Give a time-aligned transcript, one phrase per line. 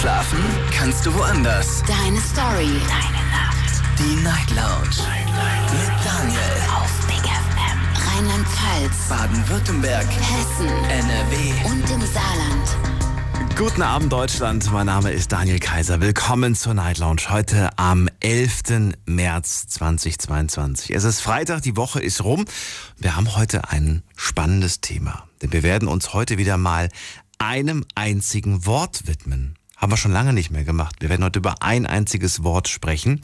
[0.00, 0.38] Schlafen
[0.70, 1.82] kannst du woanders.
[1.82, 2.70] Deine Story.
[2.86, 3.82] Deine Nacht.
[3.98, 4.96] Die Night Lounge.
[5.72, 6.40] Mit Daniel.
[6.76, 8.06] Auf Big FM.
[8.06, 9.08] Rheinland-Pfalz.
[9.08, 10.06] Baden-Württemberg.
[10.06, 10.68] Hessen.
[10.68, 11.68] NRW.
[11.68, 13.56] Und im Saarland.
[13.56, 14.70] Guten Abend, Deutschland.
[14.70, 16.00] Mein Name ist Daniel Kaiser.
[16.00, 17.22] Willkommen zur Night Lounge.
[17.30, 18.94] Heute am 11.
[19.06, 20.94] März 2022.
[20.94, 22.44] Es ist Freitag, die Woche ist rum.
[22.98, 25.26] Wir haben heute ein spannendes Thema.
[25.42, 26.88] Denn wir werden uns heute wieder mal
[27.38, 29.57] einem einzigen Wort widmen.
[29.78, 30.96] Haben wir schon lange nicht mehr gemacht.
[30.98, 33.22] Wir werden heute über ein einziges Wort sprechen.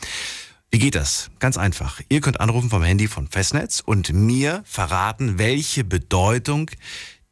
[0.70, 1.30] Wie geht das?
[1.40, 2.00] Ganz einfach.
[2.08, 6.70] Ihr könnt anrufen vom Handy von Festnetz und mir verraten, welche Bedeutung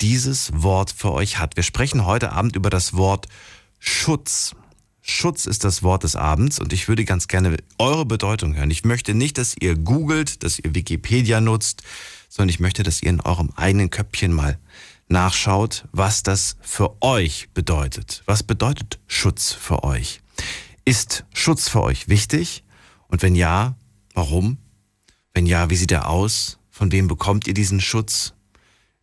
[0.01, 1.55] dieses Wort für euch hat.
[1.55, 3.29] Wir sprechen heute Abend über das Wort
[3.79, 4.57] Schutz.
[5.03, 8.73] Schutz ist das Wort des Abends und ich würde ganz gerne eure Bedeutung hören.
[8.73, 11.84] Ich möchte nicht, dass ihr googelt, dass ihr Wikipedia nutzt,
[12.29, 14.59] sondern ich möchte, dass ihr in eurem eigenen Köpfchen mal
[15.12, 18.23] nachschaut, was das für euch bedeutet.
[18.27, 20.20] Was bedeutet Schutz für euch?
[20.84, 22.65] Ist Schutz für euch wichtig?
[23.06, 23.77] Und wenn ja,
[24.14, 24.59] warum?
[25.33, 26.59] Wenn ja, wie sieht er aus?
[26.70, 28.34] Von wem bekommt ihr diesen Schutz?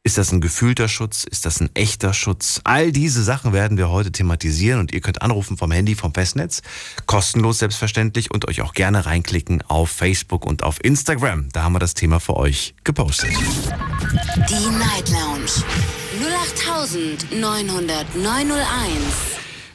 [0.02, 1.26] Ist das ein gefühlter Schutz?
[1.26, 2.62] Ist das ein echter Schutz?
[2.64, 6.62] All diese Sachen werden wir heute thematisieren und ihr könnt anrufen vom Handy, vom Festnetz.
[7.06, 11.50] Kostenlos selbstverständlich und euch auch gerne reinklicken auf Facebook und auf Instagram.
[11.52, 13.32] Da haben wir das Thema für euch gepostet.
[14.50, 15.66] Die Night Lounge.
[17.02, 19.04] 08901.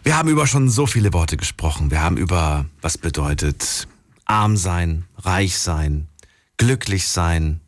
[0.05, 1.91] Wir haben über schon so viele Worte gesprochen.
[1.91, 3.89] Wir haben über, was bedeutet
[4.25, 6.09] arm sein, reich sein,
[6.57, 7.61] glücklich sein.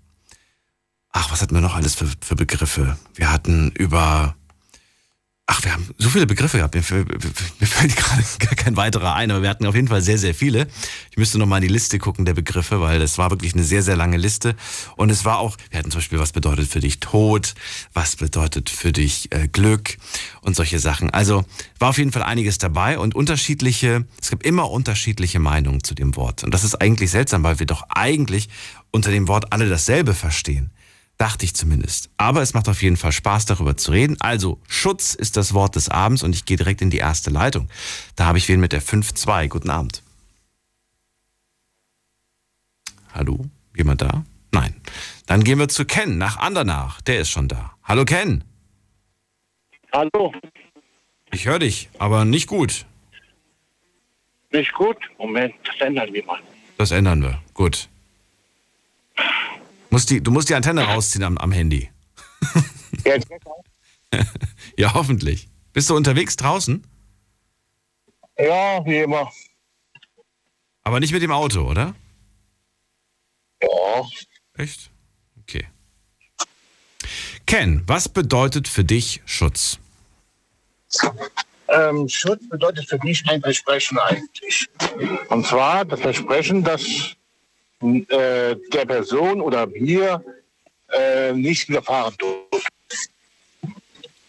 [1.19, 2.99] Ach, was hatten wir noch alles für, für Begriffe?
[3.15, 4.37] Wir hatten über,
[5.47, 6.75] ach, wir haben so viele Begriffe gehabt.
[6.75, 10.03] Mir, fällt- mir fällt gerade gar kein weiterer ein, aber wir hatten auf jeden Fall
[10.03, 10.69] sehr, sehr viele.
[11.11, 13.65] Ich müsste noch mal in die Liste gucken der Begriffe, weil das war wirklich eine
[13.65, 14.57] sehr, sehr lange Liste.
[14.97, 17.55] Und es war auch, wir hatten zum Beispiel, was bedeutet für dich Tod,
[17.95, 19.97] was bedeutet für dich äh, Glück
[20.43, 21.09] und solche Sachen.
[21.15, 21.47] Also
[21.79, 26.15] war auf jeden Fall einiges dabei und unterschiedliche, es gibt immer unterschiedliche Meinungen zu dem
[26.17, 26.45] Wort.
[26.45, 28.51] Und das ist eigentlich seltsam, weil wir doch eigentlich
[28.91, 30.73] unter dem Wort alle dasselbe verstehen.
[31.19, 32.11] Dachte ich zumindest.
[32.19, 34.17] Aber es macht auf jeden Fall Spaß, darüber zu reden.
[34.21, 37.69] Also, Schutz ist das Wort des Abends und ich gehe direkt in die erste Leitung.
[38.17, 39.49] Da habe ich wen mit der 5-2.
[39.49, 40.03] Guten Abend.
[43.15, 43.47] Hallo?
[43.75, 44.25] Jemand da?
[44.53, 44.75] Nein.
[45.27, 47.01] Dann gehen wir zu Ken nach Andernach.
[47.03, 47.73] Der ist schon da.
[47.83, 48.45] Hallo Ken.
[49.93, 50.35] Hallo,
[51.33, 52.85] Ich höre dich, aber nicht gut.
[54.53, 54.97] nicht gut?
[55.19, 56.41] Moment, das ändern wir mal.
[56.77, 57.41] Das ändern wir.
[57.55, 57.89] Gut.
[59.97, 61.91] Musst die, du musst die Antenne rausziehen am, am Handy.
[64.77, 65.49] Ja, hoffentlich.
[65.73, 66.87] Bist du unterwegs draußen?
[68.39, 69.33] ja, wie immer.
[70.83, 71.95] Aber nicht mit dem Auto, oder?
[73.63, 74.05] Ja,
[74.59, 74.91] Echt?
[75.41, 75.67] Okay.
[77.47, 79.79] Ken, was bedeutet für dich Schutz?
[81.69, 84.69] ähm, Schutz bedeutet für mich ein Versprechen eigentlich.
[85.31, 87.17] Und zwar das Versprechen, dass
[87.83, 90.25] äh, der Person oder mir
[90.89, 92.63] äh, nicht widerfahren darf.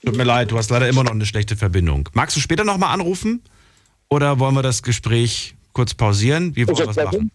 [0.03, 2.09] Tut mir leid, du hast leider immer noch eine schlechte Verbindung.
[2.13, 3.41] Magst du später nochmal anrufen?
[4.09, 6.55] Oder wollen wir das Gespräch kurz pausieren?
[6.55, 7.31] Wie wollen wir es machen?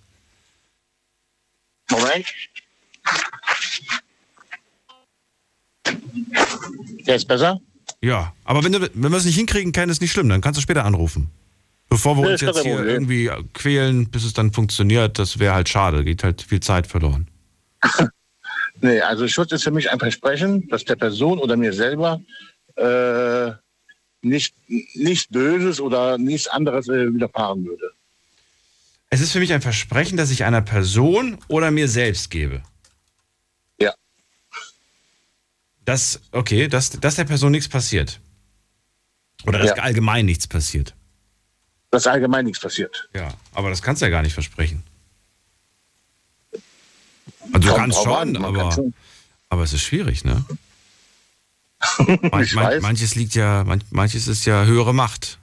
[1.91, 2.27] Moment.
[7.05, 7.61] Jetzt besser?
[8.00, 10.56] Ja, aber wenn, du, wenn wir es nicht hinkriegen, Ken, ist nicht schlimm, dann kannst
[10.59, 11.31] du später anrufen.
[11.93, 12.89] Bevor wir uns jetzt hier Problem.
[12.89, 16.05] irgendwie quälen, bis es dann funktioniert, das wäre halt schade.
[16.05, 17.29] Geht halt viel Zeit verloren.
[18.85, 22.21] Nee, also Schutz ist für mich ein Versprechen, dass der Person oder mir selber
[22.75, 23.53] äh,
[24.23, 24.55] nicht,
[24.95, 27.93] nicht Böses oder nichts anderes äh, widerfahren würde.
[29.11, 32.63] Es ist für mich ein Versprechen, das ich einer Person oder mir selbst gebe.
[33.79, 33.95] Ja.
[35.85, 38.21] Dass, okay, dass, dass der Person nichts passiert.
[39.47, 39.83] Oder dass Ja.
[39.85, 40.95] allgemein nichts passiert.
[41.93, 43.09] Dass allgemein nichts passiert.
[43.15, 44.83] Ja, aber das kannst du ja gar nicht versprechen.
[47.53, 48.95] Also du kannst schon, an, aber, kann schon.
[49.51, 50.45] aber es ist schwierig, ne?
[51.99, 52.83] Manch, Ich manch, weiß.
[52.83, 55.39] manches liegt ja, manch, manches ist ja höhere Macht.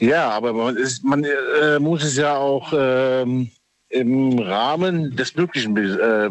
[0.00, 3.50] Ja, aber man, ist, man äh, muss es ja auch ähm,
[3.90, 6.30] im Rahmen des Möglichen äh,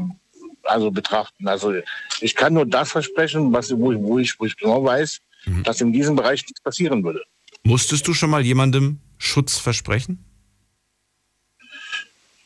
[0.64, 1.48] also betrachten.
[1.48, 1.74] Also
[2.20, 5.22] ich kann nur das versprechen, was, wo, ich- wo, ich, wo ich genau weiß,
[5.64, 7.24] dass in diesem Bereich nichts passieren würde.
[7.64, 10.24] Musstest du schon mal jemandem Schutz versprechen?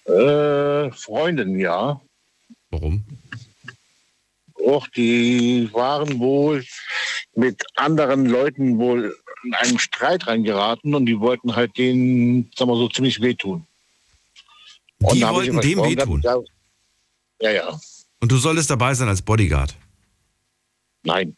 [0.06, 2.00] Äh, Freundin, ja.
[2.70, 3.04] Warum?
[4.54, 6.64] Och, die waren wohl
[7.36, 12.76] mit anderen Leuten wohl in einen Streit reingeraten und die wollten halt denen, sagen wir
[12.78, 13.66] so, ziemlich wehtun.
[15.00, 16.22] Und Die wollten dem wehtun.
[17.42, 17.80] Ja, ja.
[18.20, 19.76] Und du solltest dabei sein als Bodyguard.
[21.04, 21.36] nein.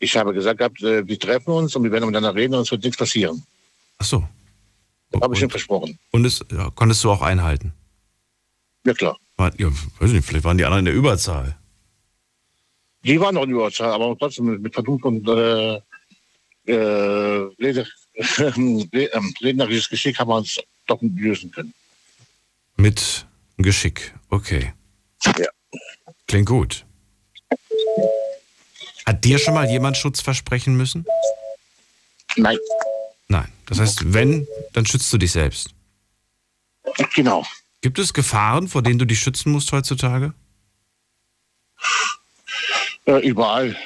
[0.00, 2.70] Ich habe gesagt gehabt, äh, wir treffen uns und wir werden miteinander reden und es
[2.70, 3.44] wird nichts passieren.
[3.98, 4.26] Ach so.
[5.10, 5.98] Das habe ich ihm versprochen.
[6.10, 7.72] und es ja, konntest du auch einhalten?
[8.86, 9.16] Ja klar.
[9.36, 9.68] War, ja,
[9.98, 11.56] weiß nicht, vielleicht waren die anderen in der Überzahl.
[13.04, 15.80] Die waren noch in Überzahl, aber trotzdem mit, mit Vernunft und äh,
[16.66, 17.50] äh,
[18.46, 18.88] ähm,
[19.42, 21.74] rednerisches Geschick haben wir uns doch lösen können.
[22.76, 23.26] Mit
[23.58, 24.14] Geschick.
[24.30, 24.72] Okay.
[25.24, 25.48] Ja.
[26.26, 26.86] Klingt gut.
[29.10, 31.04] Hat dir schon mal jemand Schutz versprechen müssen?
[32.36, 32.56] Nein,
[33.26, 33.50] Nein.
[33.66, 35.70] Das heißt, wenn, dann schützt du dich selbst.
[37.16, 37.44] genau.
[37.80, 40.32] Gibt es Gefahren, vor denen du dich schützen musst heutzutage?
[43.06, 43.76] Äh, überall.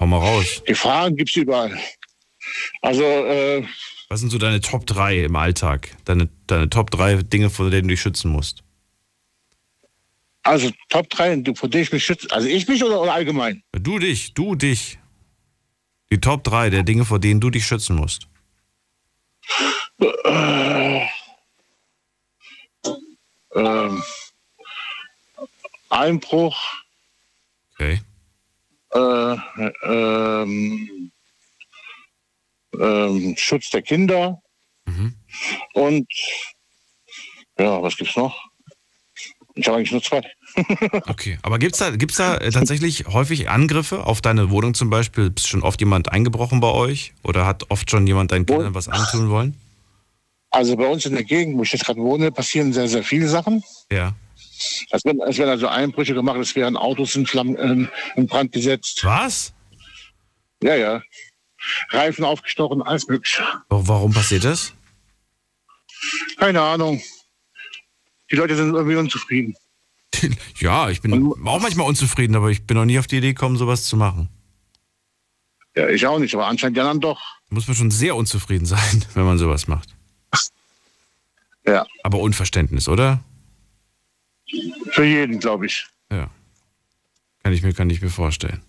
[0.00, 0.64] Hau mal raus.
[0.66, 1.78] Gefahren gibt es überall.
[2.82, 3.64] Also, äh,
[4.08, 5.96] Was sind so deine Top 3 im Alltag?
[6.06, 8.64] Deine, deine Top 3 Dinge, vor denen du dich schützen musst?
[10.46, 12.30] Also Top 3, vor denen ich mich schütze.
[12.30, 13.62] Also ich mich oder, oder allgemein?
[13.72, 14.98] Du dich, du dich.
[16.10, 18.28] Die Top 3 der Dinge, vor denen du dich schützen musst.
[23.54, 24.02] Ähm,
[25.88, 26.60] Einbruch,
[27.74, 28.00] Okay.
[28.92, 29.36] äh,
[29.82, 31.10] ähm,
[32.78, 34.42] ähm, Schutz der Kinder
[35.74, 36.06] und
[37.58, 38.38] ja, was gibt's noch?
[39.58, 40.20] Ich habe eigentlich nur zwei.
[41.08, 41.38] Okay.
[41.42, 45.32] Aber gibt's da, gibt's da äh, tatsächlich häufig Angriffe auf deine Wohnung zum Beispiel?
[45.34, 47.12] Ist schon oft jemand eingebrochen bei euch?
[47.22, 49.56] Oder hat oft schon jemand deinen Kindern was antun wollen?
[50.50, 53.28] Also bei uns in der Gegend, wo ich jetzt gerade wohne, passieren sehr, sehr viele
[53.28, 53.62] Sachen.
[53.90, 54.14] Ja.
[54.90, 58.52] Es werden, es werden also Einbrüche gemacht, es werden Autos in, Flammen, in, in Brand
[58.52, 59.00] gesetzt.
[59.04, 59.52] Was?
[60.62, 61.02] Ja, ja.
[61.90, 63.42] Reifen aufgestochen, alles mögliche.
[63.68, 64.72] Wa- Warum passiert das?
[66.38, 67.02] Keine Ahnung.
[68.30, 69.54] Die Leute sind irgendwie unzufrieden.
[70.58, 71.12] Ja, ich bin
[71.44, 74.30] auch manchmal unzufrieden, aber ich bin noch nie auf die Idee gekommen, sowas zu machen.
[75.76, 77.20] Ja, ich auch nicht, aber anscheinend die anderen doch.
[77.50, 79.94] Muss man schon sehr unzufrieden sein, wenn man sowas macht.
[81.66, 83.24] Ja, Aber Unverständnis, oder?
[84.92, 85.84] für jeden, glaube ich.
[86.12, 86.30] Ja.
[87.42, 88.62] Kann ich mir, kann ich mir vorstellen.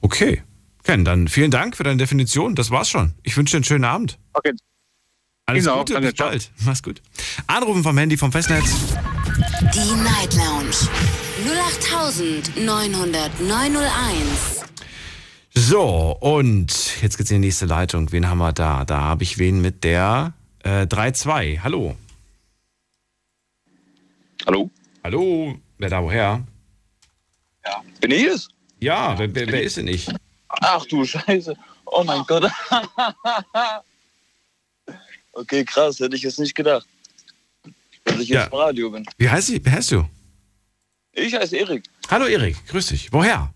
[0.00, 0.42] Okay.
[0.84, 2.54] Ken, dann vielen Dank für deine Definition.
[2.54, 3.14] Das war's schon.
[3.22, 4.18] Ich wünsche dir einen schönen Abend.
[4.34, 4.52] Okay.
[5.48, 6.28] Alles Genau, Gute, danke, bis ciao.
[6.28, 6.50] bald.
[6.64, 7.00] Mach's gut.
[7.46, 8.68] Anrufen vom Handy vom Festnetz.
[9.72, 10.74] Die Night Lounge
[12.56, 14.64] 0890901.
[15.54, 18.10] So, und jetzt geht's in die nächste Leitung.
[18.10, 18.84] Wen haben wir da?
[18.84, 20.32] Da habe ich wen mit der
[20.64, 21.60] äh, 3-2.
[21.60, 21.94] Hallo.
[24.46, 24.70] Hallo?
[25.04, 25.54] Hallo.
[25.78, 26.42] Wer da woher?
[27.64, 27.82] Ja.
[28.00, 28.48] Bin ich es?
[28.80, 30.08] Ja, wer, wer, wer ist denn ich?
[30.48, 31.54] Ach du Scheiße.
[31.84, 32.50] Oh mein Gott.
[35.36, 36.86] okay, krass, hätte ich jetzt nicht gedacht.
[38.04, 38.42] Dass ich Ja.
[38.42, 39.04] jetzt im Radio bin.
[39.18, 40.08] Wie heißt, wie heißt du?
[41.12, 41.84] Ich heiße Erik.
[42.10, 43.12] Hallo Erik, grüß dich.
[43.12, 43.52] Woher?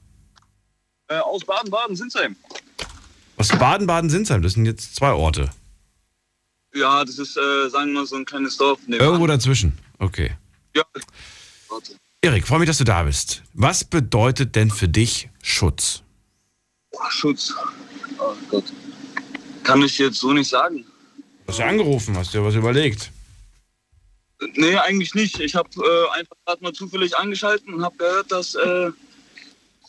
[1.09, 2.37] Äh, aus Baden-Baden, Sinsheim.
[3.37, 4.43] Aus Baden-Baden-Sinsheim.
[4.43, 5.50] Das sind jetzt zwei Orte.
[6.75, 8.79] Ja, das ist, äh, sagen wir mal, so ein kleines Dorf.
[8.87, 9.76] Irgendwo dazwischen.
[9.99, 10.37] Okay.
[10.75, 10.85] Ja.
[11.69, 11.97] Warte.
[12.23, 13.43] Erik, freue mich, dass du da bist.
[13.55, 16.03] Was bedeutet denn für dich Schutz?
[17.09, 17.55] Schutz.
[18.19, 18.65] Oh Gott.
[19.65, 20.85] Kann ich jetzt so nicht sagen.
[21.50, 23.11] Du hast ja angerufen, hast dir was überlegt.
[24.55, 25.41] Nee, eigentlich nicht.
[25.41, 28.93] Ich habe äh, einfach gerade mal zufällig angeschalten und habe gehört, dass äh,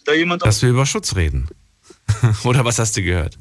[0.05, 0.43] da jemand...
[0.43, 1.47] Dass wir über Schutz reden.
[2.45, 3.37] Oder was hast du gehört?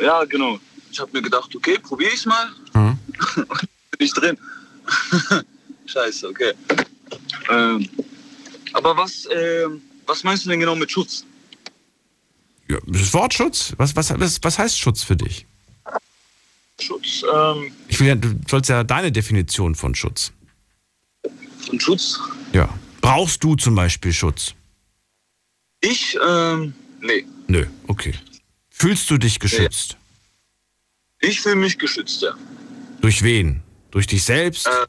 [0.00, 0.58] Ja, genau.
[0.90, 2.48] Ich habe mir gedacht, okay, probiere ich's mal.
[2.72, 2.98] Hm?
[3.36, 3.46] Bin
[3.98, 4.38] ich drin.
[5.84, 6.54] Scheiße, okay.
[7.50, 7.90] Ähm,
[8.72, 11.26] aber was, ähm, was meinst du denn genau mit Schutz?
[12.70, 13.74] Ja, das Wort Schutz?
[13.76, 14.08] Was, was,
[14.42, 15.46] was heißt Schutz für dich?
[16.80, 20.32] Schutz, ähm, Ich will ja, du sollst ja deine Definition von Schutz.
[21.66, 22.18] von Schutz?
[22.52, 22.68] Ja.
[23.00, 24.54] Brauchst du zum Beispiel Schutz?
[25.80, 27.24] Ich, ähm, nee.
[27.48, 28.14] Nö, okay.
[28.70, 29.96] Fühlst du dich geschützt?
[31.20, 32.34] Ich fühle mich geschützt, ja.
[33.00, 33.62] Durch wen?
[33.90, 34.66] Durch dich selbst?
[34.66, 34.86] Äh,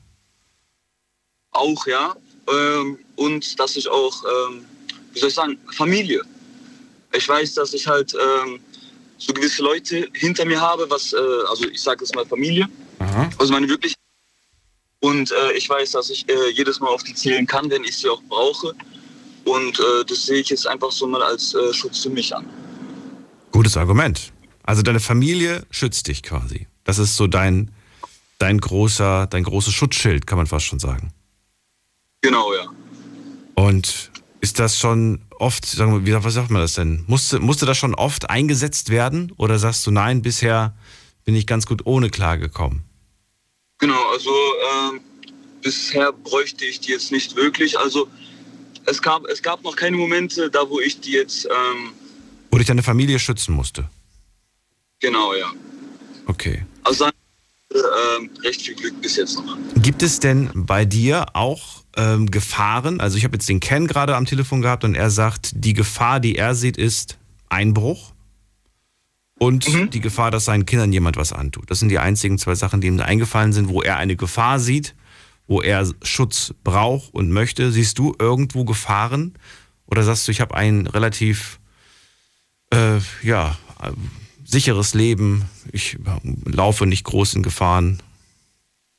[1.52, 2.16] Auch, ja.
[2.52, 4.66] Ähm, und dass ich auch, ähm,
[5.14, 6.22] wie soll ich sagen, Familie.
[7.14, 8.60] Ich weiß, dass ich halt ähm,
[9.22, 12.68] so gewisse Leute hinter mir habe, was, äh, also ich sage jetzt mal Familie,
[13.00, 13.30] Aha.
[13.38, 13.94] also meine wirklich.
[15.00, 17.98] Und äh, ich weiß, dass ich äh, jedes Mal auf die zählen kann, wenn ich
[17.98, 18.74] sie auch brauche.
[19.46, 22.48] Und äh, das sehe ich jetzt einfach so mal als äh, Schutz für mich an.
[23.52, 24.32] Gutes Argument.
[24.64, 26.68] Also deine Familie schützt dich quasi.
[26.84, 27.72] Das ist so dein,
[28.38, 31.14] dein großer, dein großes Schutzschild, kann man fast schon sagen.
[32.22, 32.66] Genau, ja.
[33.56, 34.12] Und
[34.42, 37.04] ist das schon oft, sagen wir, wie, was sagt man das denn?
[37.08, 39.34] Musste, musste das schon oft eingesetzt werden?
[39.38, 40.74] Oder sagst du, nein, bisher
[41.26, 42.84] bin ich ganz gut ohne klargekommen?
[43.80, 45.02] Genau, also ähm,
[45.62, 47.78] bisher bräuchte ich die jetzt nicht wirklich.
[47.78, 48.08] Also
[48.86, 51.92] es gab, es gab noch keine Momente, da wo ich die jetzt, ähm,
[52.52, 53.90] Wo dich deine Familie schützen musste.
[55.00, 55.52] genau, ja.
[56.28, 56.66] Okay.
[56.84, 59.58] Also ähm, recht viel Glück bis jetzt noch.
[59.76, 63.00] Gibt es denn bei dir auch ähm, Gefahren?
[63.00, 66.20] Also ich habe jetzt den Ken gerade am Telefon gehabt und er sagt, die Gefahr,
[66.20, 67.18] die er sieht, ist
[67.50, 68.14] Einbruch
[69.40, 71.72] und die Gefahr, dass seinen Kindern jemand was antut.
[71.72, 74.60] Das sind die einzigen zwei Sachen, die ihm da eingefallen sind, wo er eine Gefahr
[74.60, 74.94] sieht,
[75.48, 77.72] wo er Schutz braucht und möchte.
[77.72, 79.34] Siehst du irgendwo Gefahren?
[79.88, 81.60] Oder sagst du, ich habe ein relativ
[82.72, 83.58] äh, ja,
[84.46, 85.98] sicheres Leben, ich
[86.46, 88.02] laufe nicht großen Gefahren?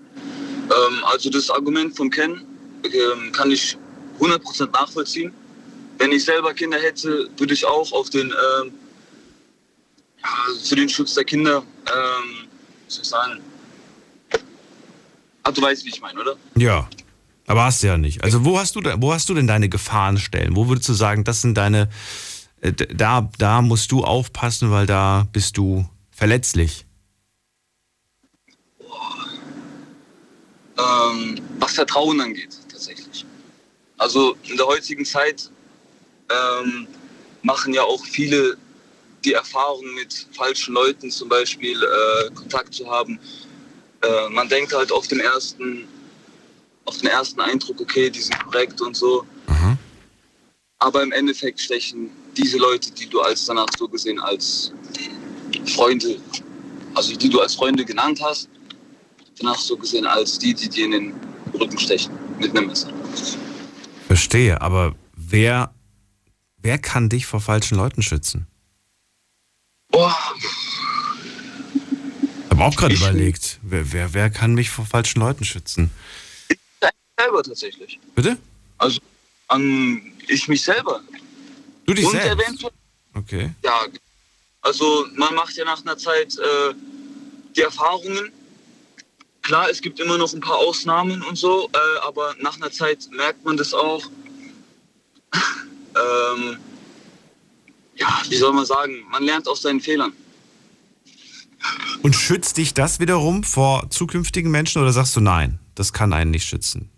[0.00, 2.42] Ähm, also das Argument vom Ken
[2.84, 3.76] ähm, kann ich
[4.20, 5.32] 100% nachvollziehen.
[5.98, 8.72] Wenn ich selber Kinder hätte, würde ich auch auf den, ähm,
[10.22, 10.28] ja,
[10.62, 12.48] für den Schutz der Kinder, ähm,
[12.88, 13.40] soll ich sagen,
[15.42, 16.36] ah, du weißt, wie ich meine, oder?
[16.56, 16.88] Ja,
[17.46, 18.22] aber hast du ja nicht.
[18.24, 20.56] Also wo hast du, wo hast du denn deine Gefahrenstellen?
[20.56, 21.88] Wo würdest du sagen, das sind deine,
[22.60, 26.86] äh, da, da musst du aufpassen, weil da bist du verletzlich.
[30.78, 32.58] ähm, was Vertrauen angeht.
[34.02, 35.48] Also in der heutigen Zeit
[36.28, 36.88] ähm,
[37.42, 38.56] machen ja auch viele
[39.24, 43.20] die Erfahrung mit falschen Leuten zum Beispiel äh, Kontakt zu haben.
[44.02, 45.86] Äh, man denkt halt auf den ersten,
[46.84, 49.24] auf den ersten Eindruck, okay, die sind korrekt und so.
[49.46, 49.78] Mhm.
[50.80, 54.72] Aber im Endeffekt stechen diese Leute, die du als danach so gesehen als
[55.76, 56.16] Freunde,
[56.94, 58.48] also die du als Freunde genannt hast,
[59.38, 61.14] danach so gesehen als die, die dir in den
[61.54, 62.92] Rücken stechen mit einem Messer.
[64.06, 65.72] Verstehe, aber wer,
[66.58, 68.46] wer kann dich vor falschen Leuten schützen?
[69.90, 70.14] Boah,
[72.44, 75.90] Ich habe auch gerade überlegt, wer, wer, wer kann mich vor falschen Leuten schützen?
[77.18, 78.00] selber tatsächlich.
[78.14, 78.36] Bitte?
[78.78, 79.00] Also
[79.48, 81.00] an ich mich selber.
[81.86, 82.32] Du dich Und selbst?
[82.44, 82.72] eventuell,
[83.14, 83.50] Okay.
[83.62, 83.86] ja,
[84.62, 86.74] also man macht ja nach einer Zeit äh,
[87.54, 88.32] die Erfahrungen.
[89.42, 93.08] Klar, es gibt immer noch ein paar Ausnahmen und so, äh, aber nach einer Zeit
[93.10, 94.02] merkt man das auch.
[95.34, 96.58] ähm,
[97.96, 100.12] ja, wie soll man sagen, man lernt aus seinen Fehlern.
[102.02, 106.30] Und schützt dich das wiederum vor zukünftigen Menschen oder sagst du nein, das kann einen
[106.30, 106.90] nicht schützen?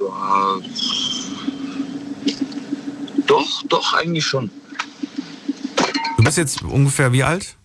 [0.00, 0.60] Ja.
[3.26, 4.50] Doch, doch, eigentlich schon.
[6.16, 7.56] Du bist jetzt ungefähr wie alt?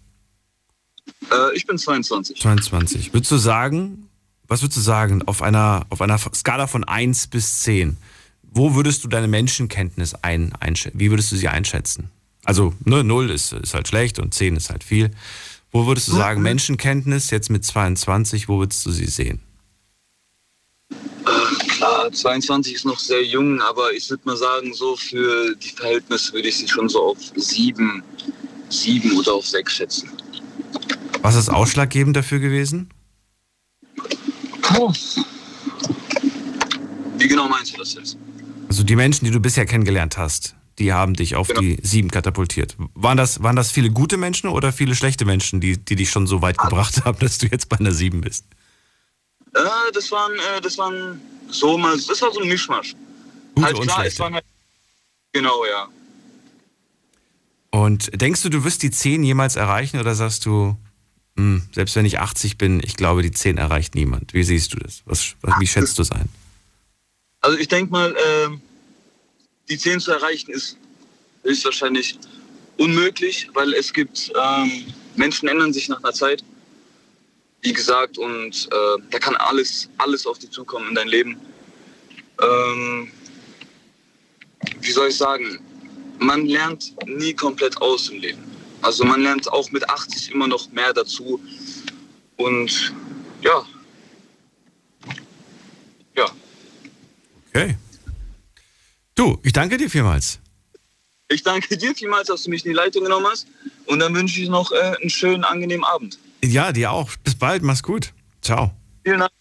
[1.31, 2.39] Äh, ich bin 22.
[2.39, 3.13] 22.
[3.13, 4.09] Würdest du sagen,
[4.47, 7.97] was würdest du sagen, auf einer, auf einer Skala von 1 bis 10,
[8.51, 10.99] wo würdest du deine Menschenkenntnis ein, einschätzen?
[10.99, 12.09] Wie würdest du sie einschätzen?
[12.43, 15.11] Also, ne, 0 ist, ist halt schlecht und 10 ist halt viel.
[15.71, 19.39] Wo würdest du sagen, Menschenkenntnis jetzt mit 22, wo würdest du sie sehen?
[21.67, 26.33] Klar, 22 ist noch sehr jung, aber ich würde mal sagen, so für die Verhältnisse
[26.33, 28.03] würde ich sie schon so auf 7,
[28.69, 30.09] 7 oder auf 6 schätzen.
[31.21, 32.89] Was ist ausschlaggebend dafür gewesen?
[37.17, 38.17] Wie genau meinst du das jetzt?
[38.67, 41.59] Also die Menschen, die du bisher kennengelernt hast, die haben dich auf Genau.
[41.61, 42.75] die 7 katapultiert.
[42.93, 46.27] Waren das, waren das viele gute Menschen oder viele schlechte Menschen, die, die dich schon
[46.27, 48.45] so weit gebracht haben, dass du jetzt bei einer 7 bist?
[49.53, 49.59] Äh,
[49.93, 52.95] das waren, äh, das waren so mal, das war so ein Mischmasch.
[53.55, 54.19] Gute halt und klar, es schlechte.
[54.23, 54.45] waren halt,
[55.33, 55.87] genau, ja.
[57.71, 60.75] Und denkst du, du wirst die 10 jemals erreichen oder sagst du,
[61.35, 64.33] hm, selbst wenn ich 80 bin, ich glaube, die 10 erreicht niemand?
[64.33, 65.03] Wie siehst du das?
[65.05, 66.29] Was, wie schätzt du es ein?
[67.41, 68.61] Also ich denke mal, ähm,
[69.69, 70.77] die 10 zu erreichen ist
[71.43, 72.17] höchstwahrscheinlich
[72.77, 74.85] unmöglich, weil es gibt, ähm,
[75.15, 76.43] Menschen ändern sich nach einer Zeit,
[77.61, 81.37] wie gesagt, und äh, da kann alles, alles auf dich zukommen in dein Leben.
[82.41, 83.11] Ähm,
[84.81, 85.59] wie soll ich sagen,
[86.19, 88.43] man lernt nie komplett aus im Leben.
[88.81, 91.39] Also man lernt auch mit 80 immer noch mehr dazu.
[92.37, 92.93] Und
[93.41, 93.65] ja.
[96.15, 96.29] Ja.
[97.49, 97.77] Okay.
[99.15, 100.39] Du, ich danke dir vielmals.
[101.27, 103.47] Ich danke dir vielmals, dass du mich in die Leitung genommen hast.
[103.85, 106.19] Und dann wünsche ich noch äh, einen schönen, angenehmen Abend.
[106.43, 107.11] Ja, dir auch.
[107.23, 108.13] Bis bald, mach's gut.
[108.41, 108.71] Ciao.
[109.03, 109.38] Vielen Dank.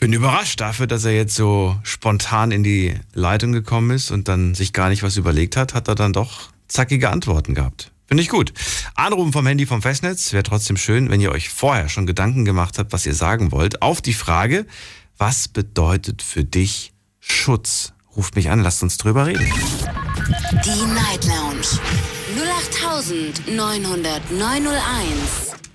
[0.00, 4.54] Bin überrascht dafür, dass er jetzt so spontan in die Leitung gekommen ist und dann
[4.54, 7.92] sich gar nicht was überlegt hat, hat er dann doch zackige Antworten gehabt.
[8.06, 8.54] Finde ich gut.
[8.94, 12.78] Anrufen vom Handy vom Festnetz wäre trotzdem schön, wenn ihr euch vorher schon Gedanken gemacht
[12.78, 14.64] habt, was ihr sagen wollt, auf die Frage,
[15.18, 17.92] was bedeutet für dich Schutz?
[18.16, 19.46] Ruft mich an, lasst uns drüber reden.
[20.64, 21.66] Die Night Lounge
[23.46, 24.70] 0890901.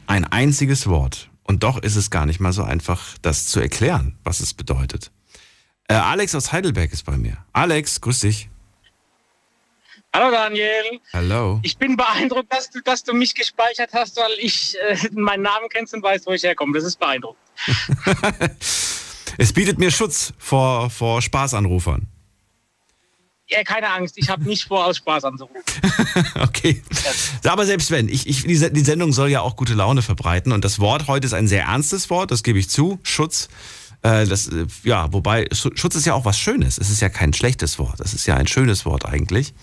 [0.08, 1.29] Ein einziges Wort.
[1.48, 5.12] Und doch ist es gar nicht mal so einfach, das zu erklären, was es bedeutet.
[5.88, 7.38] Äh, Alex aus Heidelberg ist bei mir.
[7.54, 8.50] Alex, grüß dich.
[10.12, 11.00] Hallo Daniel.
[11.14, 11.60] Hallo.
[11.62, 15.70] Ich bin beeindruckt, dass du, dass du mich gespeichert hast, weil ich äh, meinen Namen
[15.70, 16.74] kennst und weißt, wo ich herkomme.
[16.74, 17.44] Das ist beeindruckend.
[19.38, 22.08] es bietet mir Schutz vor, vor Spaßanrufern.
[23.48, 25.62] Ja, keine Angst, ich habe nicht vor, aus Spaß anzurufen.
[26.42, 26.82] okay.
[27.44, 30.80] Aber selbst wenn, ich, ich, die Sendung soll ja auch gute Laune verbreiten und das
[30.80, 33.50] Wort heute ist ein sehr ernstes Wort, das gebe ich zu, Schutz.
[34.02, 36.80] Äh, das, äh, ja, wobei Schutz ist ja auch was Schönes.
[36.80, 38.00] Es ist ja kein schlechtes Wort.
[38.00, 39.54] Es ist ja ein schönes Wort eigentlich.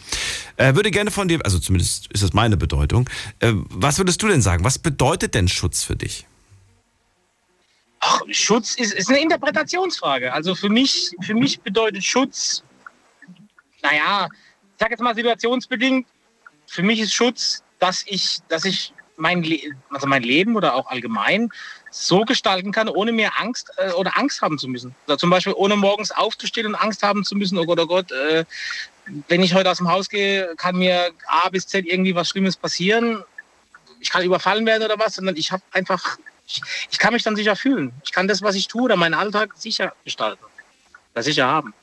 [0.57, 3.11] Äh, würde gerne von dir, also zumindest ist das meine Bedeutung.
[3.41, 4.63] Äh, was würdest du denn sagen?
[4.65, 6.27] Was bedeutet denn Schutz für dich?
[7.99, 10.33] Ach, Schutz ist, ist eine Interpretationsfrage.
[10.33, 12.65] Also für mich, für mich bedeutet Schutz
[13.83, 16.07] naja, ich sage jetzt mal situationsbedingt,
[16.67, 19.59] für mich ist Schutz, dass ich, dass ich mein, Le
[19.91, 21.51] also mein Leben oder auch allgemein
[21.91, 24.95] so gestalten kann, ohne mir Angst äh, oder Angst haben zu müssen.
[25.07, 28.11] Also zum Beispiel ohne morgens aufzustehen und Angst haben zu müssen, oh Gott, oh Gott,
[28.13, 28.45] äh,
[29.29, 32.57] wenn ich heute aus dem Haus gehe, kann mir A bis Z irgendwie was Schlimmes
[32.57, 33.23] passieren.
[34.01, 37.37] Ich kann überfallen werden oder was, sondern ich habe einfach, ich, ich, kann mich dann
[37.37, 37.93] sicher fühlen.
[38.05, 40.45] Ich kann das, was ich tue oder meinen Alltag sicher gestalten,
[41.15, 41.75] oder sicher haben.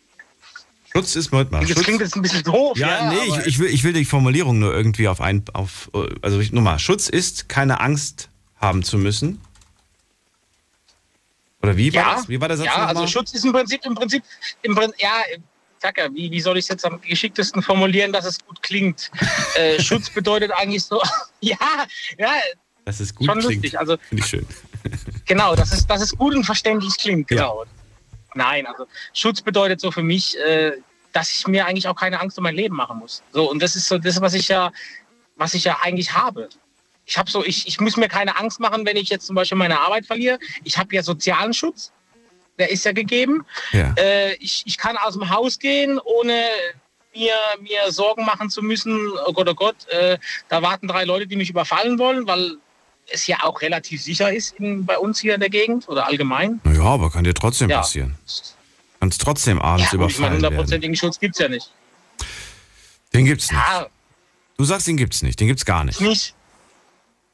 [0.91, 1.45] Schutz ist mal.
[1.45, 2.77] Das Schutz, klingt jetzt ein bisschen doof.
[2.77, 5.43] Ja, ja nee, ich, ich, will, ich will die Formulierung nur irgendwie auf ein.
[5.53, 5.89] Auf,
[6.21, 9.39] also nochmal, Schutz ist, keine Angst haben zu müssen.
[11.61, 12.29] Oder wie war ja, das?
[12.29, 12.67] Wie war der Satz?
[12.67, 14.23] Ja, also Schutz ist im Prinzip, im Prinzip,
[14.61, 15.11] im Prinzip ja,
[15.83, 19.11] ja, wie, wie soll ich es jetzt am geschicktesten formulieren, dass es gut klingt?
[19.55, 21.01] äh, Schutz bedeutet eigentlich so,
[21.41, 21.57] ja,
[22.17, 22.31] ja.
[22.85, 23.55] Das ist gut schon klingt.
[23.55, 23.79] lustig.
[23.79, 24.47] Also, Finde ich schön.
[25.25, 27.53] genau, dass es, dass es gut und verständlich klingt, Ja.
[28.35, 30.73] Nein, also Schutz bedeutet so für mich, äh,
[31.13, 33.23] dass ich mir eigentlich auch keine Angst um mein Leben machen muss.
[33.31, 34.71] So, und das ist so das, was ich ja,
[35.35, 36.49] was ich ja eigentlich habe.
[37.05, 39.57] Ich habe so, ich, ich muss mir keine Angst machen, wenn ich jetzt zum Beispiel
[39.57, 40.37] meine Arbeit verliere.
[40.63, 41.91] Ich habe ja sozialen Schutz,
[42.59, 43.45] der ist ja gegeben.
[43.71, 43.93] Ja.
[43.97, 46.45] Äh, ich, ich kann aus dem Haus gehen, ohne
[47.15, 49.11] mir, mir Sorgen machen zu müssen.
[49.25, 50.19] Oh Gott, oh Gott, äh,
[50.49, 52.57] da warten drei Leute, die mich überfallen wollen, weil
[53.11, 56.59] es ja auch relativ sicher ist in, bei uns hier in der Gegend oder allgemein.
[56.63, 57.79] Naja, aber kann dir trotzdem Ja.
[57.79, 58.15] passieren.
[58.99, 61.71] Kannst trotzdem abends Ja, gut, ich meine, überfallen hundertprozentigen Schutz gibt es ja nicht.
[63.13, 63.59] Den gibt's nicht.
[63.59, 63.87] Ja,
[64.57, 65.39] Du sagst, den gibt's nicht.
[65.39, 66.01] Den gibt's gar nicht.
[66.01, 66.33] nicht.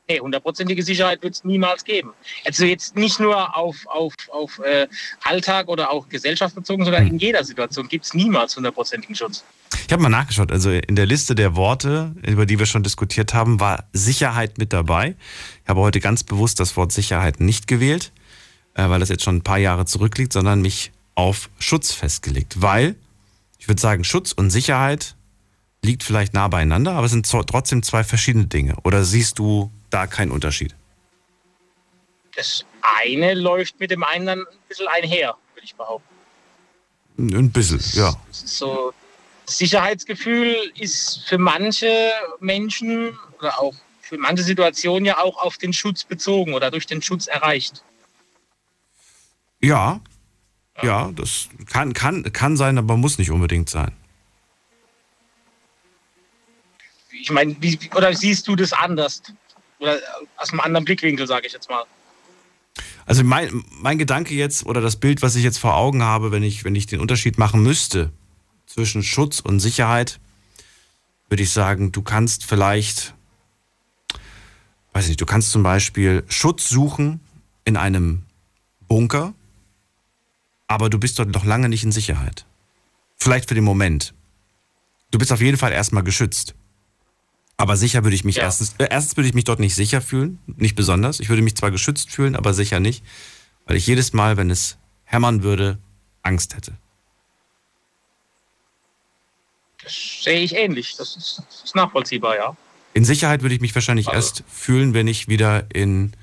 [0.08, 2.14] Nee, hundertprozentige Sicherheit wird es niemals geben.
[2.46, 4.88] Also jetzt nicht nur auf, auf, auf äh,
[5.24, 7.14] Alltag oder auch Gesellschaft bezogen, sondern Hm.
[7.14, 9.44] in jeder Situation gibt es niemals hundertprozentigen Schutz.
[9.88, 10.52] Ich habe mal nachgeschaut.
[10.52, 14.74] Also in der Liste der Worte, über die wir schon diskutiert haben, war Sicherheit mit
[14.74, 15.16] dabei.
[15.64, 18.12] Ich habe heute ganz bewusst das Wort Sicherheit nicht gewählt,
[18.74, 22.62] äh, weil das jetzt schon ein paar Jahre zurückliegt, sondern mich auf Schutz festgelegt.
[22.62, 22.96] Weil,
[23.60, 25.16] ich würde sagen, Schutz und Sicherheit
[25.84, 28.76] liegt vielleicht nah beieinander, aber es sind trotzdem zwei verschiedene Dinge.
[28.84, 30.76] Oder siehst du da keinen Unterschied?
[32.36, 32.66] Das
[33.04, 36.16] eine läuft mit dem anderen ein bisschen einher, würde ich behaupten.
[37.18, 38.14] Ein bisschen, ja.
[38.28, 38.94] Das ist so,
[39.48, 46.04] Sicherheitsgefühl ist für manche Menschen oder auch für manche Situationen ja auch auf den Schutz
[46.04, 47.84] bezogen oder durch den Schutz erreicht.
[49.62, 50.02] Ja,
[50.84, 53.92] ja, das kann, kann, kann sein, aber muss nicht unbedingt sein.
[57.12, 59.24] Ich meine, wie, oder siehst du das anders?
[59.80, 59.98] Oder
[60.38, 61.86] aus einem anderen Blickwinkel, sage ich jetzt mal.
[63.06, 66.44] Also mein, mein Gedanke jetzt oder das Bild, was ich jetzt vor Augen habe, wenn
[66.44, 68.12] ich, wenn ich den Unterschied machen müsste
[68.66, 70.20] zwischen Schutz und Sicherheit,
[71.30, 73.14] würde ich sagen, du kannst vielleicht,
[74.94, 77.20] weiß nicht, du kannst zum Beispiel Schutz suchen
[77.64, 78.24] in einem
[78.88, 79.34] Bunker,
[80.68, 82.46] aber du bist dort noch lange nicht in Sicherheit.
[83.18, 84.14] Vielleicht für den Moment.
[85.12, 86.54] Du bist auf jeden Fall erstmal geschützt.
[87.58, 88.44] Aber sicher würde ich mich Ja.
[88.44, 91.20] erstens, äh, erstens würde ich mich dort nicht sicher fühlen, nicht besonders.
[91.22, 93.04] Ich würde mich zwar geschützt fühlen, aber sicher nicht,
[93.66, 95.80] weil ich jedes Mal, wenn es hämmern würde,
[96.22, 96.74] Angst hätte.
[99.86, 100.96] Das sehe ich ähnlich.
[100.98, 102.58] Das ist, das ist nachvollziehbar, ja.
[102.94, 106.14] In Sicherheit würde ich mich wahrscheinlich Also- erst fühlen, wenn ich wieder in,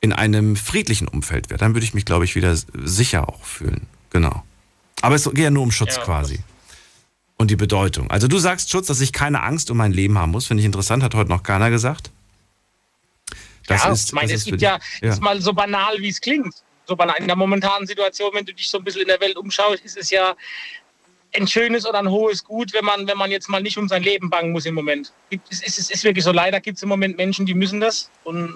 [0.00, 1.58] in einem friedlichen Umfeld wäre.
[1.58, 3.86] Dann würde ich mich, glaube ich, wieder sicher auch fühlen.
[4.10, 4.42] Genau.
[5.00, 6.40] Aber es geht ja nur um Schutz Ja, quasi.
[7.36, 8.10] Und die Bedeutung.
[8.10, 10.46] Also du sagst Schutz, dass ich keine Angst um mein Leben haben muss.
[10.46, 12.10] Finde ich interessant, hat heute noch keiner gesagt.
[13.66, 16.08] Das ja, ist, ich meine, es ist gibt dich- ja, jetzt mal so banal, wie
[16.08, 16.54] es klingt.
[16.86, 19.36] So banal in der momentanen Situation, wenn du dich so ein bisschen in der Welt
[19.36, 20.34] umschaust, ist es ja
[21.34, 24.02] ein schönes oder ein hohes Gut, wenn man, wenn man jetzt mal nicht um sein
[24.02, 25.12] Leben bangen muss im Moment.
[25.50, 28.10] Es ist, es ist wirklich so, leider gibt es im Moment Menschen, die müssen das.
[28.24, 28.54] Und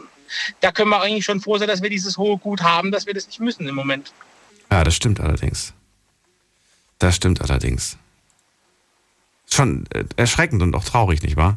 [0.61, 3.15] da können wir eigentlich schon froh sein, dass wir dieses hohe Gut haben, dass wir
[3.15, 4.13] das nicht müssen im Moment.
[4.71, 5.73] Ja, das stimmt allerdings.
[6.99, 7.97] Das stimmt allerdings.
[9.51, 11.57] Schon äh, erschreckend und auch traurig, nicht wahr?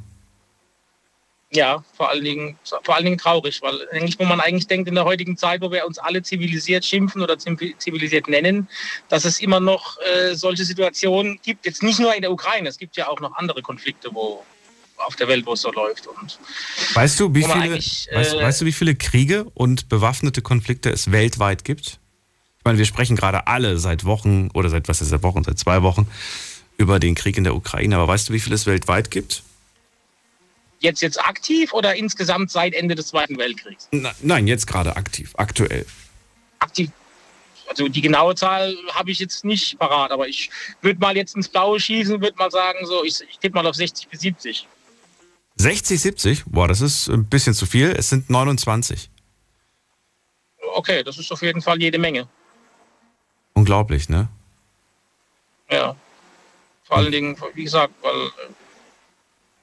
[1.52, 4.94] Ja, vor allen Dingen, vor allen Dingen traurig, weil eigentlich, wo man eigentlich denkt, in
[4.94, 8.68] der heutigen Zeit, wo wir uns alle zivilisiert schimpfen oder zivilisiert nennen,
[9.08, 11.66] dass es immer noch äh, solche Situationen gibt.
[11.66, 14.46] Jetzt nicht nur in der Ukraine, es gibt ja auch noch andere Konflikte, wo
[14.98, 16.06] auf der Welt, wo es so läuft.
[16.06, 16.38] Und
[16.94, 21.12] weißt du, wie viele, weißt, äh, weißt du, wie viele Kriege und bewaffnete Konflikte es
[21.12, 22.00] weltweit gibt?
[22.60, 25.58] Ich meine, wir sprechen gerade alle seit Wochen oder seit was ist seit Wochen, seit
[25.58, 26.08] zwei Wochen
[26.78, 27.96] über den Krieg in der Ukraine.
[27.96, 29.44] Aber weißt du, wie viel es weltweit gibt?
[30.80, 33.88] Jetzt, jetzt aktiv oder insgesamt seit Ende des Zweiten Weltkriegs?
[33.92, 35.86] Na, nein, jetzt gerade aktiv, aktuell.
[36.60, 36.90] Aktiv.
[37.68, 40.50] Also die genaue Zahl habe ich jetzt nicht parat, aber ich
[40.82, 43.76] würde mal jetzt ins Blaue schießen, würde mal sagen, so, ich, ich tippe mal auf
[43.76, 44.68] 60 bis 70.
[45.58, 46.44] 60, 70?
[46.46, 47.92] Boah, das ist ein bisschen zu viel.
[47.92, 49.10] Es sind 29.
[50.76, 52.28] Okay, das ist auf jeden Fall jede Menge.
[53.54, 54.30] Unglaublich, ne?
[55.70, 55.96] Ja.
[56.86, 58.30] Vor allen Dingen, wie gesagt, weil äh,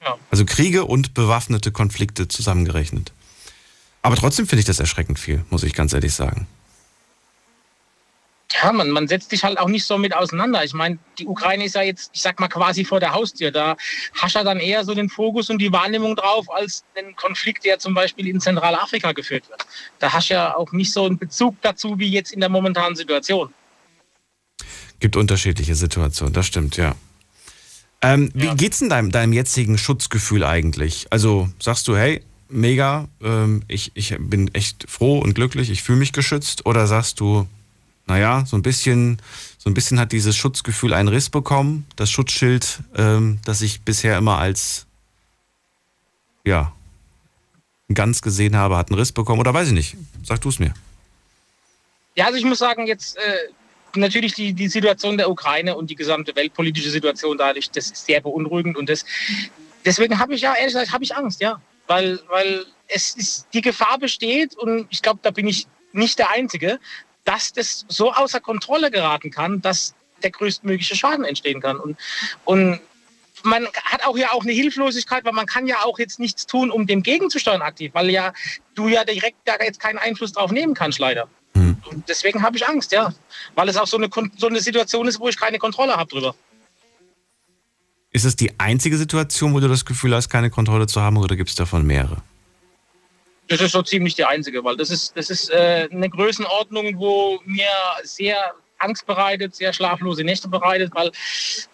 [0.03, 0.17] ja.
[0.31, 3.11] Also Kriege und bewaffnete Konflikte zusammengerechnet.
[4.01, 6.47] Aber trotzdem finde ich das erschreckend viel, muss ich ganz ehrlich sagen.
[8.51, 10.63] Ja, man, man setzt sich halt auch nicht so mit auseinander.
[10.63, 13.51] Ich meine, die Ukraine ist ja jetzt, ich sag mal, quasi vor der Haustür.
[13.51, 13.75] Da
[14.13, 17.79] hast du dann eher so den Fokus und die Wahrnehmung drauf, als den Konflikt, der
[17.79, 19.65] zum Beispiel in Zentralafrika geführt wird.
[19.99, 22.95] Da hast du ja auch nicht so einen Bezug dazu wie jetzt in der momentanen
[22.95, 23.53] Situation.
[24.99, 26.95] Gibt unterschiedliche Situationen, das stimmt, ja.
[28.01, 28.51] Ähm, ja.
[28.51, 31.07] Wie geht's denn deinem, deinem jetzigen Schutzgefühl eigentlich?
[31.09, 35.99] Also sagst du, hey, mega, ähm, ich, ich bin echt froh und glücklich, ich fühle
[35.99, 36.65] mich geschützt?
[36.65, 37.47] Oder sagst du,
[38.05, 39.21] naja, so ein bisschen,
[39.57, 44.17] so ein bisschen hat dieses Schutzgefühl einen Riss bekommen, das Schutzschild, ähm, das ich bisher
[44.17, 44.85] immer als
[46.45, 46.71] ja,
[47.93, 49.97] ganz gesehen habe, hat einen Riss bekommen oder weiß ich nicht.
[50.23, 50.73] Sag du es mir.
[52.15, 53.21] Ja, also ich muss sagen, jetzt äh,
[53.97, 58.21] natürlich die, die Situation der Ukraine und die gesamte weltpolitische Situation dadurch, das ist sehr
[58.21, 59.05] beunruhigend und das,
[59.85, 61.61] deswegen habe ich ja, ehrlich gesagt, habe ich Angst, ja.
[61.87, 66.31] Weil, weil es ist, die Gefahr besteht und ich glaube, da bin ich nicht der
[66.31, 66.79] Einzige,
[67.23, 71.77] dass das so außer Kontrolle geraten kann, dass der größtmögliche Schaden entstehen kann.
[71.79, 71.97] Und,
[72.45, 72.79] und
[73.43, 76.71] man hat auch ja auch eine Hilflosigkeit, weil man kann ja auch jetzt nichts tun,
[76.71, 78.33] um dem gegenzusteuern aktiv, weil ja
[78.75, 81.29] du ja direkt da jetzt keinen Einfluss drauf nehmen kannst, leider.
[81.89, 83.13] Und deswegen habe ich Angst, ja.
[83.55, 86.35] Weil es auch so eine, so eine Situation ist, wo ich keine Kontrolle habe drüber.
[88.11, 91.35] Ist es die einzige Situation, wo du das Gefühl hast, keine Kontrolle zu haben, oder
[91.35, 92.23] gibt es davon mehrere?
[93.47, 97.39] Das ist so ziemlich die einzige, weil das ist, das ist äh, eine Größenordnung, wo
[97.45, 97.69] mir
[98.03, 101.11] sehr Angst bereitet, sehr schlaflose Nächte bereitet, weil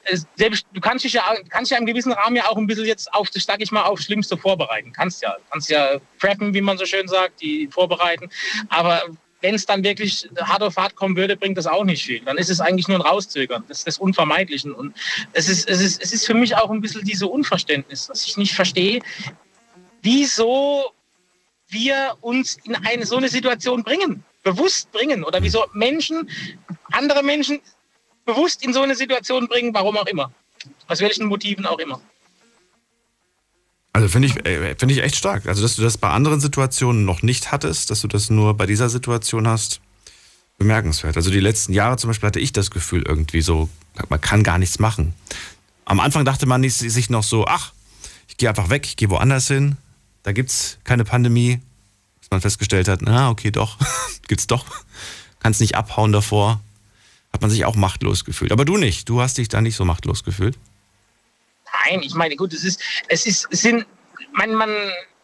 [0.05, 2.85] äh, selbst, du kannst dich ja, kannst ja im gewissen Rahmen ja auch ein bisschen
[2.85, 4.91] jetzt auf, sag ich mal, auf Schlimmste vorbereiten.
[4.93, 8.29] Kannst ja, kannst ja preppen, wie man so schön sagt, die vorbereiten.
[8.69, 9.03] Aber
[9.43, 12.21] wenn es dann wirklich hart auf hart kommen würde, bringt das auch nicht viel.
[12.21, 13.63] Dann ist es eigentlich nur ein Rauszögern.
[13.67, 14.71] Das ist das Unvermeidlichen.
[14.71, 14.95] Und
[15.33, 18.37] es ist, es ist, es ist für mich auch ein bisschen diese Unverständnis, dass ich
[18.37, 19.01] nicht verstehe,
[20.01, 20.91] wieso
[21.67, 26.29] wir uns in eine so eine Situation bringen, bewusst bringen oder wieso Menschen,
[26.91, 27.59] andere Menschen
[28.25, 30.31] bewusst in so eine Situation bringen, warum auch immer.
[30.87, 31.99] Aus welchen Motiven auch immer.
[33.93, 35.45] Also finde ich, äh, find ich echt stark.
[35.45, 38.65] Also, dass du das bei anderen Situationen noch nicht hattest, dass du das nur bei
[38.65, 39.81] dieser Situation hast,
[40.57, 41.15] bemerkenswert.
[41.17, 43.69] Also die letzten Jahre zum Beispiel hatte ich das Gefühl irgendwie so,
[44.09, 45.13] man kann gar nichts machen.
[45.85, 47.73] Am Anfang dachte man sich noch so, ach,
[48.27, 49.77] ich gehe einfach weg, ich gehe woanders hin,
[50.23, 51.59] da gibt es keine Pandemie.
[52.19, 53.77] Bis man festgestellt hat, na, okay, doch,
[54.27, 54.65] gibt's doch.
[55.39, 56.61] Kannst nicht abhauen davor.
[57.33, 58.51] Hat man sich auch machtlos gefühlt.
[58.51, 59.09] Aber du nicht.
[59.09, 60.57] Du hast dich da nicht so machtlos gefühlt.
[61.73, 63.85] Nein, ich meine, gut, es ist, es ist, es sind,
[64.33, 64.69] man, man,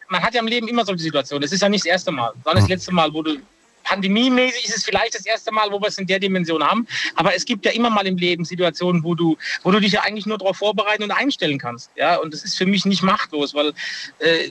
[0.08, 1.44] man hat ja im Leben immer solche Situationen.
[1.44, 3.36] Es ist ja nicht das erste Mal, sondern das letzte Mal, wo du
[3.84, 6.86] pandemiemäßig ist es vielleicht das erste Mal, wo wir es in der Dimension haben.
[7.16, 10.02] Aber es gibt ja immer mal im Leben Situationen, wo du, wo du dich ja
[10.02, 11.90] eigentlich nur darauf vorbereiten und einstellen kannst.
[11.96, 13.72] Ja, und das ist für mich nicht machtlos, weil
[14.18, 14.50] äh,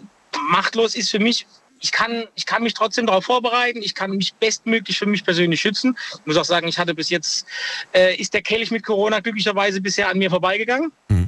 [0.49, 1.45] machtlos ist für mich
[1.81, 5.62] ich kann, ich kann mich trotzdem darauf vorbereiten, ich kann mich bestmöglich für mich persönlich
[5.62, 5.97] schützen.
[6.13, 7.45] Ich muss auch sagen, ich hatte bis jetzt,
[7.93, 10.91] äh, ist der Kelch mit Corona glücklicherweise bisher an mir vorbeigegangen.
[11.07, 11.18] Mhm.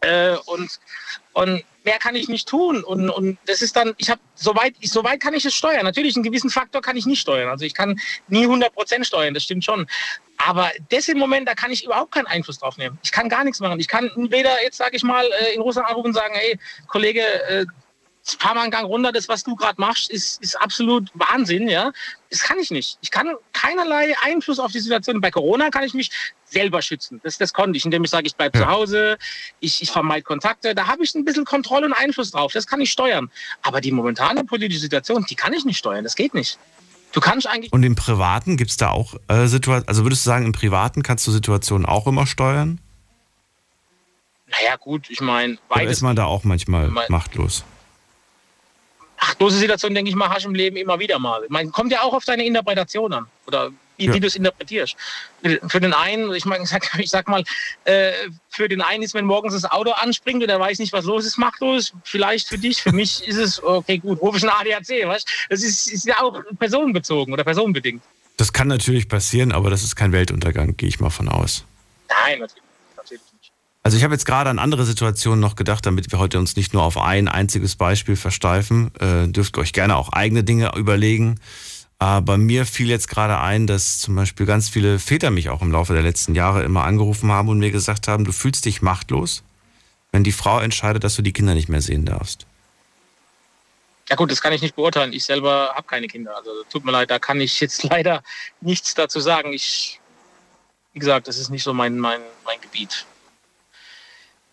[0.00, 0.80] Äh, und,
[1.34, 2.82] und mehr kann ich nicht tun.
[2.84, 5.84] Und, und das ist dann, ich habe, soweit, ich, kann ich es steuern.
[5.84, 7.48] Natürlich, einen gewissen Faktor kann ich nicht steuern.
[7.48, 9.86] Also ich kann nie 100 Prozent steuern, das stimmt schon.
[10.38, 12.98] Aber das im Moment, da kann ich überhaupt keinen Einfluss drauf nehmen.
[13.02, 13.78] Ich kann gar nichts machen.
[13.78, 17.20] Ich kann weder jetzt, sage ich mal, äh, in Russland anrufen und sagen, hey, Kollege,
[17.20, 17.66] äh,
[18.34, 21.92] fahr mal einen Gang runter, das, was du gerade machst, ist, ist absolut Wahnsinn, ja.
[22.30, 22.98] Das kann ich nicht.
[23.00, 25.20] Ich kann keinerlei Einfluss auf die Situation.
[25.20, 26.10] Bei Corona kann ich mich
[26.44, 27.20] selber schützen.
[27.22, 28.64] Das, das konnte ich, indem ich sage, ich bleibe ja.
[28.64, 29.18] zu Hause,
[29.60, 30.74] ich, ich vermeide Kontakte.
[30.74, 32.52] Da habe ich ein bisschen Kontrolle und Einfluss drauf.
[32.52, 33.30] Das kann ich steuern.
[33.62, 36.04] Aber die momentane politische Situation, die kann ich nicht steuern.
[36.04, 36.58] Das geht nicht.
[37.12, 37.72] Du kannst eigentlich.
[37.72, 41.02] Und im Privaten gibt es da auch äh, Situationen, also würdest du sagen, im Privaten
[41.02, 42.80] kannst du Situationen auch immer steuern?
[44.46, 45.58] Naja, gut, ich meine.
[45.68, 47.64] Oder ist man da auch manchmal machtlos?
[49.20, 51.44] Machtlose Situation, denke ich mal, hast du im Leben immer wieder mal.
[51.48, 54.18] Man kommt ja auch auf deine Interpretation an oder wie, Ja.
[54.18, 54.96] du es interpretierst.
[55.68, 56.62] Für den einen, ich, mein,
[56.98, 57.44] ich, sag, mal,
[57.84, 58.12] äh,
[58.48, 61.26] für den einen ist, wenn morgens das Auto anspringt und er weiß nicht, was los
[61.26, 61.92] ist, machtlos.
[62.04, 65.32] Vielleicht für dich, für mich ist es, okay, gut, ruf ich einen ADAC, weißt du?
[65.50, 68.02] Das ist, ist ja auch personenbezogen oder personenbedingt.
[68.38, 71.64] Das kann natürlich passieren, aber das ist kein Weltuntergang, gehe ich mal von aus.
[72.08, 72.62] Nein, natürlich.
[73.82, 76.74] Also ich habe jetzt gerade an andere Situationen noch gedacht, damit wir heute uns nicht
[76.74, 78.92] nur auf ein einziges Beispiel versteifen.
[79.00, 81.40] Äh, dürft ihr euch gerne auch eigene Dinge überlegen.
[81.98, 85.70] Aber mir fiel jetzt gerade ein, dass zum Beispiel ganz viele Väter mich auch im
[85.70, 89.42] Laufe der letzten Jahre immer angerufen haben und mir gesagt haben, du fühlst dich machtlos,
[90.10, 92.46] wenn die Frau entscheidet, dass du die Kinder nicht mehr sehen darfst.
[94.08, 95.12] Ja gut, das kann ich nicht beurteilen.
[95.12, 96.36] Ich selber habe keine Kinder.
[96.36, 98.22] Also tut mir leid, da kann ich jetzt leider
[98.60, 99.52] nichts dazu sagen.
[99.52, 100.00] Ich,
[100.92, 103.06] wie gesagt, das ist nicht so mein, mein, mein Gebiet.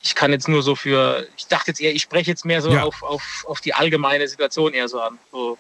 [0.07, 2.71] Ich kann jetzt nur so für, ich dachte jetzt eher, ich spreche jetzt mehr so
[2.71, 2.83] Ja.
[2.83, 5.19] auf, auf, auf die allgemeine Situation eher so an.
[5.33, 5.57] So,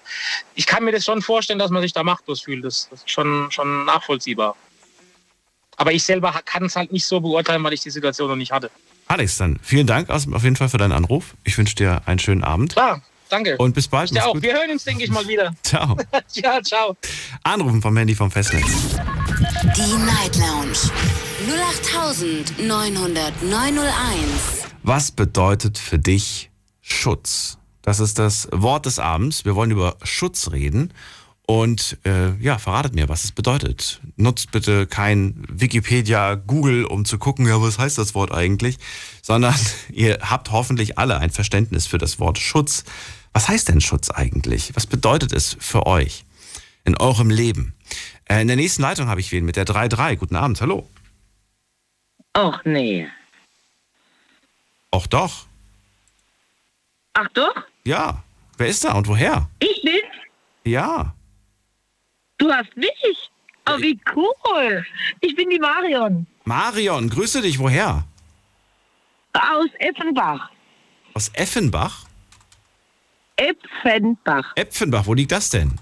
[0.55, 2.63] ich kann mir das schon vorstellen, dass man sich da machtlos fühlt.
[2.63, 4.55] Das, das ist schon, schon nachvollziehbar.
[5.75, 8.53] Aber ich selber kann es halt nicht so beurteilen, weil ich die Situation noch nicht
[8.53, 8.71] hatte.
[9.09, 11.35] Alex, dann vielen Dank aus- auf jeden Fall für deinen Anruf.
[11.43, 13.57] Ich wünsche dir einen schönen Abend Klar, danke.
[13.57, 14.13] und bis bald.
[14.13, 14.33] Mach's auch.
[14.33, 14.43] gut.
[14.43, 15.53] Wir hören uns, denke ich, mal wieder.
[15.63, 15.97] Ciao.
[16.35, 16.95] ja, ciao.
[17.43, 18.95] Anrufen vom Handy vom Festnetz.
[19.75, 20.77] Die Night Lounge
[21.47, 21.53] 0890901.
[24.83, 27.57] Was bedeutet für dich Schutz?
[27.81, 29.45] Das ist das Wort des Abends.
[29.45, 30.93] Wir wollen über Schutz reden.
[31.45, 34.01] Und äh, ja, verratet mir, was es bedeutet.
[34.17, 38.77] Nutzt bitte kein Wikipedia, Google, um zu gucken, ja, was heißt das Wort eigentlich,
[39.21, 39.55] sondern
[39.93, 42.83] ihr habt hoffentlich alle ein Verständnis für das Wort Schutz.
[43.31, 44.75] Was heißt denn Schutz eigentlich?
[44.75, 46.25] Was bedeutet es für euch
[46.83, 47.73] in eurem Leben?
[48.25, 50.17] Äh, in der nächsten Leitung habe ich wen mit der 3.3.
[50.17, 50.89] Guten Abend, hallo.
[52.39, 53.09] Ach nee.
[54.91, 55.47] Auch doch.
[57.13, 58.23] Ach doch, Ja.
[58.59, 59.49] Wer ist da und woher?
[59.59, 60.01] ich bin.
[60.63, 61.15] Ja.
[62.37, 63.31] Du hast mich.
[63.67, 64.85] Oh, wie cool.
[65.21, 67.57] Ich bin die Marion Marion, grüße dich.
[67.57, 68.03] Woher?
[69.33, 70.49] aus Effenbach.
[71.15, 72.05] Aus Effenbach?
[73.35, 74.53] Effenbach.
[74.55, 75.73] Epfenbach, wo liegt das denn?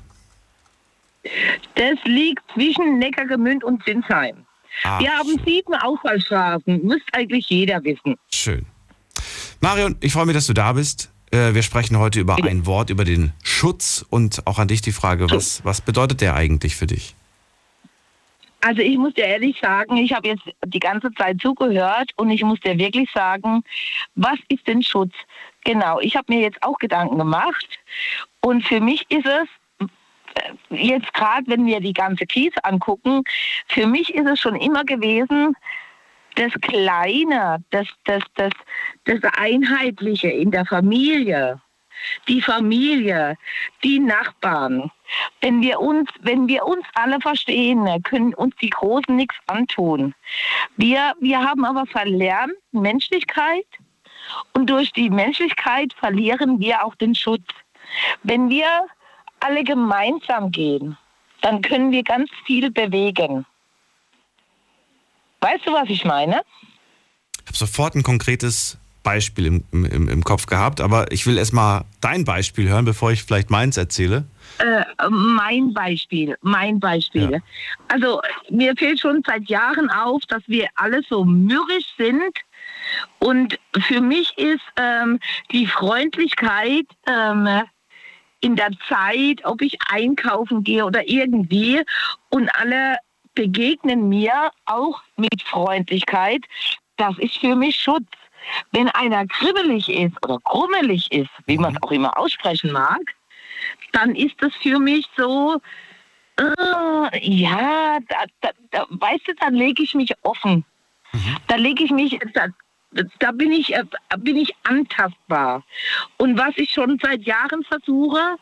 [1.76, 4.45] Das liegt zwischen Neckargemünd und Sinsheim.
[4.84, 6.82] Ah, Wir haben sieben Ausfallstraßen.
[6.84, 8.16] Müsste eigentlich jeder wissen.
[8.32, 8.66] Schön.
[9.62, 11.12] Marion, ich freue mich, dass du da bist.
[11.32, 14.92] Äh, Wir sprechen heute über ein Wort, über den Schutz und auch an dich die
[14.92, 17.16] Frage, was, was bedeutet der eigentlich für dich?
[18.62, 22.42] Also ich muss dir ehrlich sagen, ich habe jetzt die ganze Zeit zugehört und ich
[22.44, 23.64] muss dir wirklich sagen,
[24.16, 25.14] was ist denn Schutz?
[25.64, 27.68] Genau, ich habe mir jetzt auch Gedanken gemacht
[28.42, 29.48] und für mich ist es
[30.70, 33.24] jetzt gerade, wenn wir die ganze Krise angucken,
[33.68, 35.56] für mich ist es schon immer gewesen,
[36.36, 38.52] das Kleine, das, das, das,
[39.06, 41.62] das Einheitliche in der Familie,
[42.28, 43.38] die Familie,
[43.84, 44.92] die Nachbarn.
[45.40, 50.14] Wenn wir uns, wenn wir uns alle verstehen, können uns die Großen nichts antun.
[50.76, 53.66] Wir, wir haben aber verlernt Menschlichkeit
[54.54, 57.48] und durch die Menschlichkeit verlieren wir auch den Schutz.
[58.24, 58.88] Wenn wir
[59.46, 60.98] alle gemeinsam gehen,
[61.42, 63.46] dann können wir ganz viel bewegen.
[65.42, 66.42] Weißt du, was ich meine?
[67.42, 71.54] Ich habe sofort ein konkretes Beispiel im, im, im Kopf gehabt, aber ich will erst
[71.54, 74.26] mal dein Beispiel hören, bevor ich vielleicht meins erzähle.
[74.58, 77.34] Äh, mein Beispiel, mein Beispiel.
[77.34, 77.40] Ja.
[77.88, 82.36] Also mir fällt schon seit Jahren auf, dass wir alle so mürrisch sind.
[83.20, 85.20] Und für mich ist ähm,
[85.52, 87.62] die Freundlichkeit ähm,
[88.42, 91.82] in der Zeit, ob ich einkaufen gehe oder irgendwie,
[92.30, 92.98] und alle
[93.34, 96.42] begegnen mir auch mit Freundlichkeit,
[96.98, 98.08] das ist für mich Schutz.
[98.72, 103.02] Wenn einer kribbelig ist oder krummelig ist, wie man es auch immer aussprechen mag,
[103.92, 105.60] dann ist das für mich so,
[106.38, 110.64] äh, ja, da, da, da, weißt du, dann lege ich mich offen.
[111.48, 112.48] Da lege ich mich, da,
[113.20, 113.84] da bin ich, äh,
[114.18, 115.64] bin ich antastbar.
[116.18, 118.38] Und was ich schon seit Jahren versuche,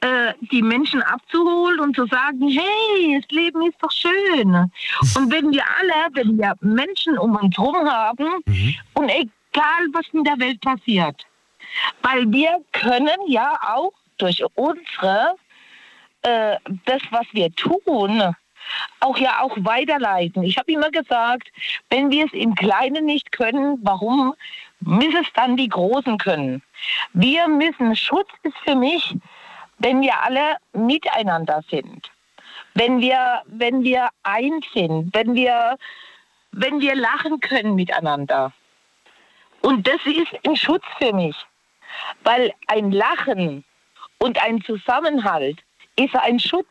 [0.00, 4.70] äh, die Menschen abzuholen und zu sagen, hey, das Leben ist doch schön.
[5.16, 8.42] Und wenn wir alle, wenn wir Menschen um uns herum haben,
[8.94, 11.26] und egal was in der Welt passiert,
[12.02, 15.34] weil wir können ja auch durch unsere,
[16.22, 18.34] äh, das, was wir tun,
[19.00, 20.42] auch ja auch weiterleiten.
[20.42, 21.48] Ich habe immer gesagt,
[21.90, 24.34] wenn wir es im Kleinen nicht können, warum
[24.80, 26.62] müssen es dann die Großen können?
[27.12, 29.14] Wir müssen, Schutz ist für mich,
[29.78, 32.10] wenn wir alle miteinander sind.
[32.74, 35.76] Wenn wir, wenn wir eins sind, wenn wir,
[36.52, 38.52] wenn wir lachen können miteinander.
[39.62, 41.36] Und das ist ein Schutz für mich.
[42.22, 43.64] Weil ein Lachen
[44.18, 45.60] Und ein Zusammenhalt
[45.96, 46.68] ist ein Schutz.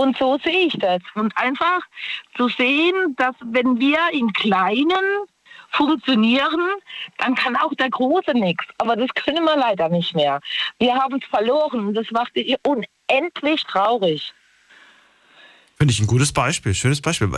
[0.00, 1.02] Und so sehe ich das.
[1.14, 1.82] Und einfach
[2.34, 5.26] zu sehen, dass wenn wir in Kleinen
[5.72, 6.58] funktionieren,
[7.18, 8.64] dann kann auch der Große nichts.
[8.78, 10.40] Aber das können wir leider nicht mehr.
[10.78, 11.92] Wir haben es verloren.
[11.92, 14.32] Das macht mich unendlich traurig.
[15.76, 17.28] Finde ich ein gutes Beispiel, schönes Beispiel.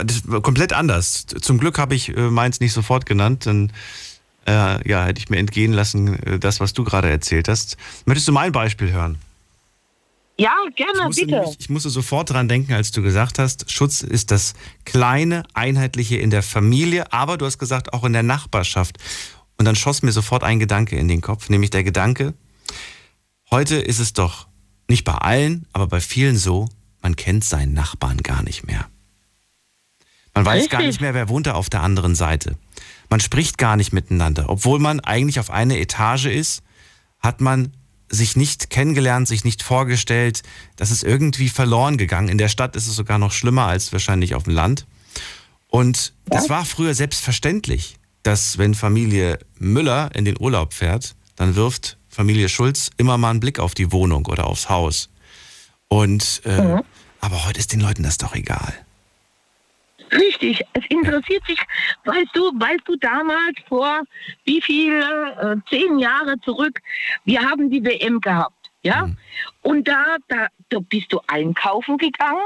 [0.41, 1.25] Komplett anders.
[1.25, 3.73] Zum Glück habe ich äh, meins nicht sofort genannt, dann
[4.47, 7.75] äh, ja, hätte ich mir entgehen lassen, äh, das, was du gerade erzählt hast.
[8.05, 9.17] Möchtest du mein Beispiel hören?
[10.37, 11.39] Ja, gerne, ich musste, bitte.
[11.39, 16.17] Nämlich, ich musste sofort dran denken, als du gesagt hast, Schutz ist das kleine, einheitliche
[16.17, 18.97] in der Familie, aber du hast gesagt, auch in der Nachbarschaft.
[19.57, 22.33] Und dann schoss mir sofort ein Gedanke in den Kopf, nämlich der Gedanke,
[23.51, 24.47] heute ist es doch
[24.89, 26.67] nicht bei allen, aber bei vielen so,
[27.01, 28.87] man kennt seinen Nachbarn gar nicht mehr.
[30.33, 30.71] Man weiß Richtig.
[30.71, 32.57] gar nicht mehr, wer wohnt da auf der anderen Seite.
[33.09, 34.49] Man spricht gar nicht miteinander.
[34.49, 36.63] Obwohl man eigentlich auf eine Etage ist,
[37.19, 37.73] hat man
[38.13, 40.43] sich nicht kennengelernt, sich nicht vorgestellt.
[40.75, 42.29] Das ist irgendwie verloren gegangen.
[42.29, 44.85] In der Stadt ist es sogar noch schlimmer als wahrscheinlich auf dem Land.
[45.67, 51.97] Und das war früher selbstverständlich, dass wenn Familie Müller in den Urlaub fährt, dann wirft
[52.07, 55.09] Familie Schulz immer mal einen Blick auf die Wohnung oder aufs Haus.
[55.87, 56.81] Und äh,
[57.19, 58.73] aber heute ist den Leuten das doch egal.
[60.13, 61.59] Richtig, es interessiert sich,
[62.05, 64.01] weißt du, weißt du damals vor
[64.43, 66.79] wie viel, äh, zehn Jahre zurück,
[67.25, 69.09] wir haben die WM gehabt, ja?
[69.61, 72.43] Und da, da, da bist du einkaufen gegangen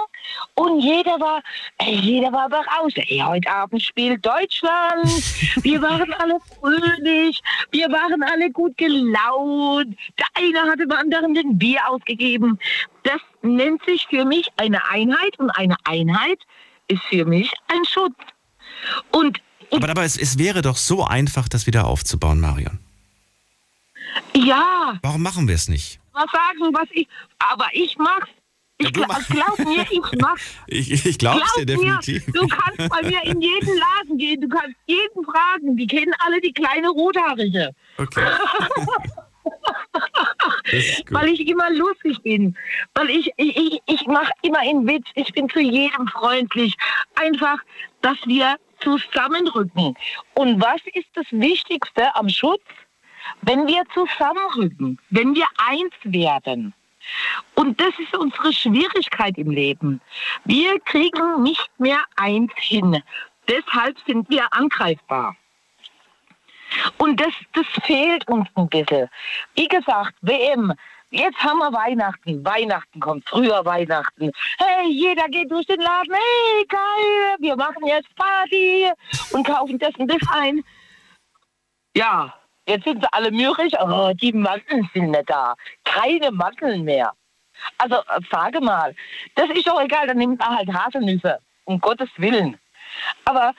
[0.54, 1.42] und jeder war,
[1.80, 2.98] ey, jeder war berauscht.
[2.98, 5.06] Ey, heute Abend spielt Deutschland.
[5.64, 9.98] Wir waren alle fröhlich, wir waren alle gut gelaunt.
[10.20, 12.60] Der eine hatte dem anderen den Bier ausgegeben.
[13.04, 16.40] Das nennt sich für mich eine Einheit und eine Einheit
[16.88, 18.16] ist für mich ein Schutz.
[19.12, 19.40] Und
[19.72, 22.80] Aber, aber es, es wäre doch so einfach, das wieder aufzubauen, Marion.
[24.36, 26.00] ja, Warum machen wir es nicht?
[26.14, 27.08] was sagen, was ich,
[27.40, 28.28] aber ich mach's.
[28.80, 30.42] Ich Ja, glaub, glaub mir, ich mach's.
[30.68, 32.26] Ich, ich glaube es dir Glaub mir, definitiv.
[32.34, 35.78] du kannst bei mir in jeden Laden gehen, du kannst jeden fragen.
[35.78, 38.26] Die kennen alle die kleine Rothaarige, Okay.
[40.64, 41.06] Gut.
[41.12, 42.58] weil ich immer lustig bin.
[42.94, 46.76] Weil ich, ich, ich, ich mache immer einen Witz, ich bin zu jedem freundlich.
[47.16, 47.60] Einfach,
[48.02, 49.96] dass wir zusammenrücken.
[50.36, 52.64] Und was ist das Wichtigste am Schutz?
[53.42, 56.74] Wenn wir zusammenrücken, wenn wir eins werden.
[57.56, 60.02] Und das ist unsere Schwierigkeit im Leben.
[60.46, 63.02] Wir kriegen nicht mehr eins hin.
[63.48, 65.36] Deshalb sind wir angreifbar.
[66.98, 69.10] Und das, das fehlt uns ein bisschen.
[69.56, 70.74] Wie gesagt, WM.
[71.10, 72.44] Jetzt haben wir Weihnachten.
[72.44, 74.32] Weihnachten kommt, früher Weihnachten.
[74.58, 76.14] Hey, jeder geht durch den Laden.
[76.14, 78.92] Hey, geil, wir machen jetzt Party
[79.32, 80.64] und kaufen das und das ein.
[81.96, 82.34] Ja,
[82.68, 83.72] jetzt sind sie alle mürrisch.
[83.80, 85.56] Oh, die Mandeln sind nicht da.
[85.86, 87.14] Keine Mandeln mehr.
[87.78, 88.94] Also, äh, sage mal,
[89.36, 91.40] das ist doch egal, dann nimmt er halt Haselnüsse.
[91.64, 92.60] Um Gottes Willen.
[93.26, 93.54] Aber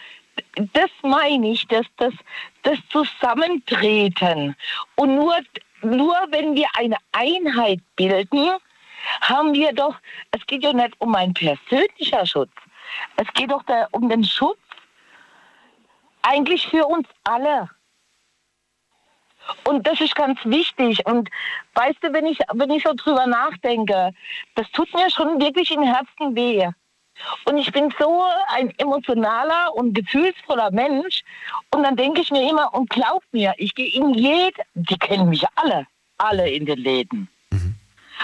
[0.72, 2.14] das meine ich, dass das,
[2.62, 4.56] das Zusammentreten.
[4.96, 5.36] Und nur,
[5.82, 8.50] nur wenn wir eine Einheit bilden,
[9.20, 9.96] haben wir doch,
[10.32, 12.52] es geht ja nicht um einen persönlicher Schutz.
[13.16, 14.58] Es geht doch da um den Schutz
[16.22, 17.70] eigentlich für uns alle.
[19.64, 21.04] Und das ist ganz wichtig.
[21.06, 21.30] Und
[21.74, 24.12] weißt du, wenn ich, wenn ich so drüber nachdenke,
[24.54, 26.68] das tut mir schon wirklich im Herzen weh.
[27.44, 31.22] Und ich bin so ein emotionaler und gefühlsvoller Mensch.
[31.70, 35.28] Und dann denke ich mir immer, und glaub mir, ich gehe in jede, die kennen
[35.28, 35.86] mich alle,
[36.18, 37.28] alle in den Läden.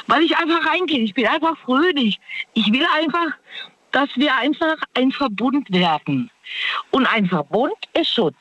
[0.06, 1.00] Weil ich einfach reingehe.
[1.00, 2.18] Ich bin einfach fröhlich.
[2.52, 3.36] Ich will einfach,
[3.92, 6.30] dass wir einfach ein Verbund werden.
[6.90, 8.36] Und ein Verbund ist Schutz.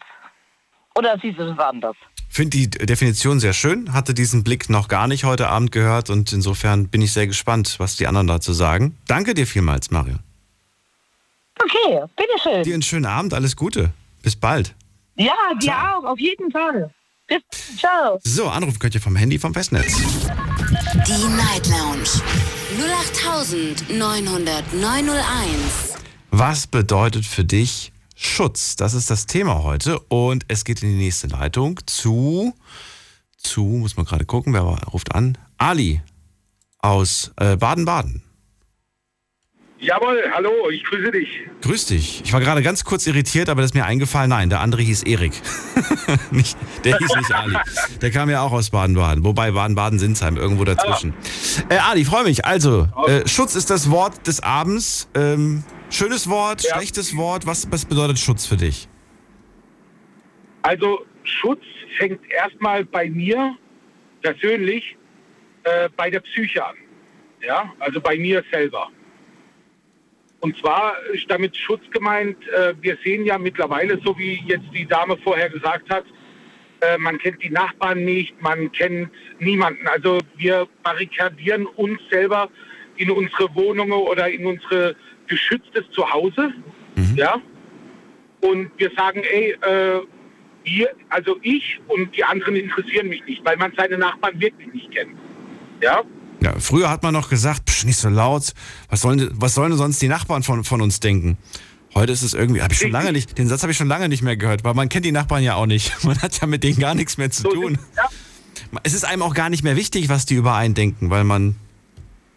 [0.96, 1.96] Oder siehst du das anders?
[2.30, 6.34] Finde die Definition sehr schön, hatte diesen Blick noch gar nicht heute Abend gehört und
[6.34, 8.98] insofern bin ich sehr gespannt, was die anderen dazu sagen.
[9.08, 10.20] Danke dir vielmals, Marion.
[11.74, 12.64] Okay, bitteschön.
[12.64, 13.92] Dir einen schönen Abend, alles Gute.
[14.22, 14.76] Bis bald.
[15.16, 16.00] Ja, dir Ciao.
[16.00, 16.94] auch, auf jeden Fall.
[17.28, 17.42] Bis,
[17.78, 18.20] ciao.
[18.24, 19.96] So, anrufen könnt ihr vom Handy vom Festnetz.
[19.96, 22.10] Die Night Lounge
[23.90, 25.98] 0890901.
[26.32, 28.76] Was bedeutet für dich Schutz?
[28.76, 32.54] Das ist das Thema heute und es geht in die nächste Leitung zu,
[33.38, 35.38] zu, muss man gerade gucken, wer ruft an?
[35.58, 36.02] Ali
[36.80, 38.23] aus äh, Baden-Baden.
[39.84, 41.42] Jawohl, hallo, ich grüße dich.
[41.62, 42.22] Grüß dich.
[42.24, 44.30] Ich war gerade ganz kurz irritiert, aber das ist mir eingefallen.
[44.30, 45.34] Nein, der andere hieß Erik.
[46.32, 47.58] nicht, der hieß nicht Ali.
[48.02, 49.26] Der kam ja auch aus Baden-Baden.
[49.26, 51.14] Wobei Baden-Baden-Sinsheim, irgendwo dazwischen.
[51.68, 52.46] Äh, Ali, freue mich.
[52.46, 55.10] Also, äh, Schutz ist das Wort des Abends.
[55.16, 56.78] Ähm, schönes Wort, Ja.
[56.78, 57.46] schlechtes Wort.
[57.46, 58.88] Was, was bedeutet Schutz für dich?
[60.62, 61.64] Also Schutz
[61.98, 63.58] fängt erstmal bei mir
[64.22, 64.96] persönlich
[65.66, 66.76] äh, bei der Psyche an.
[67.46, 68.88] Ja, also bei mir selber.
[70.44, 74.86] Und zwar ist damit Schutz gemeint, äh, wir sehen ja mittlerweile, so wie jetzt die
[74.86, 76.04] Dame vorher gesagt hat,
[76.82, 79.88] äh, man kennt die Nachbarn nicht, man kennt niemanden.
[79.88, 82.50] Also wir barrikadieren uns selber
[82.98, 86.52] in unsere Wohnungen oder in unsere geschütztes Zuhause.
[87.16, 87.42] Ja.
[88.42, 90.02] Und wir sagen, ey, äh,
[90.66, 94.92] wir, also ich und die anderen interessieren mich nicht, weil man seine Nachbarn wirklich nicht
[94.92, 95.18] kennt.
[95.82, 96.04] Ja.
[96.44, 98.54] Ja, früher hat man noch gesagt, psch, nicht so laut,
[98.90, 101.38] was sollen, was sollen sonst die Nachbarn von, von uns denken?
[101.96, 104.10] Heute ist es irgendwie, habe ich schon lange nicht, den Satz habe ich schon lange
[104.10, 105.94] nicht mehr gehört, weil man kennt die Nachbarn ja auch nicht.
[106.04, 107.78] Man hat ja mit denen gar nichts mehr zu tun.
[107.96, 108.10] ja.
[108.84, 111.56] Es ist einem auch gar nicht mehr wichtig, was die über einen denken, weil man,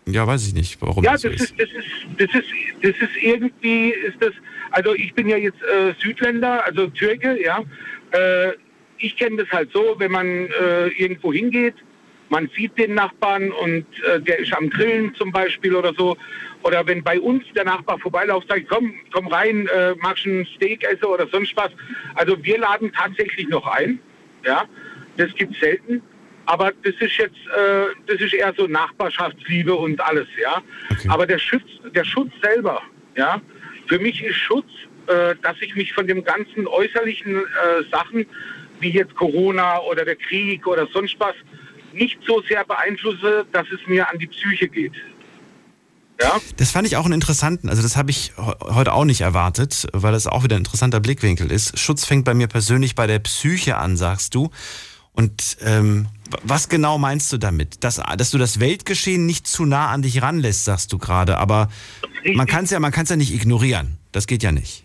[0.07, 1.43] ja, weiß ich nicht, warum Ja, das das so ist.
[1.43, 2.47] ist, das ist, das ist,
[2.83, 4.33] das ist irgendwie, ist das,
[4.71, 7.61] also ich bin ja jetzt äh, Südländer, also Türke, ja.
[8.13, 8.53] Äh,
[8.99, 11.75] ich kenne das halt so, wenn man äh, irgendwo hingeht,
[12.29, 16.17] man sieht den Nachbarn und äh, der ist am Grillen zum Beispiel oder so.
[16.63, 20.47] Oder wenn bei uns der Nachbar vorbeiläuft, sagt, komm, komm rein, äh, magst du ein
[20.57, 21.71] Steak essen oder sonst was.
[22.15, 24.01] Also wir laden tatsächlich noch ein,
[24.45, 24.65] ja.
[25.17, 26.03] Das gibt's selten.
[26.47, 30.63] Aber das ist jetzt, äh, das ist eher so Nachbarschaftsliebe und alles, ja.
[30.91, 31.09] Okay.
[31.09, 31.65] Aber der Schutz,
[31.95, 32.83] der Schutz selber,
[33.17, 33.41] ja.
[33.87, 34.67] Für mich ist Schutz,
[35.07, 37.43] äh, dass ich mich von dem ganzen äußerlichen äh,
[37.91, 38.27] Sachen,
[38.81, 41.35] wie jetzt Corona oder der Krieg oder sonst was,
[41.97, 44.93] nicht so sehr beeinflusse, dass es mir an die Psyche geht.
[46.21, 49.21] Ja, Das fand ich auch einen interessanten, also das habe ich he- heute auch nicht
[49.21, 51.79] erwartet, weil das auch wieder ein interessanter Blickwinkel ist.
[51.79, 54.51] Schutz fängt bei mir persönlich bei der Psyche an, sagst du.
[55.13, 56.09] Und ähm,
[56.43, 57.85] was genau meinst du damit?
[57.85, 61.37] Dass, dass du das Weltgeschehen nicht zu nah an dich ranlässt, sagst du gerade.
[61.39, 61.69] Aber
[62.35, 63.99] man kann es ja, man kann's ja nicht ignorieren.
[64.13, 64.85] Das geht ja nicht.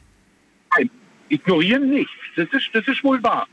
[0.77, 0.89] Nein,
[1.29, 2.09] ignorieren nicht.
[2.35, 3.47] Das ist, das ist wohl wahr.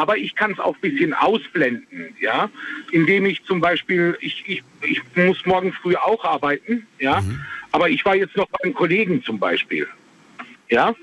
[0.00, 2.48] Aber ich kann es auch ein bisschen ausblenden, ja,
[2.90, 7.22] indem ich zum Beispiel, ich, ich, ich muss morgen früh auch arbeiten, ja,
[7.72, 9.86] aber ich war jetzt noch beim Kollegen zum Beispiel,
[10.70, 10.94] ja.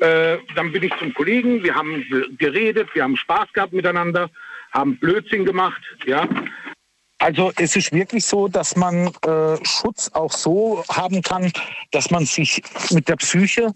[0.00, 4.30] Äh, dann bin ich zum Kollegen, wir haben ge- geredet, wir haben Spaß gehabt miteinander,
[4.72, 6.26] haben Blödsinn gemacht, ja.
[7.18, 11.52] Also es ist wirklich so, dass man äh, Schutz auch so haben kann,
[11.92, 13.74] dass man sich mit der Psyche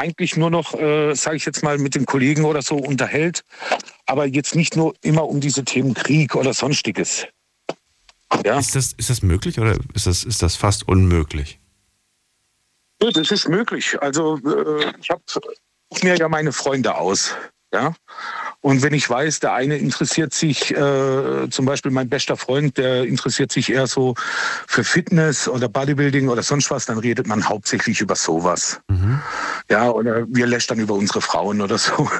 [0.00, 3.44] eigentlich nur noch, äh, sage ich jetzt mal, mit den Kollegen oder so unterhält,
[4.06, 7.26] aber jetzt nicht nur immer um diese Themen Krieg oder sonstiges.
[8.44, 11.58] Ja, Ist das, ist das möglich oder ist das, ist das fast unmöglich?
[13.02, 14.00] Ja, das ist möglich.
[14.00, 15.22] Also äh, ich habe
[16.02, 17.34] mir ja meine Freunde aus.
[17.72, 17.94] Ja.
[18.62, 23.04] Und wenn ich weiß, der eine interessiert sich, äh, zum Beispiel mein bester Freund, der
[23.04, 24.14] interessiert sich eher so
[24.66, 28.80] für Fitness oder Bodybuilding oder sonst was, dann redet man hauptsächlich über sowas.
[29.70, 32.10] Ja, oder wir lästern über unsere Frauen oder so.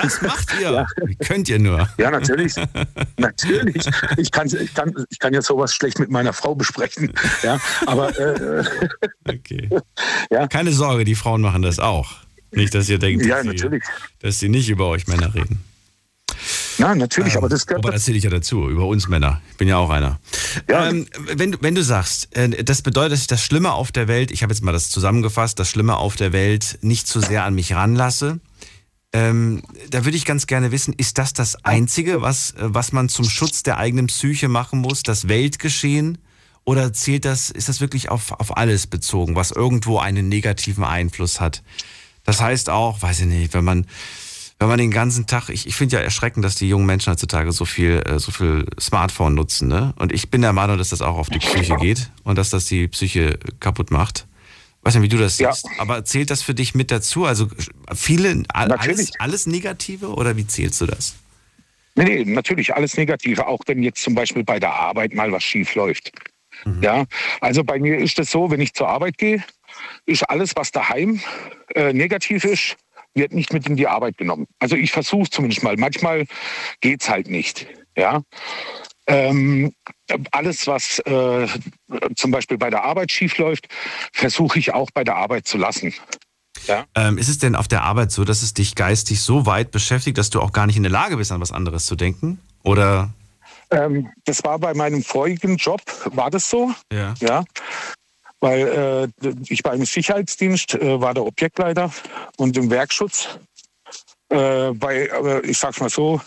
[0.00, 0.86] Das macht ihr.
[1.04, 1.88] Wie könnt ihr nur?
[1.98, 2.54] Ja, natürlich.
[3.18, 3.86] natürlich.
[4.16, 7.12] Ich kann, ich, kann, ich kann ja sowas schlecht mit meiner Frau besprechen.
[7.42, 8.64] Ja, aber äh,
[9.28, 9.68] Okay.
[10.30, 10.46] Ja.
[10.46, 12.10] Keine Sorge, die Frauen machen das auch.
[12.52, 13.80] Nicht, dass ihr denkt, ja, dass, sie,
[14.20, 15.62] dass sie nicht über euch Männer reden.
[16.78, 19.40] Ja, natürlich, aber das gehört Aber das zähle ich ja dazu, über uns Männer.
[19.50, 20.18] Ich bin ja auch einer.
[20.68, 20.88] Ja.
[20.88, 24.08] Ähm, wenn, du- wenn du sagst, äh, das bedeutet, dass ich das Schlimme auf der
[24.08, 27.44] Welt, ich habe jetzt mal das zusammengefasst, das Schlimme auf der Welt nicht zu sehr
[27.44, 28.40] an mich ranlasse,
[29.14, 33.08] ähm, da würde ich ganz gerne wissen, ist das das Einzige, was, äh, was man
[33.10, 36.18] zum Schutz der eigenen Psyche machen muss, das Weltgeschehen?
[36.64, 41.40] Oder zählt das, ist das wirklich auf, auf alles bezogen, was irgendwo einen negativen Einfluss
[41.40, 41.62] hat?
[42.24, 43.86] Das heißt auch, weiß ich nicht, wenn man,
[44.62, 47.50] wenn man den ganzen Tag, ich, ich finde ja erschreckend, dass die jungen Menschen heutzutage
[47.52, 49.92] so viel, äh, so viel Smartphone nutzen, ne?
[49.98, 52.66] Und ich bin der Meinung, dass das auch auf die Psyche geht und dass das
[52.66, 54.26] die Psyche kaputt macht.
[54.82, 55.52] Weiß nicht, wie du das Ja.
[55.52, 55.66] siehst.
[55.78, 57.24] Aber zählt das für dich mit dazu?
[57.24, 57.48] Also
[57.94, 61.14] viele, all- alles, alles Negative oder wie zählst du das?
[61.94, 65.44] Nee, nee, natürlich alles Negative, auch wenn jetzt zum Beispiel bei der Arbeit mal was
[65.44, 66.10] schief läuft.
[66.80, 67.04] Ja,
[67.40, 69.42] also bei mir ist es so, wenn ich zur Arbeit gehe,
[70.06, 71.20] ist alles, was daheim
[71.74, 72.76] äh, negativ ist,
[73.14, 74.46] wird nicht mit in die Arbeit genommen.
[74.58, 75.76] Also ich versuche zumindest mal.
[75.76, 76.26] Manchmal
[76.80, 77.66] geht's halt nicht.
[77.96, 78.22] Ja.
[79.06, 79.74] Ähm,
[80.30, 81.48] alles, was äh,
[82.16, 83.68] zum Beispiel bei der Arbeit schief läuft,
[84.12, 85.92] versuche ich auch bei der Arbeit zu lassen.
[86.94, 90.16] Ähm, ist es denn auf der Arbeit so, dass es dich geistig so weit beschäftigt,
[90.18, 92.40] dass du auch gar nicht in der Lage bist, an was anderes zu denken?
[92.62, 93.12] Oder
[93.70, 96.72] Ähm, das war bei meinem vorigen Job, war das so?
[96.92, 97.14] ja.
[97.20, 97.44] Ja,
[98.42, 101.92] weil äh, ich war im Sicherheitsdienst, äh, war der Objektleiter
[102.36, 103.38] und im Werkschutz
[104.30, 106.20] äh, bei, äh, ich sag's mal so,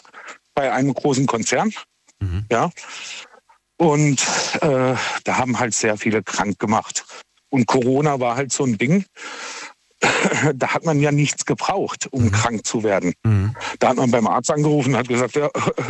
[0.56, 1.74] bei einem großen Konzern.
[2.50, 2.72] Ja.
[3.78, 4.22] Und
[4.62, 4.96] äh,
[5.26, 7.04] da haben halt sehr viele krank gemacht.
[7.50, 9.06] Und Corona war halt so ein Ding.
[10.56, 12.32] da hat man ja nichts gebraucht, um Mhm.
[12.32, 13.14] krank zu werden.
[13.80, 15.50] Da hat man beim Arzt angerufen und hat gesagt, ja,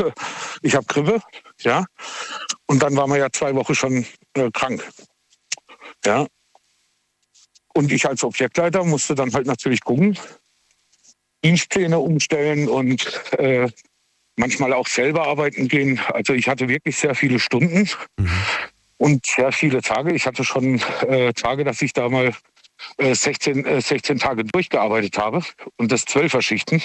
[0.64, 1.22] ich habe Grippe,
[1.60, 1.86] ja.
[2.66, 4.84] Und dann war man ja zwei Wochen schon äh, krank.
[6.06, 6.28] Ja.
[7.74, 10.18] Und ich als Objektleiter musste dann halt natürlich gucken,
[11.44, 13.70] Dienstpläne umstellen und äh,
[14.38, 16.00] manchmal auch selber arbeiten gehen.
[16.14, 17.90] Also ich hatte wirklich sehr viele Stunden
[18.98, 20.14] und sehr viele Tage.
[20.14, 22.34] Ich hatte schon äh, Tage, dass ich da mal
[22.98, 25.44] äh, 16, äh, 16 Tage durchgearbeitet habe
[25.78, 26.82] und das zwölfer Schichten.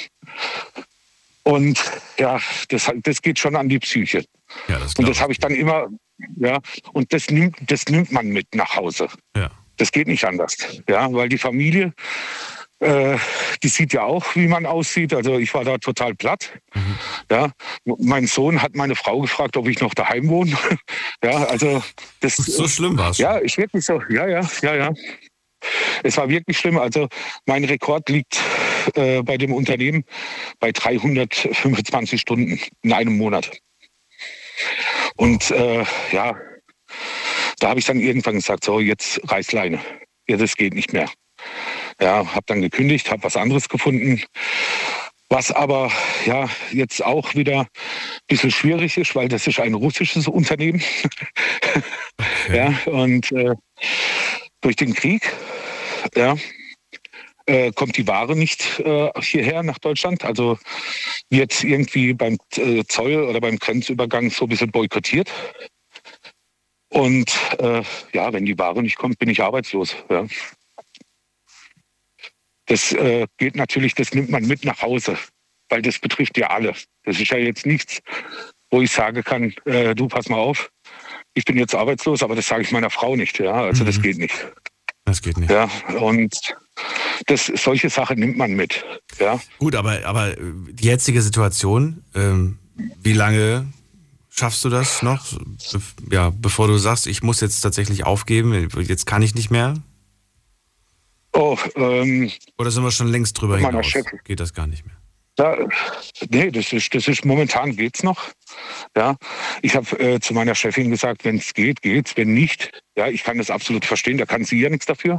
[1.43, 1.81] Und
[2.19, 4.25] ja, das, das geht schon an die Psyche.
[4.69, 5.89] Ja, das Und das habe ich dann immer,
[6.37, 6.61] ja,
[6.93, 9.09] und das nimmt, das nimmt man mit nach Hause.
[9.37, 9.51] Ja.
[9.77, 10.57] Das geht nicht anders.
[10.89, 11.95] Ja, weil die Familie,
[12.81, 13.17] äh,
[13.63, 15.15] die sieht ja auch, wie man aussieht.
[15.15, 16.51] Also ich war da total platt.
[16.75, 16.99] Mhm.
[17.31, 17.51] Ja,
[17.85, 20.57] mein Sohn hat meine Frau gefragt, ob ich noch daheim wohne.
[21.25, 21.83] ja, also
[22.21, 23.25] das So schlimm war's schon.
[23.25, 24.03] Ja, ist wirklich so.
[24.11, 24.93] Ja, ja, ja, ja.
[26.03, 26.79] Es war wirklich schlimm.
[26.79, 27.09] Also
[27.47, 28.39] mein Rekord liegt
[28.95, 30.05] äh, bei dem Unternehmen
[30.59, 33.51] bei 325 Stunden in einem Monat.
[35.21, 36.35] Und äh, ja,
[37.59, 39.79] da habe ich dann irgendwann gesagt, so jetzt Reißleine.
[40.27, 41.11] Ja, das geht nicht mehr.
[42.01, 44.23] Ja, habe dann gekündigt, habe was anderes gefunden.
[45.29, 45.93] Was aber
[46.25, 47.67] ja jetzt auch wieder ein
[48.29, 50.83] bisschen schwierig ist, weil das ist ein russisches Unternehmen.
[52.53, 53.55] Ja, und äh,
[54.61, 55.23] durch den Krieg
[56.15, 56.37] ja,
[57.51, 60.25] äh, kommt die Ware nicht äh, hierher nach Deutschland.
[60.25, 60.59] Also
[61.31, 65.31] wird irgendwie beim äh, Zoll oder beim Grenzübergang so ein bisschen boykottiert.
[66.91, 67.83] Und äh,
[68.13, 69.97] ja, wenn die Ware nicht kommt, bin ich arbeitslos.
[70.09, 70.27] Ja.
[72.67, 75.19] Das äh, geht natürlich, das nimmt man mit nach Hause,
[75.69, 76.75] weil das betrifft ja alle.
[77.05, 78.01] Das ist ja jetzt nichts,
[78.71, 80.71] wo ich sagen kann, äh, du pass mal auf,
[81.35, 83.39] ich bin jetzt arbeitslos, aber das sage ich meiner Frau nicht.
[83.39, 84.35] Ja, also das geht nicht.
[85.05, 85.51] Das geht nicht.
[85.51, 85.69] Ja,
[86.01, 86.35] und
[87.27, 88.85] das, solche Sachen nimmt man mit.
[89.19, 89.41] Ja.
[89.59, 92.59] Gut, aber, aber die jetzige Situation, ähm,
[93.03, 93.67] wie lange
[94.29, 95.27] schaffst du das noch?
[96.11, 99.75] Ja, bevor du sagst, ich muss jetzt tatsächlich aufgeben, jetzt kann ich nicht mehr?
[101.33, 103.87] Oh, ähm, Oder sind wir schon längst drüber hinaus?
[103.87, 104.19] Chefin.
[104.25, 104.97] Geht das gar nicht mehr?
[105.41, 105.57] Da,
[106.29, 108.29] nee, das ist, das ist momentan geht's noch.
[108.95, 109.17] Ja,
[109.63, 112.15] ich habe äh, zu meiner Chefin gesagt, wenn es geht, geht's.
[112.19, 114.19] Wenn nicht, ja, ich kann das absolut verstehen.
[114.19, 115.19] Da kann sie ja nichts dafür.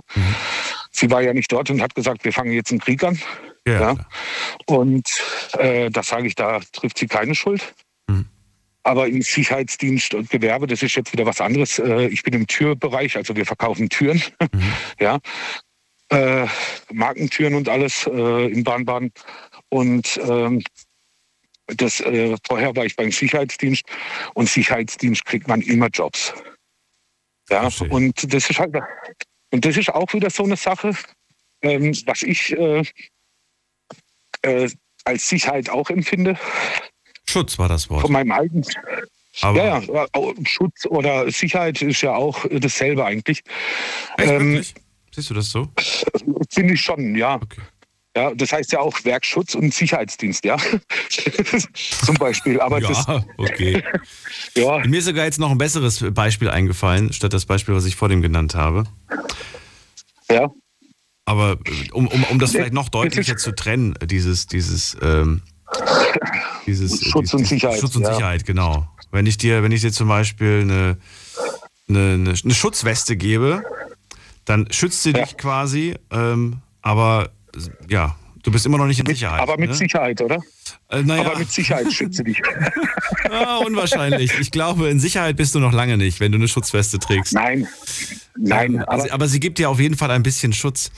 [0.91, 3.19] Sie war ja nicht dort und hat gesagt, wir fangen jetzt einen Krieg an.
[3.67, 3.95] Ja, Ja.
[4.67, 5.09] Und
[5.57, 7.73] äh, da sage ich, da trifft sie keine Schuld.
[8.07, 8.27] Mhm.
[8.83, 11.79] Aber im Sicherheitsdienst und Gewerbe, das ist jetzt wieder was anderes.
[11.79, 14.21] Äh, ich bin im Türbereich, also wir verkaufen Türen.
[14.99, 15.17] ja.
[16.09, 16.45] Äh,
[16.91, 19.11] Markentüren und alles äh, in Bahnbahn.
[19.71, 20.63] Und ähm,
[21.67, 23.83] das, äh, vorher war ich beim Sicherheitsdienst
[24.33, 26.33] und Sicherheitsdienst kriegt man immer Jobs.
[27.49, 27.89] Ja, Verstehe.
[27.89, 28.75] und das ist halt,
[29.51, 30.93] und das ist auch wieder so eine Sache,
[31.61, 32.83] ähm, was ich äh,
[34.41, 34.69] äh,
[35.05, 36.37] als Sicherheit auch empfinde,
[37.27, 38.01] Schutz war das Wort.
[38.01, 38.65] von meinem eigenen.
[39.41, 40.07] Aber Ja, ja,
[40.43, 43.41] Schutz oder Sicherheit ist ja auch dasselbe eigentlich.
[44.17, 44.65] Echt, ähm?
[45.13, 45.69] Siehst du das so?
[46.49, 47.35] Finde ich schon, ja.
[47.35, 47.61] Okay.
[48.15, 50.57] Ja, das heißt ja auch Werkschutz und Sicherheitsdienst, ja.
[52.05, 52.59] Zum Beispiel.
[52.59, 53.81] Aber das, Ja, okay.
[54.55, 57.95] ja, Mir ist sogar jetzt noch ein besseres Beispiel eingefallen, statt das Beispiel, was ich
[57.95, 58.83] vor dem genannt habe.
[60.29, 60.49] ja.
[61.25, 65.41] Aber äh, um, um, um das vielleicht noch deutlicher zu trennen, dieses, dieses, ähm,
[66.65, 68.13] dieses Schutz dieses, und Sicherheit, Schutz und ja.
[68.13, 68.87] Sicherheit, genau.
[69.11, 70.97] Wenn ich dir, wenn ich dir zum Beispiel eine,
[71.87, 73.63] eine, eine, eine Schutzweste gebe,
[74.45, 75.23] dann schützt sie Ja.
[75.23, 77.29] dich quasi, ähm, aber
[77.89, 79.39] ja, du bist immer noch nicht in Sicherheit.
[79.39, 79.75] aber mit ne?
[79.75, 80.39] Sicherheit, oder?
[80.89, 82.41] Äh, naja, Aber mit Sicherheit schütze dich.
[83.29, 84.37] ah, unwahrscheinlich.
[84.39, 87.33] Ich glaube, in Sicherheit bist du noch lange nicht, wenn du eine Schutzweste trägst.
[87.33, 87.67] Nein,
[88.37, 90.91] nein, Ähm, aber aber, aber sie gibt dir auf jeden Fall ein bisschen Schutz.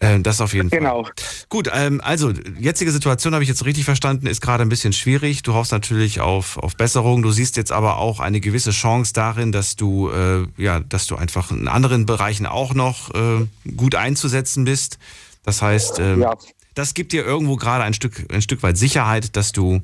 [0.00, 0.78] Ähm, das auf jeden Fall.
[0.78, 1.08] genau.
[1.48, 5.42] Gut, ähm, also jetzige Situation habe ich jetzt richtig verstanden, ist gerade ein bisschen schwierig.
[5.42, 7.22] Du hoffst natürlich auf, auf Besserung.
[7.22, 11.16] Du siehst jetzt aber auch eine gewisse Chance darin, dass du äh, ja, dass du
[11.16, 13.46] einfach in anderen Bereichen auch noch äh,
[13.76, 14.98] gut einzusetzen bist.
[15.48, 16.34] Das heißt, ähm, Ja.
[16.74, 19.80] das gibt dir irgendwo gerade ein Stück ein Stück weit Sicherheit, dass du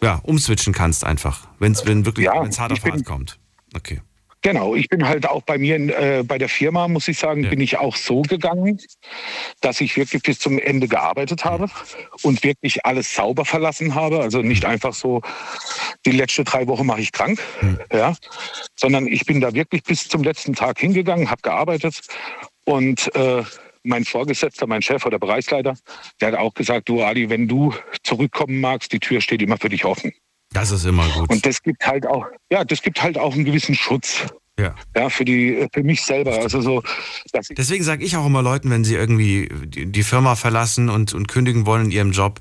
[0.00, 3.38] ja umswitchen kannst einfach, wenn's, wenn wirklich Ja, wenn's hart auf kommt.
[3.74, 4.00] Okay.
[4.40, 7.50] Genau, ich bin halt auch bei mir äh, bei der Firma, muss ich sagen, Ja.
[7.50, 8.80] bin ich auch so gegangen,
[9.60, 11.68] dass ich wirklich bis zum Ende gearbeitet habe
[12.22, 14.20] und wirklich alles sauber verlassen habe.
[14.20, 15.20] Also nicht einfach so,
[16.06, 17.38] die letzte drei Wochen mache ich krank,
[17.92, 18.16] ja,
[18.76, 22.00] sondern ich bin da wirklich bis zum letzten Tag hingegangen, habe gearbeitet
[22.64, 23.42] und äh,
[23.86, 25.74] mein Vorgesetzter, mein Chef oder Bereichsleiter,
[26.20, 29.68] der hat auch gesagt, du Ali, wenn du zurückkommen magst, die Tür steht immer für
[29.68, 30.12] dich offen.
[30.52, 31.28] Das ist immer gut.
[31.30, 34.26] Und das gibt halt auch, ja, das gibt halt auch einen gewissen Schutz.
[34.58, 34.74] Ja.
[34.96, 36.32] Ja, für die, für mich selber.
[36.38, 36.82] Also so,
[37.50, 41.66] Deswegen sage ich auch immer Leuten, wenn sie irgendwie die, Firma verlassen und, und kündigen
[41.66, 42.40] wollen in ihrem Job,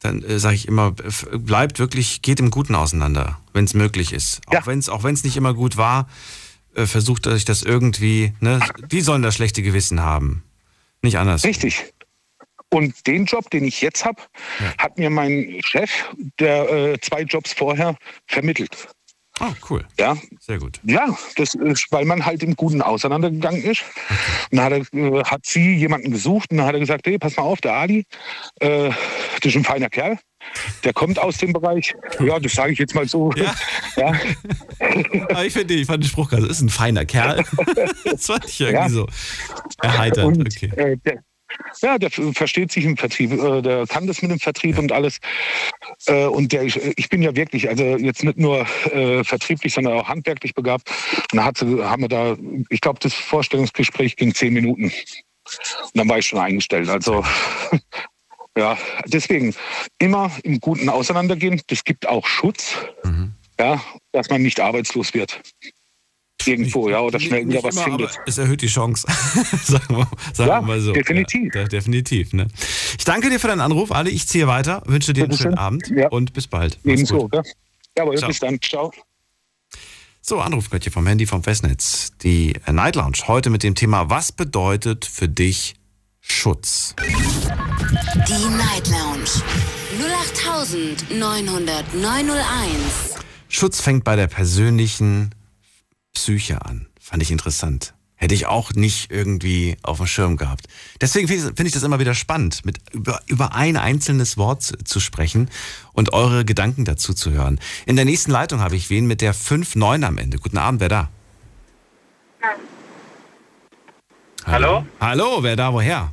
[0.00, 4.42] dann äh, sage ich immer, bleibt wirklich, geht im Guten auseinander, wenn es möglich ist.
[4.46, 4.66] Auch Ja.
[4.66, 6.06] wenn es auch wenn's nicht immer gut war,
[6.74, 8.60] äh, versucht euch das irgendwie, ne?
[8.90, 10.42] Die sollen das schlechte Gewissen haben.
[11.04, 11.44] Nicht anders.
[11.44, 11.92] richtig.
[12.70, 14.20] Und den Job, den ich jetzt habe,
[14.78, 15.90] hat mir mein Chef,
[16.40, 17.96] der äh, zwei Jobs vorher,
[18.26, 18.88] vermittelt.
[19.40, 19.84] Oh, cool.
[19.98, 20.78] Ja, Sehr gut.
[20.84, 21.06] Ja,
[21.36, 23.82] das ist, weil man halt im Guten auseinandergegangen ist.
[24.52, 27.18] Und dann hat, er, äh, hat sie jemanden gesucht und dann hat er gesagt, hey,
[27.18, 28.04] pass mal auf, der Ali,
[28.60, 30.18] äh, das ist ein feiner Kerl,
[30.84, 31.94] der kommt aus dem Bereich.
[32.20, 33.32] Ja, das sage ich jetzt mal so.
[33.32, 33.54] Ja.
[33.96, 34.12] Ja,
[35.30, 37.44] Aber ich finde, ich fand den Spruch gerade, ist ein feiner Kerl.
[38.04, 38.88] das fand ich irgendwie Ja.
[38.88, 39.06] so
[39.82, 40.38] erheiternd.
[40.38, 40.70] Und Okay.
[40.76, 41.22] äh, der,
[41.82, 45.18] ja, der versteht sich im Vertrieb, äh, der kann das mit dem Vertrieb und alles.
[46.06, 50.08] Äh, und der, ich, bin ja wirklich, also jetzt nicht nur äh, vertrieblich, sondern auch
[50.08, 50.90] handwerklich begabt.
[51.32, 52.36] Und da hat sie, haben wir da,
[52.70, 54.84] ich glaube, das Vorstellungsgespräch ging zehn Minuten.
[54.84, 54.92] Und
[55.94, 56.88] dann war ich schon eingestellt.
[56.88, 57.24] Also
[58.56, 59.54] ja, deswegen
[59.98, 61.60] immer im Guten auseinandergehen.
[61.68, 63.32] Das gibt auch Schutz, Mhm.
[63.58, 63.82] ja,
[64.12, 65.40] dass man nicht arbeitslos wird.
[66.46, 68.10] Irgendwo, ja, oder schnell wieder Nicht was immer, findet.
[68.18, 69.06] aber es erhöht die Chance.
[69.64, 70.92] sagen wir, sagen Ja, wir mal so.
[70.92, 71.54] definitiv.
[71.54, 72.32] Ja, definitiv.
[72.34, 72.48] Ne?
[72.98, 74.10] Ich danke dir für deinen Anruf, Ali.
[74.10, 76.08] Ich ziehe weiter, wünsche dir einen schönen Abend Ja.
[76.08, 76.78] und bis bald.
[76.82, 77.46] Mach's Ebenso, gut.
[77.96, 78.28] Jawohl, Ciao.
[78.28, 78.60] bis dann.
[78.60, 78.92] Ciao.
[80.20, 82.12] So, Anruf gleich hier vom Handy vom Festnetz.
[82.22, 85.74] Die Night Lounge heute mit dem Thema, was bedeutet für dich
[86.20, 86.94] Schutz?
[86.98, 89.28] Die Night Lounge
[91.22, 93.14] 08901.
[93.48, 95.30] Schutz fängt bei der persönlichen
[96.18, 96.86] Psyche an.
[97.00, 97.94] Fand ich interessant.
[98.16, 100.66] Hätte ich auch nicht irgendwie auf dem Schirm gehabt.
[101.00, 105.50] Deswegen finde ich- das immer wieder spannend, mit über, über ein einzelnes Wort zu- sprechen
[105.92, 107.58] und eure Gedanken dazu zu hören.
[107.86, 110.38] In der nächsten Leitung habe ich wen mit der 5-9 am Ende.
[110.38, 111.10] Guten Abend, wer da?
[114.46, 114.86] Hallo?
[115.00, 116.12] Hallo, wer da, woher?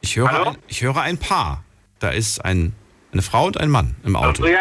[0.00, 0.50] Ich höre, Hallo?
[0.50, 1.64] Ein, ich höre ein Paar.
[1.98, 2.72] Da ist ein,
[3.12, 4.46] eine Frau und ein Mann im Auto.
[4.46, 4.60] Ja,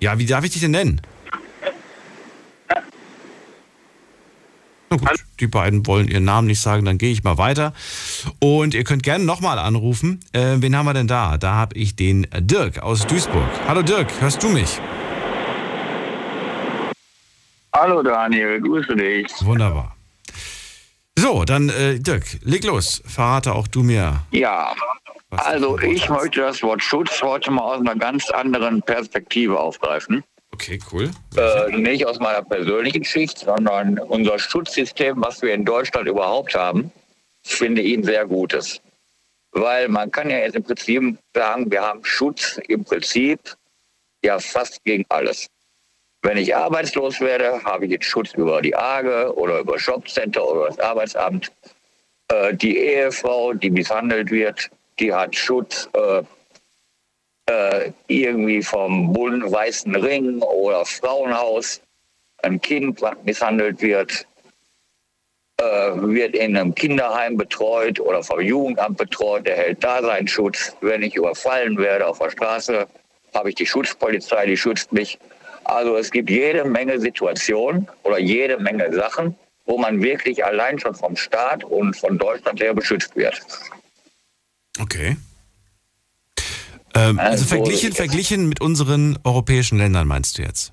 [0.00, 1.00] Ja, wie darf ich dich denn nennen?
[4.88, 7.74] Na gut, die beiden wollen ihren Namen nicht sagen, dann gehe ich mal weiter.
[8.40, 10.20] Und ihr könnt gerne nochmal anrufen.
[10.32, 11.36] Äh, wen haben wir denn da?
[11.36, 13.48] Da habe ich den Dirk aus Duisburg.
[13.68, 14.80] Hallo Dirk, hörst du mich?
[17.72, 19.28] Hallo Daniel, grüße dich.
[19.42, 19.94] Wunderbar.
[21.16, 23.02] So, dann äh, Dirk, leg los.
[23.06, 24.22] Verrate auch du mir.
[24.32, 24.74] Ja,
[25.30, 30.24] also ich möchte das Wort Schutz heute mal aus einer ganz anderen Perspektive aufgreifen.
[30.52, 31.10] Okay, cool.
[31.36, 36.92] Äh, nicht aus meiner persönlichen Schicht, sondern unser Schutzsystem, was wir in Deutschland überhaupt haben,
[37.42, 38.80] finde ich ein sehr gutes.
[39.52, 43.40] Weil man kann ja jetzt im Prinzip sagen, wir haben Schutz im Prinzip
[44.22, 45.48] ja fast gegen alles.
[46.22, 50.66] Wenn ich arbeitslos werde, habe ich jetzt Schutz über die AGE oder über Jobcenter oder
[50.66, 51.50] das Arbeitsamt.
[52.28, 54.70] Äh, die Ehefrau, die misshandelt wird,
[55.00, 56.22] die hat Schutz äh,
[57.50, 61.80] äh, irgendwie vom Bund Weißen Ring oder Frauenhaus.
[62.42, 64.26] Ein Kind, was misshandelt wird,
[65.58, 70.76] äh, wird in einem Kinderheim betreut oder vom Jugendamt betreut, der hält da seinen Schutz.
[70.80, 72.86] Wenn ich überfallen werde auf der Straße,
[73.34, 75.18] habe ich die Schutzpolizei, die schützt mich.
[75.64, 79.36] Also es gibt jede Menge Situationen oder jede Menge Sachen,
[79.66, 83.40] wo man wirklich allein schon vom Staat und von Deutschland her beschützt wird.
[84.78, 85.16] Okay.
[86.94, 90.72] Ähm, also Also, verglichen, ich- verglichen mit unseren europäischen Ländern meinst du jetzt?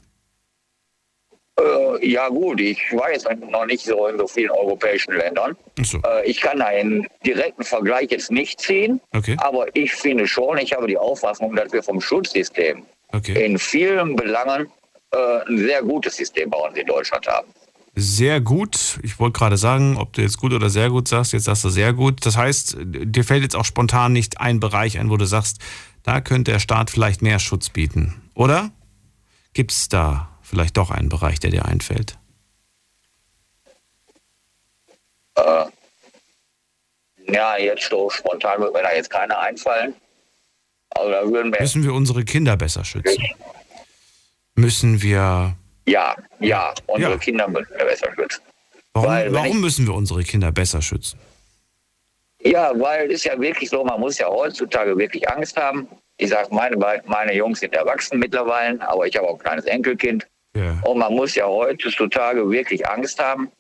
[1.59, 5.55] Äh, ja gut, ich war jetzt noch nicht so in so vielen europäischen Ländern.
[5.83, 5.99] So.
[6.05, 9.35] Äh, ich kann einen direkten Vergleich jetzt nicht ziehen, Okay.
[9.39, 13.45] aber ich finde schon, ich habe die Auffassung, dass wir vom Schutzsystem Okay.
[13.45, 14.67] in vielen Belangen
[15.11, 15.17] äh,
[15.47, 17.47] ein sehr gutes System bei uns in Deutschland haben.
[17.99, 18.99] Sehr gut.
[19.01, 21.33] Ich wollte gerade sagen, ob du jetzt gut oder sehr gut sagst.
[21.33, 22.23] Jetzt sagst du sehr gut.
[22.27, 25.57] Das heißt, dir fällt jetzt auch spontan nicht ein Bereich ein, wo du sagst,
[26.03, 28.21] da könnte der Staat vielleicht mehr Schutz bieten.
[28.35, 28.69] Oder?
[29.53, 32.19] Gibt es da vielleicht doch einen Bereich, der dir einfällt?
[35.33, 35.65] Äh,
[37.29, 39.95] ja, jetzt so spontan wird mir da jetzt keiner einfallen.
[40.91, 43.25] Also da würden wir, Müssen wir unsere Kinder besser schützen?
[44.53, 45.57] Müssen wir.
[45.88, 47.17] Ja, ja, unsere Ja.
[47.17, 48.41] Kinder müssen wir besser schützen.
[48.93, 51.19] Warum, Weil, warum ich- müssen wir unsere Kinder besser schützen?
[52.41, 55.88] Ja, weil es ist ja wirklich so, man muss ja heutzutage wirklich Angst haben.
[56.17, 56.75] Ich sage, meine,
[57.05, 60.27] meine Jungs sind erwachsen mittlerweile, aber ich habe auch ein kleines Enkelkind.
[60.55, 60.79] Ja.
[60.83, 63.51] Und man muss ja heutzutage wirklich Angst haben,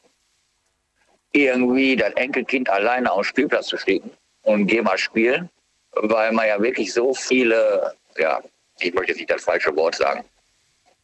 [1.33, 4.09] irgendwie das Enkelkind alleine auf den Spielplatz zu schicken
[4.43, 5.49] und geh mal spielen,
[5.93, 8.41] weil man ja wirklich so viele ja,
[8.79, 10.23] ich möchte jetzt nicht das falsche Wort sagen,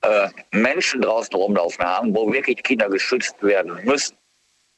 [0.03, 4.15] äh, Menschen draußen rumlaufen haben, wo wirklich Kinder geschützt werden müssen.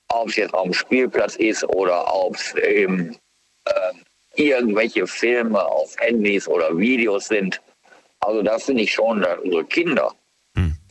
[0.10, 3.18] Ob es jetzt auf dem Spielplatz ist oder ob es eben
[3.66, 3.72] äh,
[4.36, 7.62] irgendwelche Filme auf Handys oder Videos sind.
[8.20, 10.14] Also da finde ich schon, dass unsere Kinder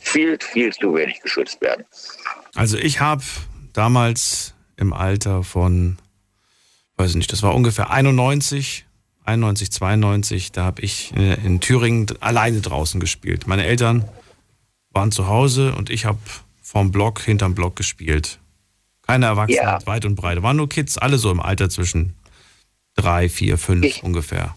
[0.05, 1.85] viel, viel zu wenig geschützt werden.
[2.53, 3.23] Also ich habe
[3.73, 5.97] damals im Alter von,
[6.97, 8.85] weiß ich nicht, das war ungefähr 91,
[9.25, 13.47] 91, 92, da habe ich in Thüringen alleine draußen gespielt.
[13.47, 14.07] Meine Eltern
[14.95, 16.17] waren zu Hause und ich habe
[16.61, 18.39] vorm Block, hinterm Block gespielt.
[19.05, 19.85] Keine Erwachsenen, Ja.
[19.85, 20.41] weit und breit.
[20.41, 22.15] Waren nur Kids, alle so im Alter zwischen
[22.95, 24.55] drei, vier, fünf ungefähr.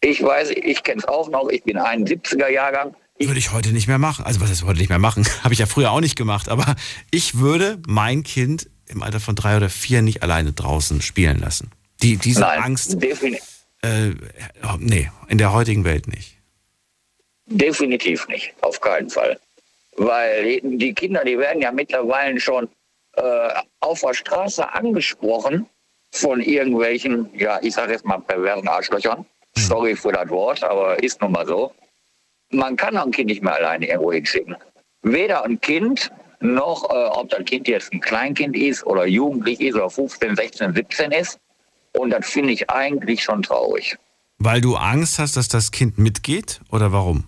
[0.00, 2.94] Ich weiß, ich kenne es auch noch, ich bin ein 70er Jahrgang.
[3.18, 4.24] Würde ich heute nicht mehr machen.
[4.24, 5.26] Also was heißt heute nicht mehr machen?
[5.42, 6.48] Habe ich ja früher auch nicht gemacht.
[6.48, 6.76] Aber
[7.10, 11.70] ich würde mein Kind im Alter von drei oder vier nicht alleine draußen spielen lassen.
[12.02, 13.40] Die, diese Nein, Angst, defini
[13.82, 14.10] äh,
[14.78, 16.35] nee, in der heutigen Welt nicht.
[17.46, 19.38] Definitiv nicht, auf keinen Fall.
[19.96, 22.68] Weil die- Kinder, die werden ja mittlerweile schon
[23.14, 23.48] äh,
[23.80, 25.66] auf der Straße angesprochen
[26.12, 29.24] von irgendwelchen, ja, ich sage jetzt mal perversen Arschlöchern.
[29.56, 31.72] Sorry für das Wort, aber ist nun mal so.
[32.50, 34.54] Man kann ein Kind nicht mehr alleine irgendwo hinschicken.
[35.02, 39.74] Weder ein Kind, noch äh, ob das Kind jetzt ein Kleinkind ist oder jugendlich ist
[39.76, 41.38] oder 15, 16, 17 ist.
[41.94, 43.96] Und das finde ich eigentlich schon traurig.
[44.38, 46.60] Weil du Angst hast, dass das Kind mitgeht?
[46.70, 47.24] Oder warum?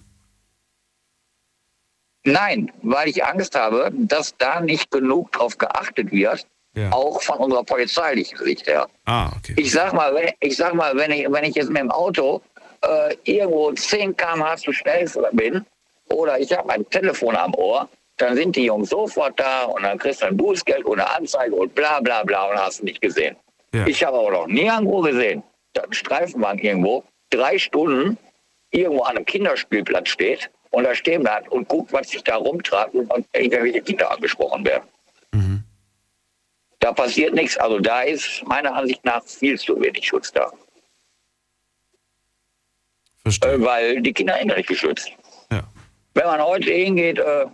[2.33, 6.93] Nein, weil ich Angst habe, dass da nicht genug drauf geachtet wird, Ja.
[6.93, 8.87] auch von unserer polizeilichen Sicht her.
[9.07, 9.55] Ah, okay.
[9.57, 12.41] Ich sag mal, wenn ich sag mal, wenn ich, wenn ich jetzt mit dem Auto
[12.83, 15.65] äh, irgendwo 10 km/h zu schnell bin
[16.11, 19.99] oder ich habe mein Telefon am Ohr, dann sind die Jungs sofort da und dann
[19.99, 23.37] kriegst du ein Bußgeld ohne Anzeige und bla bla bla und hast du nicht gesehen.
[23.75, 23.87] Ja.
[23.87, 28.17] Ich habe aber noch nie irgendwo gesehen, dass ein Streifenwagen irgendwo drei Stunden
[28.71, 32.95] irgendwo an einem Kinderspielplatz steht und da stehen bleibt und guckt, was sich da rumtreibt
[32.95, 34.89] und irgendwelche Kinder angesprochen werden.
[36.81, 37.57] Da passiert nichts.
[37.59, 40.53] Also da ist meiner Ansicht nach viel zu wenig Schutz da.
[43.23, 43.53] Verstehe.
[43.53, 45.11] Äh, weil die Kinder nicht geschützt.
[45.51, 45.63] Ja.
[46.15, 47.47] Wenn man heute hingeht, äh,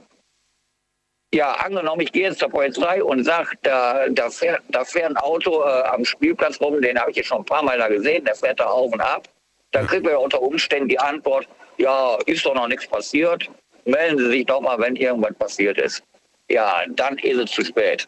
[1.33, 5.17] ja, angenommen, ich gehe jetzt zur Polizei und sage, da, da, fährt, da fährt ein
[5.17, 8.25] Auto äh, am Spielplatz rum, den habe ich jetzt schon ein paar Mal da gesehen,
[8.25, 9.29] der fährt da auf und ab.
[9.73, 11.49] Dann kriegt man ja unter Umständen die Antwort,
[11.79, 13.51] ja, ist doch noch nichts passiert,
[13.85, 16.03] melden Sie sich doch mal, wenn irgendwas passiert ist.
[16.51, 18.07] Ja, dann ist es zu spät.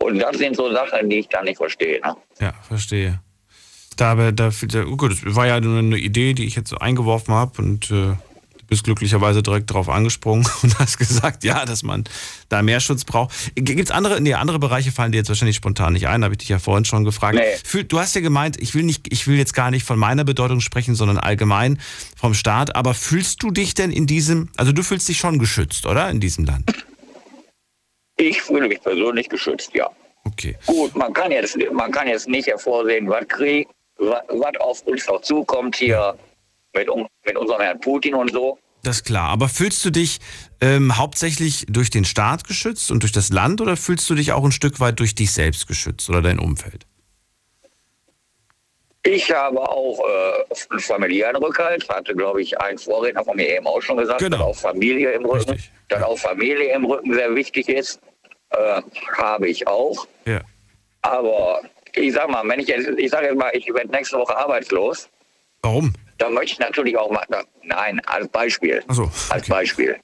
[0.00, 2.00] Und das sind so Sachen, die ich da nicht verstehe.
[2.00, 2.16] Ne?
[2.40, 3.20] Ja, verstehe.
[3.96, 4.50] Da, aber da,
[4.86, 7.90] oh gut, das war ja nur eine Idee, die ich jetzt so eingeworfen habe und
[7.90, 8.14] äh,
[8.68, 12.04] bist glücklicherweise direkt darauf angesprungen und hast gesagt, ja, dass man
[12.48, 13.34] da mehr Schutz braucht.
[13.54, 16.38] Gibt es andere, nee, andere Bereiche fallen dir jetzt wahrscheinlich spontan nicht ein, habe ich
[16.38, 17.36] dich ja vorhin schon gefragt.
[17.36, 17.82] Nee.
[17.84, 20.60] Du hast ja gemeint, ich will, nicht, ich will jetzt gar nicht von meiner Bedeutung
[20.60, 21.80] sprechen, sondern allgemein
[22.16, 25.86] vom Staat, aber fühlst du dich denn in diesem, also du fühlst dich schon geschützt,
[25.86, 26.70] oder, in diesem Land?
[28.16, 29.88] Ich fühle mich persönlich geschützt, ja.
[30.24, 30.56] Okay.
[30.66, 34.22] Gut, man kann jetzt, man kann jetzt nicht hervorsehen, was Krieg, was
[34.60, 36.16] auf uns noch zukommt hier
[36.78, 36.88] mit,
[37.26, 38.58] mit unserem Herrn Putin und so.
[38.82, 39.28] Das ist klar.
[39.30, 40.18] Aber fühlst du dich
[40.60, 44.44] ähm, hauptsächlich durch den Staat geschützt und durch das Land oder fühlst du dich auch
[44.44, 46.86] ein Stück weit durch dich selbst geschützt oder dein Umfeld?
[49.04, 53.66] Ich habe auch äh, einen familiären Rückhalt, hatte, glaube ich, ein Vorredner von mir eben
[53.66, 54.36] auch schon gesagt, Genau.
[54.38, 55.70] dass auch Familie im Rücken, Richtig.
[55.88, 58.00] dass auch Familie im Rücken sehr wichtig ist.
[58.50, 58.82] Äh,
[59.16, 60.06] habe ich auch.
[60.26, 60.40] Ja.
[61.02, 61.60] Aber
[61.94, 65.08] ich sag mal, wenn ich jetzt, ich sage jetzt mal, ich werde nächste Woche arbeitslos,
[65.62, 65.92] Warum?
[66.18, 67.24] Dann möchte ich natürlich auch mal,
[67.62, 68.82] nein, als Beispiel.
[68.88, 69.10] Achso.
[69.30, 69.98] als Beispiel.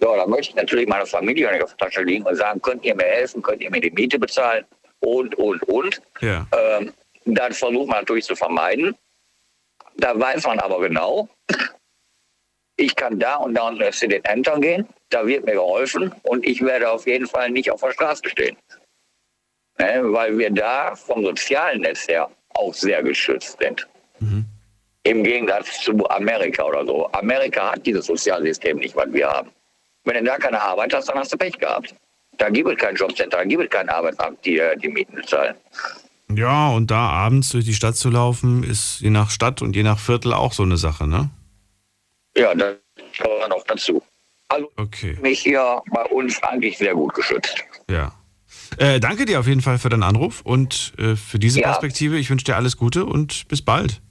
[0.00, 2.94] So, da möchte ich natürlich meine Familie auf der Tasche liegen und sagen, könnt ihr
[2.94, 4.64] mir helfen, könnt ihr mir die Miete bezahlen
[5.00, 6.02] und, und, und.
[6.20, 6.46] Ja.
[6.52, 6.92] Ähm,
[7.24, 8.94] das versucht man natürlich zu vermeiden.
[9.96, 11.28] Da weiß man aber genau,
[12.76, 16.14] ich kann da und da und da zu den Ämtern gehen, da wird mir geholfen
[16.24, 18.56] und ich werde auf jeden Fall nicht auf der Straße stehen.
[19.78, 23.86] Ne, weil wir da vom sozialen Netz her auch sehr geschützt sind.
[25.02, 27.10] Im Gegensatz zu Amerika oder so.
[27.12, 29.50] Amerika hat dieses Sozialsystem nicht, was wir haben.
[30.04, 31.94] Wenn du da keine Arbeit hast, dann hast du Pech gehabt.
[32.38, 35.54] Da gibt es kein Jobcenter, da gibt es kein Arbeitsamt, die äh, die Mieten bezahlen.
[36.34, 39.84] Ja, und da abends durch die Stadt zu laufen, ist je nach Stadt und je
[39.84, 41.30] nach Viertel auch so eine Sache, ne?
[42.36, 42.74] Ja, das
[43.22, 44.02] kommt noch dazu.
[44.48, 45.16] Also Okay.
[45.22, 47.64] mich hier bei uns eigentlich sehr gut geschützt.
[47.88, 48.12] Ja.
[48.78, 51.68] Äh, danke dir auf jeden Fall für deinen Anruf und äh, für diese Ja.
[51.68, 52.18] Perspektive.
[52.18, 54.02] Ich wünsche dir alles Gute und bis bald.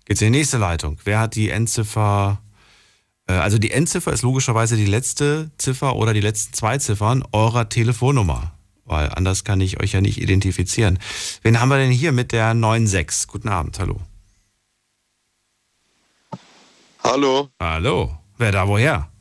[0.05, 0.97] Geht's in die nächste Leitung.
[1.03, 2.41] Wer hat die Endziffer?
[3.27, 7.67] äh, Also die Endziffer ist logischerweise die letzte Ziffer oder die letzten zwei Ziffern eurer
[7.67, 8.53] Telefonnummer.
[8.85, 10.97] Weil anders kann ich euch ja nicht identifizieren.
[11.41, 13.27] Wen haben wir denn hier mit der 96?
[13.27, 13.99] Guten Abend, hallo.
[17.03, 17.49] Hallo.
[17.59, 18.17] Hallo.
[18.37, 19.11] Wer da woher?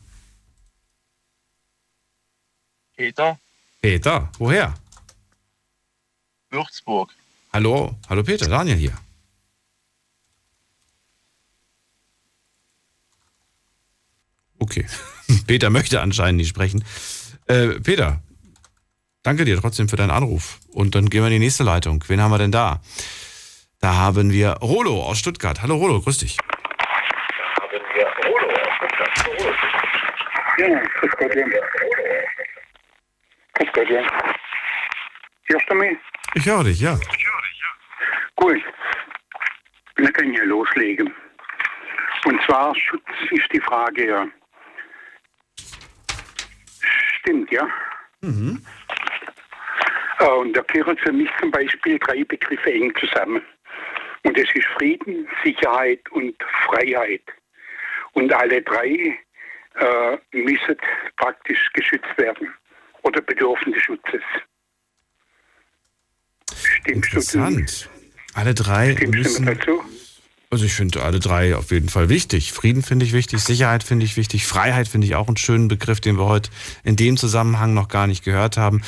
[2.96, 3.40] Peter,
[3.82, 4.72] Peter, woher?
[6.50, 7.10] Würzburg.
[7.52, 8.92] Hallo, hallo Peter, Daniel hier.
[14.58, 14.86] Okay,
[15.46, 16.84] Peter möchte anscheinend nicht sprechen.
[17.46, 18.20] Äh, Peter,
[19.22, 20.60] danke dir trotzdem für deinen Anruf.
[20.72, 22.04] Und dann gehen wir in die nächste Leitung.
[22.08, 22.80] Wen haben wir denn da?
[23.80, 25.62] Da haben wir Rolo aus Stuttgart.
[25.62, 26.36] Hallo Rolo, grüß dich.
[30.58, 31.46] Ja, grüß Gott, ja.
[33.54, 34.02] Grüß Gott, ja.
[35.46, 35.98] Hörst du mich?
[36.34, 36.98] Ich höre dich, ja.
[38.36, 38.62] Gut.
[39.96, 41.12] Wir können ja loslegen.
[42.24, 44.28] Und zwar Schutz ist die Frage, ja.
[47.18, 47.68] Stimmt, ja.
[48.20, 48.64] Mhm.
[50.18, 53.42] Äh, Und da gehören für mich zum Beispiel drei Begriffe eng zusammen.
[54.22, 56.34] Und das ist Frieden, Sicherheit und
[56.66, 57.22] Freiheit.
[58.12, 59.18] Und alle drei
[59.76, 60.76] äh, müssen
[61.16, 62.54] praktisch geschützt werden
[63.02, 64.22] oder bedürfen des Schutzes.
[66.82, 67.88] Stimmst Interessant.
[68.34, 69.46] Alle drei du müssen.
[69.46, 69.82] dazu?
[70.52, 72.52] Also ich finde alle drei auf jeden Fall wichtig.
[72.52, 76.00] Frieden finde ich wichtig, Sicherheit finde ich wichtig, Freiheit finde ich auch einen schönen Begriff,
[76.00, 76.50] den wir heute
[76.82, 78.82] in dem Zusammenhang noch gar nicht gehört haben.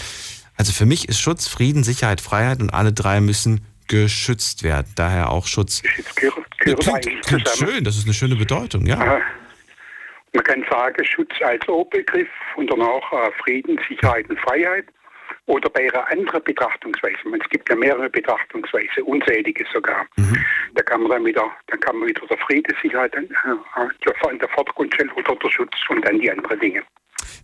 [0.57, 4.91] Also für mich ist Schutz, Frieden, Sicherheit, Freiheit und alle drei müssen geschützt werden.
[4.97, 5.83] Daher auch Schutz.
[6.17, 8.99] Gehören Klingt, klingt schön, das ist eine schöne Bedeutung, ja.
[8.99, 9.21] Aha.
[10.33, 14.87] Man kann sagen, Schutz als Oberbegriff und danach äh, Frieden, Sicherheit und Freiheit.
[15.47, 17.17] Oder bei einer anderen Betrachtungsweise.
[17.29, 20.07] Man, Es gibt ja mehrere Betrachtungsweisen, unzählige sogar.
[20.75, 24.39] Da kann man dann wieder, dann kann man wieder der Friede, Sicherheit an, äh, an
[24.39, 26.83] der Vordergrund stellen oder der Schutz und dann die anderen Dinge.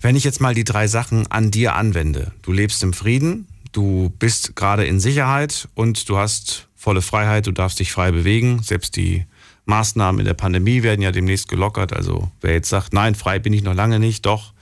[0.01, 2.32] Wenn ich jetzt mal die drei Sachen an dir anwende.
[2.42, 7.53] Du lebst im Frieden, du bist gerade in Sicherheit und du hast volle Freiheit, du
[7.53, 8.62] darfst dich frei bewegen.
[8.62, 9.26] Selbst die
[9.66, 11.92] Maßnahmen in der Pandemie werden ja demnächst gelockert.
[11.92, 14.55] Also wer jetzt sagt, nein, frei bin ich noch lange nicht, doch,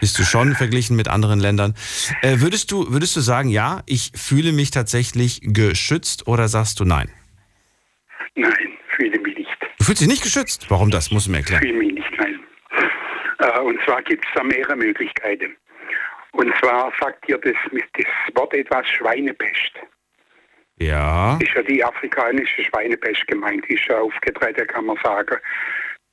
[0.00, 1.74] bist du schon verglichen mit anderen Ländern.
[2.22, 6.84] Äh, würdest, du, würdest du sagen, ja, ich fühle mich tatsächlich geschützt oder sagst du
[6.84, 7.10] nein?
[8.34, 9.56] Nein, fühle mich nicht.
[9.78, 10.66] Du fühlst dich nicht geschützt?
[10.68, 11.10] Warum das?
[11.10, 11.62] Musst du mir erklären.
[11.62, 12.40] Fühle mich nicht, nein.
[13.38, 15.56] Äh, und zwar gibt es da mehrere Möglichkeiten.
[16.32, 19.72] Und zwar sagt ihr das, das Wort etwas Schweinepest.
[20.80, 21.36] Ja.
[21.40, 25.36] Ist ja die afrikanische Schweinepest gemeint, ist ja aufgetreten, kann man sagen.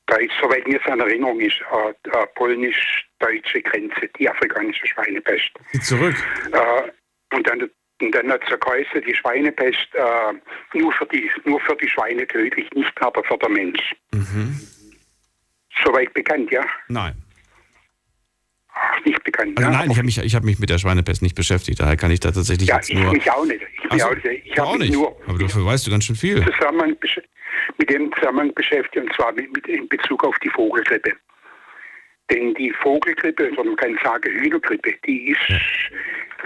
[0.07, 5.49] Deutsch, soweit mir es an Erinnerung ist, äh, äh, polnisch-deutsche Grenze, die afrikanische Schweinepest.
[5.81, 6.15] Zurück.
[6.51, 7.61] Äh, und dann,
[8.01, 12.27] und dann hat es geheißen, die Schweinepest äh, nur, für die, nur für die Schweine
[12.27, 13.95] tödlich, nicht aber für den Mensch.
[14.13, 14.59] Mhm.
[15.83, 16.63] Soweit bekannt, ja?
[16.87, 17.15] Nein.
[18.77, 19.57] Ach, nicht bekannt.
[19.57, 19.77] Also ja?
[19.77, 21.79] nein, ich habe mich, ich hab mich mit der Schweinepest nicht beschäftigt.
[21.79, 23.11] Daher kann ich da tatsächlich ja, jetzt ich nur.
[23.11, 23.61] mich auch nicht.
[23.83, 24.25] Ich, mich so, auch nicht.
[24.25, 24.93] ich du habe auch nicht.
[24.93, 26.41] nur Aber dafür weißt du ganz schön viel.
[26.41, 27.23] Besch-
[27.77, 31.11] mit dem Zusammenhang beschäftigt, und zwar mit, mit, in Bezug auf die Vogelgrippe.
[32.31, 35.39] Denn die Vogelgrippe, oder man kann sagen Hühnergrippe, die ist,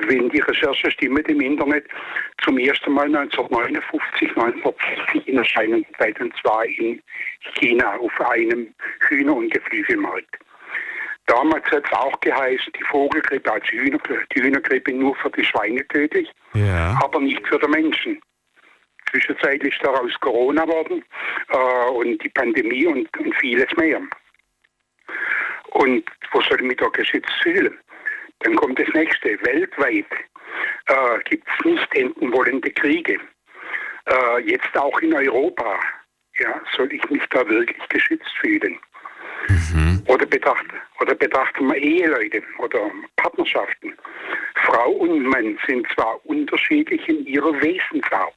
[0.08, 1.86] wenn die Recherche stimmt im Internet,
[2.44, 7.02] zum ersten Mal 1959, 1960 in Erscheinung getreten, und zwar in
[7.56, 8.74] China auf einem
[9.08, 10.38] Hühner- und Geflügelmarkt.
[11.28, 14.00] Damals hat es auch geheißen, die Vogelgrippe als Hühner,
[14.36, 17.00] die Hühnergrippe nur für die Schweine tödlich, Ja.
[17.04, 18.20] aber nicht für den Menschen.
[19.12, 21.04] Zwischenzeitlich ist daraus Corona worden
[21.50, 24.02] äh, und die Pandemie und, und vieles mehr.
[25.72, 27.78] Und wo soll ich mich da geschützt fühlen?
[28.40, 29.38] Dann kommt das nächste.
[29.44, 30.06] Weltweit
[30.88, 33.20] äh, gibt es nicht enden wollende Kriege.
[34.06, 35.80] Äh, jetzt auch in Europa.
[36.40, 38.80] Ja, soll ich mich da wirklich geschützt fühlen?
[40.08, 42.80] Oder, betrachten, oder betrachten wir Eheleute oder
[43.18, 43.94] Partnerschaften.
[44.66, 48.36] Frau und Mann sind zwar unterschiedlich in ihrer Wesensart,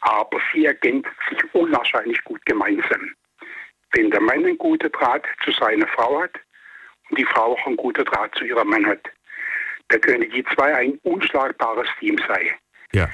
[0.00, 3.14] aber sie ergänzen sich unwahrscheinlich gut gemeinsam.
[3.92, 6.34] Wenn der Mann einen guten Draht zu seiner Frau hat
[7.08, 9.10] und die Frau auch einen guten Draht zu ihrem Mann hat,
[9.88, 12.50] dann können die zwei ein unschlagbares Team sein.
[12.92, 13.08] Ja.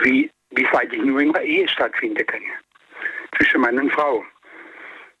[0.00, 2.42] Wie, wie es eigentlich nur in der Ehe stattfinden kann.
[3.36, 4.24] zwischen Mann und Frau.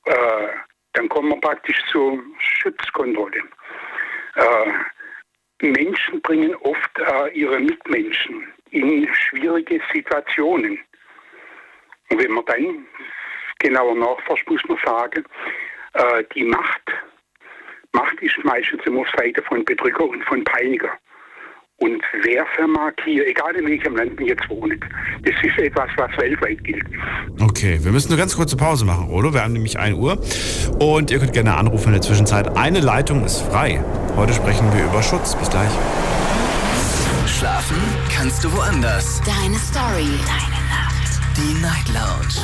[0.04, 0.48] Äh,
[0.94, 3.42] dann kommen wir praktisch zur Schutzkontrolle.
[4.36, 10.78] Äh, Menschen bringen oft äh, ihre Mitmenschen in schwierige Situationen.
[12.10, 12.86] Und wenn man dann
[13.58, 15.24] genauer nachforscht, muss man sagen,
[15.94, 16.82] äh, die Macht,
[17.92, 20.90] Macht ist meistens immer auf Seite von Betrüger und von Peiniger.
[21.78, 24.82] Und wer vermag hier, egal in welchem Land man jetzt wohnt,
[25.24, 26.84] das ist etwas, was weltweit gilt.
[27.40, 29.34] Okay, wir müssen eine ganz kurze Pause machen, Rolo.
[29.34, 30.18] Wir haben nämlich 1 Uhr
[30.80, 32.56] und ihr könnt gerne anrufen in der Zwischenzeit.
[32.56, 33.84] Eine Leitung ist frei.
[34.16, 35.36] Heute sprechen wir über Schutz.
[35.36, 35.70] Bis gleich.
[37.26, 37.76] Schlafen
[38.14, 39.20] kannst du woanders.
[39.26, 40.08] Deine Story.
[40.26, 40.55] Deine.
[41.36, 42.40] Die Night Lounge.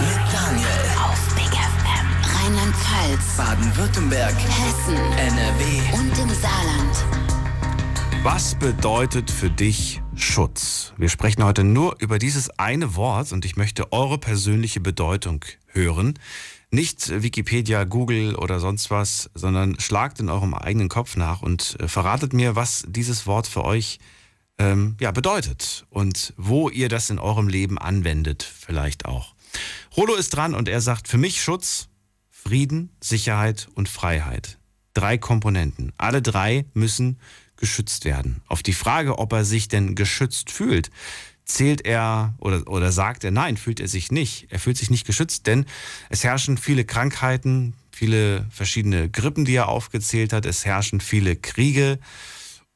[0.00, 0.66] Mit Daniel.
[1.00, 2.06] Auf Big FM.
[2.34, 3.36] Rheinland-Pfalz.
[3.36, 4.34] Baden-Württemberg.
[4.34, 4.96] Hessen.
[4.96, 5.96] NRW.
[5.96, 7.04] Und im Saarland.
[8.24, 10.92] Was bedeutet für dich Schutz?
[10.96, 16.18] Wir sprechen heute nur über dieses eine Wort und ich möchte eure persönliche Bedeutung hören.
[16.72, 21.86] Nicht Wikipedia, Google oder sonst was, sondern schlagt in eurem eigenen Kopf nach und äh,
[21.86, 24.00] verratet mir, was dieses Wort für euch
[24.58, 29.34] ähm, ja, bedeutet und wo ihr das in eurem Leben anwendet, vielleicht auch.
[29.96, 31.88] Rolo ist dran und er sagt, für mich Schutz,
[32.30, 34.58] Frieden, Sicherheit und Freiheit.
[34.94, 35.92] Drei Komponenten.
[35.98, 37.18] Alle drei müssen
[37.56, 38.42] geschützt werden.
[38.46, 40.90] Auf die Frage, ob er sich denn geschützt fühlt,
[41.44, 44.46] zählt er oder, oder sagt er, nein, fühlt er sich nicht.
[44.50, 45.64] Er fühlt sich nicht geschützt, denn
[46.10, 50.44] es herrschen viele Krankheiten, viele verschiedene Grippen, die er aufgezählt hat.
[50.44, 51.98] Es herrschen viele Kriege.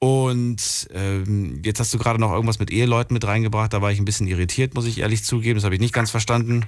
[0.03, 3.75] Und ähm, jetzt hast du gerade noch irgendwas mit Eheleuten mit reingebracht.
[3.75, 5.57] Da war ich ein bisschen irritiert, muss ich ehrlich zugeben.
[5.57, 6.65] Das habe ich nicht ganz verstanden,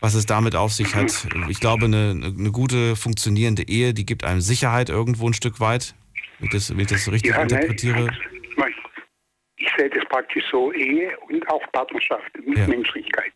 [0.00, 1.28] was es damit auf sich hat.
[1.48, 5.94] Ich glaube, eine, eine gute, funktionierende Ehe, die gibt einem Sicherheit irgendwo ein Stück weit.
[6.40, 8.08] Wenn ich das, wenn ich das richtig ja, interpretiere.
[8.56, 8.72] Nein,
[9.58, 12.66] ich sehe das praktisch so Ehe und auch Partnerschaft und ja.
[12.66, 13.32] Menschlichkeit.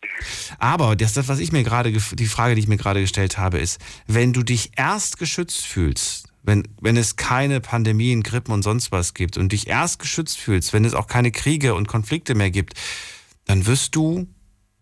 [0.59, 3.59] Aber das, das, was ich mir gerade, die Frage, die ich mir gerade gestellt habe,
[3.59, 8.91] ist, wenn du dich erst geschützt fühlst, wenn, wenn es keine Pandemien, Grippen und sonst
[8.91, 12.49] was gibt und dich erst geschützt fühlst, wenn es auch keine Kriege und Konflikte mehr
[12.49, 12.73] gibt,
[13.45, 14.27] dann wirst du,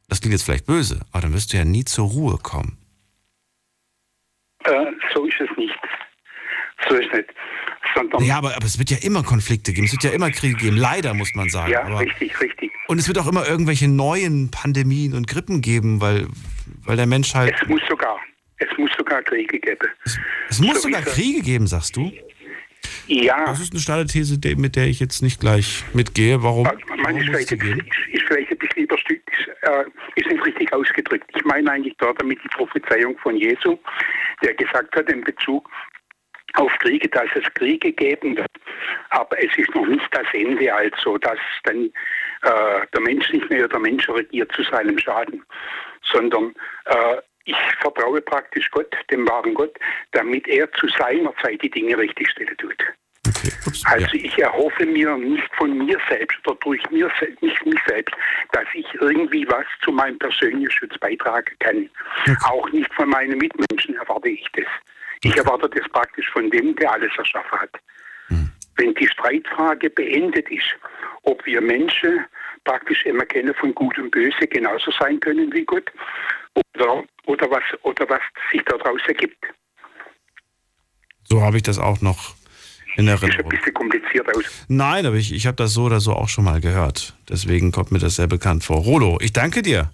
[0.08, 2.78] das klingt jetzt vielleicht böse, aber dann wirst du ja nie zur Ruhe kommen.
[4.64, 5.76] Äh, so ist es nicht.
[6.88, 7.30] So ist es nicht
[7.96, 8.24] sondern.
[8.24, 10.78] Ja, aber, aber es wird ja immer Konflikte geben, es wird ja immer Kriege geben,
[10.78, 11.72] leider muss man sagen.
[11.72, 12.72] Ja, aber, richtig, richtig.
[12.88, 16.28] Und es wird auch immer irgendwelche neuen Pandemien und Grippen geben, weil,
[16.84, 17.56] weil der Mensch halt.
[17.60, 18.20] Es muss sogar,
[18.58, 19.90] es muss sogar Kriege geben.
[20.04, 20.18] Es,
[20.50, 22.12] es muss so sogar Kriege geben, sagst du?
[23.08, 23.46] Ja.
[23.46, 26.42] Das ist eine steile These, mit der ich jetzt nicht gleich mitgehe.
[26.42, 26.64] Warum?
[26.64, 29.86] Meine warum ist, vielleicht, ist vielleicht ein bisschen überstückt, ist, äh,
[30.16, 31.30] ist nicht richtig ausgedrückt.
[31.36, 33.78] Ich meine eigentlich dort damit die Prophezeiung von Jesu,
[34.42, 35.70] der gesagt hat in Bezug
[36.56, 38.52] auf Kriege, dass es Kriege geben wird.
[39.10, 41.92] Aber es ist noch nicht das Ende, also dass dann
[42.42, 45.44] äh, der Mensch nicht mehr der Mensch regiert zu seinem Schaden,
[46.12, 46.54] sondern
[46.86, 49.78] äh, ich vertraue praktisch Gott, dem wahren Gott,
[50.12, 52.84] damit er zu seiner Zeit die Dinge richtigstellen tut.
[53.28, 53.52] Okay.
[53.66, 54.26] Ups, also ja.
[54.26, 58.16] ich erhoffe mir nicht von mir selbst oder durch mir, nicht mich selbst,
[58.52, 61.90] dass ich irgendwie was zu meinem persönlichen Schutz beitragen kann.
[62.22, 62.36] Okay.
[62.46, 64.66] Auch nicht von meinen Mitmenschen erwarte ich das.
[65.24, 67.72] Ich erwarte das praktisch von dem, der alles erschaffen hat.
[68.30, 68.52] Mhm.
[68.78, 70.76] Wenn die Streitfrage beendet ist,
[71.24, 72.26] ob wir Menschen
[72.64, 75.92] praktisch immer kennen von Gut und Böse genauso sein können wie Gott
[76.56, 79.46] oder, oder, was, oder was sich daraus ergibt.
[81.24, 82.36] So habe ich das auch noch
[82.96, 83.32] in Erinnerung.
[83.32, 84.66] Sieht ein bisschen kompliziert aus.
[84.70, 87.16] Nein, aber ich, ich habe das so oder so auch schon mal gehört.
[87.30, 88.78] Deswegen kommt mir das sehr bekannt vor.
[88.78, 89.92] Rolo, ich danke dir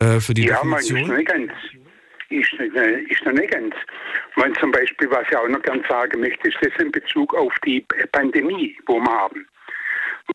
[0.00, 1.06] äh, für die ja, Definition.
[1.06, 1.52] Ja, nicht ganz.
[2.28, 3.74] Ist, äh, ist noch nicht ganz.
[4.34, 7.52] Man zum Beispiel, was ich auch noch gerne sagen möchte, ist das in Bezug auf
[7.64, 9.46] die Pandemie, wo wir haben.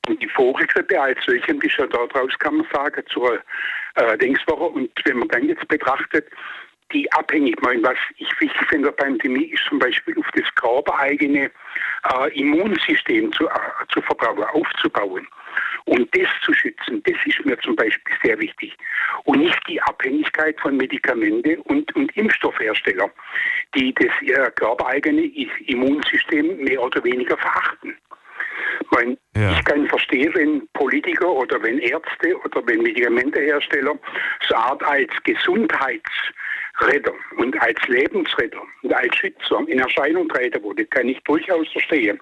[0.08, 3.40] Und die Vogelgrippe als solche ist ja daraus, kann man sagen, zur
[3.96, 4.66] äh, Denkwoche.
[4.66, 6.28] Und wenn man dann jetzt betrachtet,
[6.94, 10.54] die abhängig, ich meine, was ich wichtig finde der Pandemie, ist zum Beispiel auf das
[10.56, 11.52] körpereigene
[12.14, 13.52] äh, Immunsystem zu, äh,
[13.94, 15.28] zu vertrauen, aufzubauen.
[15.86, 18.78] Und das zu schützen, das ist mir zum Beispiel sehr wichtig.
[19.24, 23.10] Und nicht die Abhängigkeit von Medikamente und, und Impfstoffherstellern,
[23.76, 25.24] die das ihr körpereigene
[25.68, 27.98] Immunsystem mehr oder weniger verachten.
[28.92, 29.52] Meine, ja.
[29.54, 33.98] Ich kann verstehen, wenn Politiker oder wenn Ärzte oder wenn Medikamentehersteller
[34.48, 40.86] so eine Art als Gesundheitsretter und als Lebensretter und als Schützer in Erscheinung treten würde,
[40.86, 42.20] kann ich durchaus verstehen.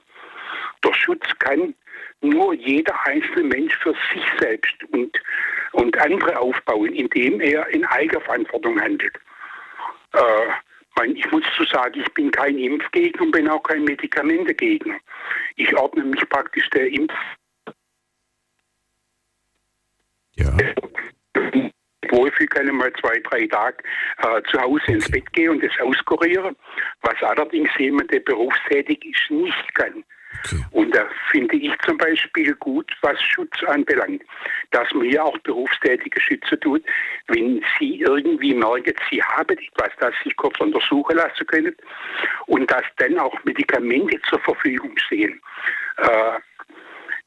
[0.84, 1.74] Der Schutz kann
[2.22, 5.20] nur jeder einzelne Mensch für sich selbst und,
[5.72, 9.18] und andere aufbauen, indem er in Eigenverantwortung handelt.
[10.14, 10.20] Äh,
[11.16, 14.98] ich muss zu sagen, ich bin kein Impfgegner und bin auch kein Medikamentegegner.
[15.56, 17.14] Ich ordne mich praktisch der Impf.
[20.36, 20.56] Ja.
[22.12, 23.84] wohlfühle, kann ich mal zwei, drei Tage
[24.18, 26.56] äh, zu Hause ins Bett gehen und das auskurieren,
[27.02, 30.04] was allerdings jemand, der berufstätig ist, nicht kann.
[30.46, 30.64] Okay.
[30.72, 34.24] Und da finde ich zum Beispiel gut, was Schutz anbelangt,
[34.72, 36.84] dass man hier auch berufstätige Schütze tut,
[37.28, 41.76] wenn sie irgendwie merken, sie haben etwas, das sich kurz untersuchen lassen können
[42.48, 45.42] und dass dann auch Medikamente zur Verfügung stehen,
[45.98, 46.40] äh,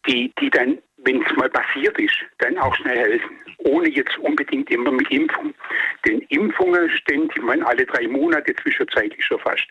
[0.06, 3.36] die, die dann wenn es mal passiert ist, dann auch schnell helfen.
[3.58, 5.54] Ohne jetzt unbedingt immer mit Impfung.
[6.06, 9.66] Denn Impfungen ständig, ich meine alle drei Monate zwischenzeitlich schon fast,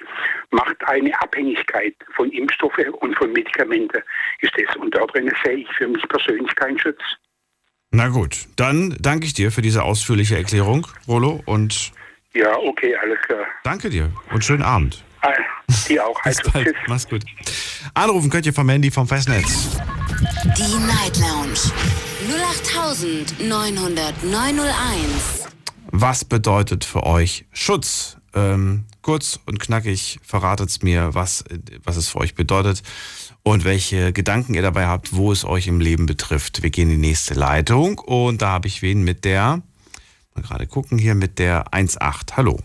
[0.52, 4.02] macht eine Abhängigkeit von Impfstoffen und von Medikamenten.
[4.40, 4.76] Ist das.
[4.78, 7.02] Und darin sehe ich für mich persönlich keinen Schutz.
[7.92, 11.42] Na gut, dann danke ich dir für diese ausführliche Erklärung, Rolo.
[11.46, 11.92] Und
[12.34, 13.46] ja, okay, alles klar.
[13.64, 15.04] Danke dir und schönen Abend.
[15.88, 16.22] Dir auch.
[16.24, 16.68] Bis also, bald.
[16.68, 16.76] Tschüss.
[16.88, 17.24] Mach's gut.
[17.94, 19.70] Anrufen könnt ihr vom Handy vom Festnetz.
[20.58, 21.72] Die Night Lounge
[23.40, 25.48] 0890901.
[25.92, 28.18] Was bedeutet für euch Schutz?
[28.34, 31.44] Ähm, kurz und knackig verratet es mir, was,
[31.84, 32.82] was es für euch bedeutet
[33.44, 36.64] und welche Gedanken ihr dabei habt, wo es euch im Leben betrifft.
[36.64, 39.62] Wir gehen in die nächste Leitung und da habe ich wen mit der,
[40.36, 42.38] mal gerade gucken hier, mit der 1.8.
[42.38, 42.60] Hallo.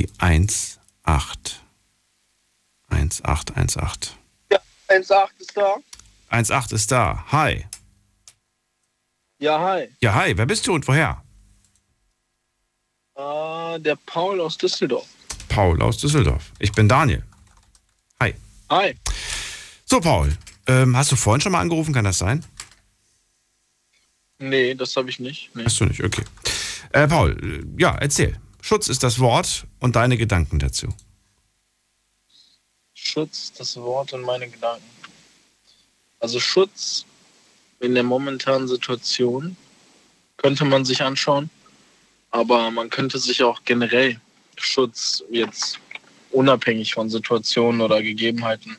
[0.00, 0.78] Die 1.8.
[2.88, 4.12] 1.818.
[4.88, 5.76] 1,8 ist da.
[6.30, 7.22] 1,8 ist da.
[7.30, 7.66] Hi.
[9.38, 9.88] Ja, hi.
[10.00, 10.34] Ja, hi.
[10.38, 11.22] Wer bist du und woher?
[13.14, 15.06] Uh, der Paul aus Düsseldorf.
[15.50, 16.50] Paul aus Düsseldorf.
[16.58, 17.22] Ich bin Daniel.
[18.20, 18.34] Hi.
[18.70, 18.96] Hi.
[19.84, 20.34] So, Paul.
[20.66, 21.92] Ähm, hast du vorhin schon mal angerufen?
[21.92, 22.42] Kann das sein?
[24.38, 25.54] Nee, das habe ich nicht.
[25.54, 25.64] Nee.
[25.66, 26.24] Hast du nicht, okay.
[26.92, 28.40] Äh, Paul, äh, ja, erzähl.
[28.62, 30.88] Schutz ist das Wort und deine Gedanken dazu.
[32.94, 34.84] Schutz, das Wort und meine Gedanken.
[36.20, 37.06] Also Schutz
[37.80, 39.56] in der momentanen Situation
[40.36, 41.50] könnte man sich anschauen,
[42.30, 44.20] aber man könnte sich auch generell
[44.56, 45.78] Schutz jetzt
[46.30, 48.76] unabhängig von Situationen oder Gegebenheiten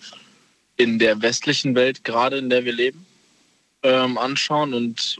[0.77, 3.05] in der westlichen Welt, gerade in der wir leben,
[3.83, 5.17] ähm, anschauen und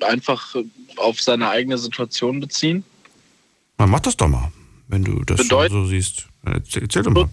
[0.00, 0.56] einfach
[0.96, 2.84] auf seine eigene Situation beziehen.
[3.82, 4.52] Man macht das doch mal,
[4.86, 6.28] wenn du das so siehst.
[6.44, 7.28] Erzähl, erzähl doch mal.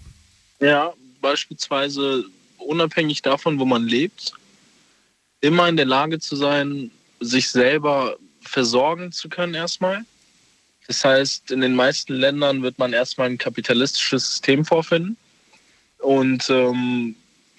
[0.58, 2.24] Ja, beispielsweise
[2.58, 4.32] unabhängig davon, wo man lebt,
[5.42, 6.90] immer in der Lage zu sein,
[7.20, 10.04] sich selber versorgen zu können erstmal.
[10.88, 15.16] Das heißt, in den meisten Ländern wird man erstmal ein kapitalistisches System vorfinden
[15.98, 17.14] und ähm,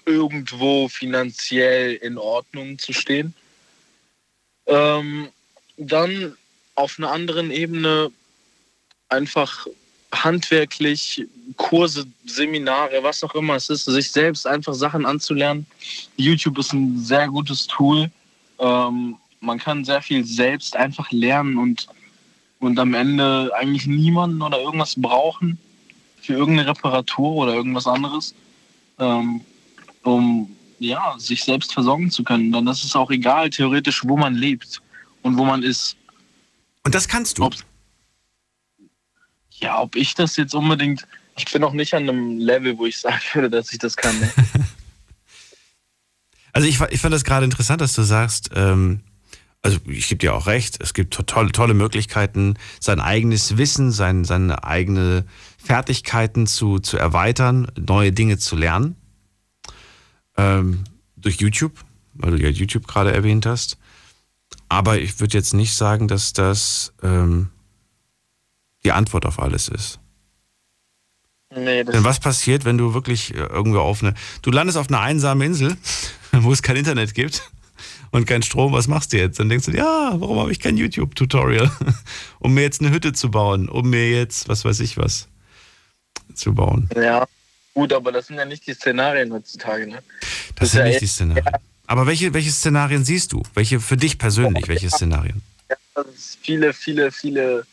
[0.06, 3.34] irgendwo finanziell in Ordnung zu stehen.
[4.66, 5.30] Ähm,
[5.78, 6.36] dann
[6.76, 8.12] auf einer anderen Ebene
[9.12, 9.68] einfach
[10.14, 11.26] handwerklich
[11.58, 15.66] Kurse, Seminare, was auch immer es ist, sich selbst einfach Sachen anzulernen.
[16.18, 18.10] YouTube ist ein sehr gutes Tool.
[18.60, 21.88] Ähm, man kann sehr viel selbst einfach lernen und,
[22.60, 25.58] und am Ende eigentlich niemanden oder irgendwas brauchen
[26.22, 28.36] für irgendeine Reparatur oder irgendwas anderes,
[29.00, 29.42] ähm,
[30.04, 32.52] um ja, sich selbst versorgen zu können.
[32.52, 34.82] Dann ist es auch egal, theoretisch, wo man lebt
[35.22, 35.96] und wo man ist.
[36.84, 37.46] Und das kannst du?
[37.46, 37.66] Ob's
[39.62, 41.08] ja, ob ich das jetzt unbedingt,
[41.38, 44.20] ich bin noch nicht an einem Level, wo ich sagen würde, dass ich das kann.
[44.20, 44.32] Ne?
[46.54, 49.02] also ich, ich fand das gerade interessant, dass du sagst, ähm,
[49.62, 54.26] also ich gebe dir auch recht, es gibt tolle, tolle Möglichkeiten, sein eigenes Wissen, sein,
[54.26, 55.26] seine eigene
[55.64, 58.96] Fertigkeiten zu, zu erweitern, neue Dinge zu lernen.
[60.38, 60.86] Ähm,
[61.16, 61.74] durch YouTube,
[62.14, 63.78] weil du ja YouTube gerade erwähnt hast.
[64.70, 67.50] Aber ich würde jetzt nicht sagen, dass das ähm,
[68.84, 70.00] die Antwort auf alles ist.
[71.54, 74.14] Nee, Denn was passiert, wenn du wirklich äh, irgendwo auf eine.
[74.42, 75.76] Du landest auf einer einsamen Insel,
[76.32, 77.52] wo es kein Internet gibt
[78.12, 79.40] und kein Strom, was machst du jetzt?
[79.40, 81.70] Dann denkst du, ja, warum habe ich kein YouTube-Tutorial?
[82.40, 85.28] um mir jetzt eine Hütte zu bauen, um mir jetzt, was weiß ich was,
[86.34, 86.90] zu bauen.
[86.96, 87.28] Ja,
[87.74, 90.02] gut, aber das sind ja nicht die Szenarien heutzutage, ne?
[90.56, 91.46] Das, das sind ja nicht die Szenarien.
[91.46, 91.60] Ja.
[91.88, 93.44] Aber welche, welche Szenarien siehst du?
[93.54, 95.42] Welche für dich persönlich, welche Szenarien?
[95.70, 96.06] Ja,
[96.42, 97.66] viele, viele, viele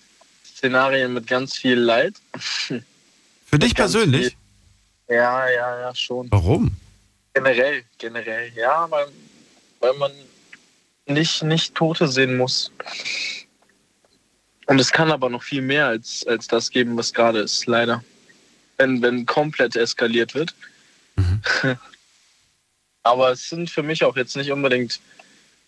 [0.59, 2.14] Szenarien mit ganz viel Leid.
[2.32, 4.36] Für dich persönlich?
[5.06, 6.28] Viel, ja, ja, ja, schon.
[6.32, 6.76] Warum?
[7.32, 9.06] Generell, generell, ja, weil,
[9.78, 10.10] weil man
[11.06, 12.72] nicht, nicht Tote sehen muss.
[14.66, 18.02] Und es kann aber noch viel mehr als, als das geben, was gerade ist, leider.
[18.78, 20.55] Wenn, wenn komplett eskaliert wird.
[21.14, 21.40] Mhm.
[23.05, 24.98] aber es sind für mich auch jetzt nicht unbedingt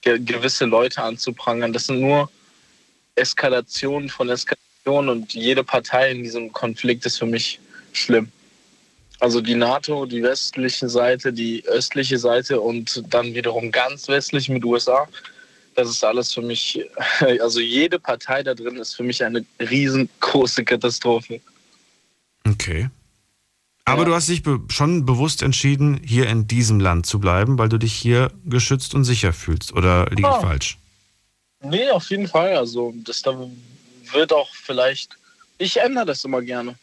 [0.00, 1.72] ge gewisse Leute anzuprangern.
[1.72, 2.28] Das sind nur
[3.14, 7.60] Eskalationen von Eskalationen und jede Partei in diesem Konflikt ist für mich
[7.92, 8.30] schlimm.
[9.20, 14.64] Also die NATO, die westliche Seite, die östliche Seite und dann wiederum ganz westlich mit
[14.64, 15.06] USA.
[15.74, 16.82] das ist alles für mich,
[17.40, 21.40] also jede Partei da drin ist für mich eine riesengroße Katastrophe.
[22.48, 22.88] Okay.
[23.84, 24.08] Aber ja.
[24.08, 27.92] du hast dich schon bewusst entschieden, hier in diesem Land zu bleiben, weil du dich
[27.92, 29.72] hier geschützt und sicher fühlst.
[29.72, 30.40] Oder liege ich oh.
[30.40, 30.78] falsch?
[31.62, 32.56] Nee, auf jeden Fall.
[32.56, 33.36] Also, das da
[34.12, 35.16] wird auch vielleicht.
[35.58, 36.76] Ich ändere das immer gerne.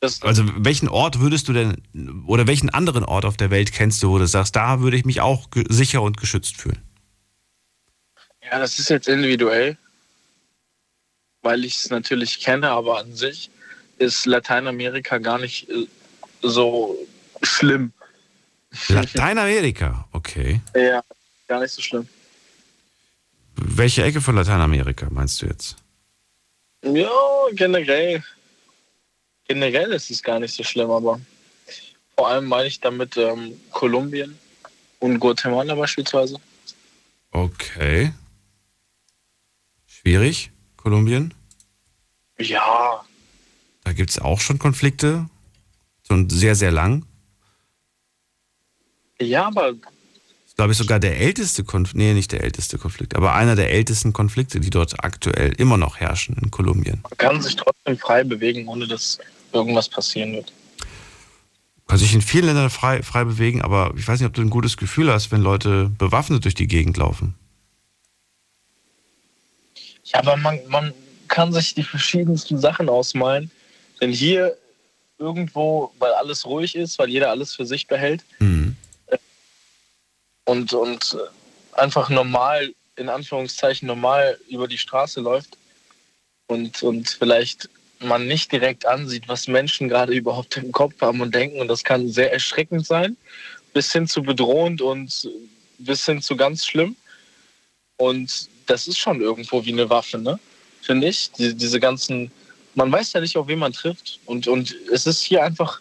[0.00, 1.80] Das also, welchen Ort würdest du denn,
[2.26, 5.04] oder welchen anderen Ort auf der Welt kennst du, wo du sagst, da würde ich
[5.04, 6.82] mich auch sicher und geschützt fühlen?
[8.42, 9.78] Ja, das ist jetzt individuell,
[11.42, 13.50] weil ich es natürlich kenne, aber an sich
[13.98, 15.86] ist Lateinamerika gar nicht äh,
[16.42, 16.96] so
[17.42, 17.92] schlimm.
[18.88, 20.60] Lateinamerika, okay.
[20.74, 21.02] Ja,
[21.46, 22.08] gar nicht so schlimm.
[23.54, 25.76] Welche Ecke von Lateinamerika meinst du jetzt?
[26.82, 27.10] Ja,
[27.52, 28.22] generell.
[29.48, 31.20] Generell ist es gar nicht so schlimm, aber
[32.16, 34.38] vor allem meine ich damit ähm, Kolumbien
[35.00, 36.40] und Guatemala beispielsweise.
[37.30, 38.12] Okay.
[39.86, 41.34] Schwierig, Kolumbien?
[42.38, 43.04] Ja,
[43.84, 45.28] da gibt es auch schon Konflikte.
[46.08, 47.06] Und sehr, sehr lang.
[49.20, 49.74] Ja, aber.
[50.62, 51.98] Glaube ich, sogar der älteste Konflikt.
[51.98, 55.96] Nee, nicht der älteste Konflikt, aber einer der ältesten Konflikte, die dort aktuell immer noch
[55.96, 57.00] herrschen in Kolumbien.
[57.02, 59.18] Man kann sich trotzdem frei bewegen, ohne dass
[59.52, 60.52] irgendwas passieren wird.
[61.88, 64.50] Kann sich in vielen Ländern frei, frei bewegen, aber ich weiß nicht, ob du ein
[64.50, 67.34] gutes Gefühl hast, wenn Leute bewaffnet durch die Gegend laufen.
[70.04, 70.94] Ja, aber man, man
[71.26, 73.50] kann sich die verschiedensten Sachen ausmalen
[74.00, 74.56] denn hier
[75.18, 78.76] irgendwo, weil alles ruhig ist, weil jeder alles für sich behält mhm.
[80.44, 81.16] Und, und
[81.72, 85.56] einfach normal, in Anführungszeichen normal über die Straße läuft
[86.46, 87.68] und, und vielleicht
[88.00, 91.60] man nicht direkt ansieht, was Menschen gerade überhaupt im Kopf haben und denken.
[91.60, 93.16] Und das kann sehr erschreckend sein,
[93.72, 95.30] bis hin zu bedrohend und
[95.78, 96.96] bis hin zu ganz schlimm.
[97.96, 100.38] Und das ist schon irgendwo wie eine Waffe, ne?
[100.82, 101.30] Finde ich.
[101.32, 102.32] Die, diese ganzen
[102.74, 104.20] man weiß ja nicht, auf wen man trifft.
[104.26, 105.80] Und, und es ist hier einfach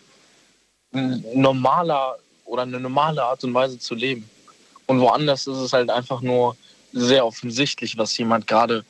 [0.94, 4.30] ein normaler oder eine normale Art und Weise zu leben.
[4.92, 6.58] Und woanders ist es halt einfach nur
[6.92, 8.84] sehr offensichtlich, was jemand gerade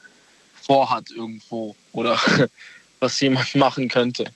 [0.64, 2.19] vorhat irgendwo oder
[2.99, 4.34] was jemand machen könnte.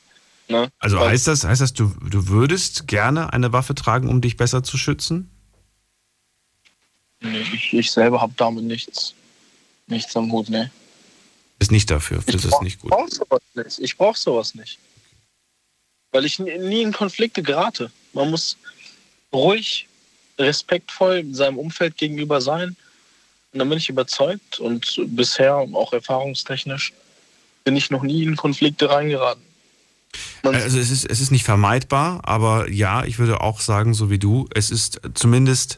[0.48, 0.70] Ne?
[0.78, 4.38] Also Weil, heißt das, heißt das du, du würdest gerne eine Waffe tragen, um dich
[4.38, 5.32] besser zu schützen?
[7.22, 9.16] Nee, ich, ich selber habe damit nichts,
[9.88, 10.70] nichts am Hut, ne.
[11.58, 12.92] Ist nicht dafür, das ist nicht gut.
[12.92, 13.80] Brauch sowas nicht.
[13.80, 14.78] Ich brauche sowas nicht.
[16.12, 17.90] Weil ich nie in Konflikte gerate.
[18.14, 18.56] Man muss
[19.34, 19.88] ruhig,
[20.38, 22.76] respektvoll seinem Umfeld gegenüber sein.
[23.53, 26.94] Und dann bin ich überzeugt und bisher auch erfahrungstechnisch
[27.64, 29.44] bin ich noch nie in Konflikte reingeraten.
[30.44, 34.10] Man also es ist, es ist nicht vermeidbar, aber ja, ich würde auch sagen, so
[34.10, 35.78] wie du, es ist zumindest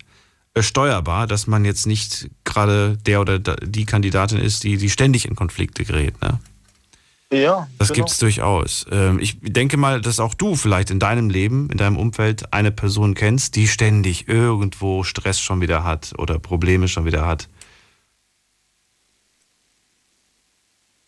[0.59, 5.35] steuerbar, dass man jetzt nicht gerade der oder die Kandidatin ist, die, die ständig in
[5.35, 6.19] Konflikte gerät.
[6.21, 6.39] Ne?
[7.31, 7.67] Ja.
[7.77, 7.95] Das genau.
[7.95, 8.85] gibt es durchaus.
[8.89, 12.71] Ähm, ich denke mal, dass auch du vielleicht in deinem Leben, in deinem Umfeld eine
[12.71, 17.49] Person kennst, die ständig irgendwo Stress schon wieder hat oder Probleme schon wieder hat.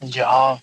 [0.02, 0.62] Ja.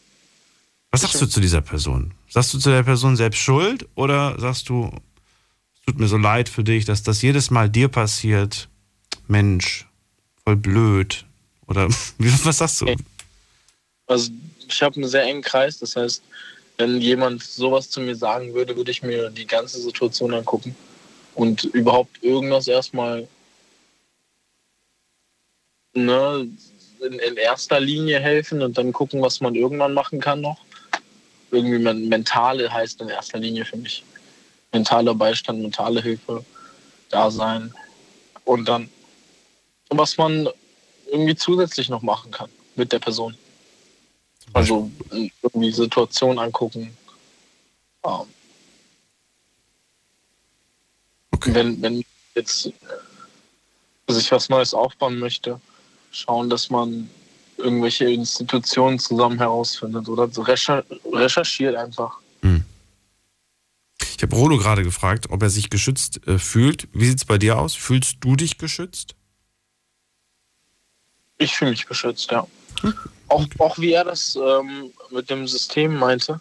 [0.90, 2.12] Was sagst du zu dieser Person?
[2.28, 4.90] Sagst du zu der Person selbst schuld oder sagst du,
[5.74, 8.68] es tut mir so leid für dich, dass das jedes Mal dir passiert?
[9.26, 9.86] Mensch,
[10.44, 11.24] voll blöd.
[11.66, 11.88] Oder
[12.18, 12.94] was sagst du?
[14.06, 14.30] Also
[14.68, 16.22] ich habe einen sehr engen Kreis, das heißt,
[16.78, 20.76] wenn jemand sowas zu mir sagen würde, würde ich mir die ganze Situation angucken
[21.34, 23.26] und überhaupt irgendwas erstmal
[25.94, 26.48] ne,
[27.00, 30.58] in, in, erster Linie helfen und dann gucken, was man irgendwann machen kann noch.
[31.50, 34.04] Irgendwie mentale heißt in erster Linie für mich.
[34.72, 36.44] Mentaler Beistand, mentale Hilfe,
[37.08, 37.72] da sein
[38.44, 38.90] und dann
[39.90, 40.48] was man
[41.10, 43.36] irgendwie zusätzlich noch machen kann mit der Person.
[44.56, 44.90] Also
[45.42, 46.96] irgendwie Situation angucken.
[48.02, 48.24] Ja.
[51.32, 51.54] Okay.
[51.54, 52.02] Wenn, wenn
[52.34, 52.72] jetzt
[54.08, 55.60] sich was Neues aufbauen möchte,
[56.10, 57.10] schauen, dass man
[57.58, 62.16] irgendwelche Institutionen zusammen herausfindet oder so recherchiert einfach.
[62.40, 62.64] Hm.
[64.16, 66.88] Ich habe Rolo gerade gefragt, ob er sich geschützt äh, fühlt.
[66.94, 67.74] Wie sieht es bei dir aus?
[67.74, 69.16] Fühlst du dich geschützt?
[71.36, 72.46] Ich fühle mich geschützt, ja.
[72.80, 72.94] Hm.
[73.28, 76.40] Auch, auch wie er das ähm, mit dem System meinte.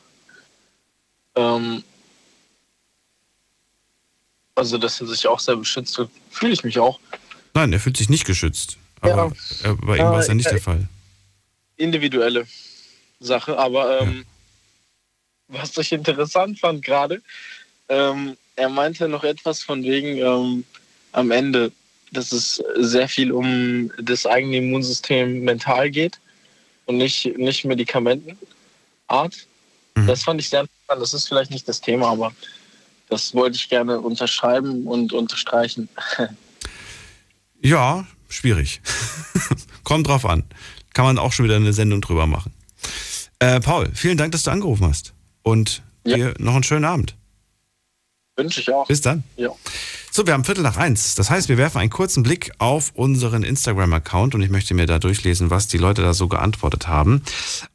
[1.35, 1.83] Ähm,
[4.53, 6.99] also, dass er sich auch sehr beschützt fühlt, fühle ich mich auch.
[7.53, 8.77] Nein, er fühlt sich nicht geschützt.
[9.01, 9.33] Aber
[9.63, 9.73] ja.
[9.81, 10.87] bei ihm war es ja nicht der Fall.
[11.77, 12.47] Individuelle
[13.19, 14.25] Sache, aber ähm,
[15.49, 15.59] ja.
[15.59, 17.21] was ich interessant fand gerade,
[17.89, 20.63] ähm, er meinte noch etwas von wegen ähm,
[21.11, 21.71] am Ende,
[22.11, 26.19] dass es sehr viel um das eigene Immunsystem mental geht
[26.85, 28.37] und nicht, nicht Medikamentenart.
[29.95, 30.07] Mhm.
[30.07, 31.01] Das fand ich sehr interessant.
[31.01, 32.33] Das ist vielleicht nicht das Thema, aber
[33.09, 35.89] das wollte ich gerne unterschreiben und unterstreichen.
[37.61, 38.79] Ja, schwierig.
[39.83, 40.43] Kommt drauf an.
[40.93, 42.53] Kann man auch schon wieder eine Sendung drüber machen.
[43.39, 45.13] Äh, Paul, vielen Dank, dass du angerufen hast.
[45.41, 46.15] Und ja.
[46.15, 47.15] dir noch einen schönen Abend.
[48.37, 48.87] Wünsche ich auch.
[48.87, 49.23] Bis dann.
[49.37, 49.49] Ja.
[50.11, 51.15] So, wir haben Viertel nach eins.
[51.15, 54.99] Das heißt, wir werfen einen kurzen Blick auf unseren Instagram-Account und ich möchte mir da
[54.99, 57.21] durchlesen, was die Leute da so geantwortet haben.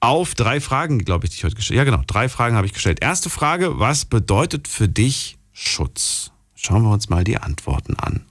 [0.01, 1.89] Auf drei Fragen, glaube ich, die ich heute gestellt habe.
[1.89, 3.03] Ja, genau, drei Fragen habe ich gestellt.
[3.03, 6.31] Erste Frage, was bedeutet für dich Schutz?
[6.55, 8.27] Schauen wir uns mal die Antworten an.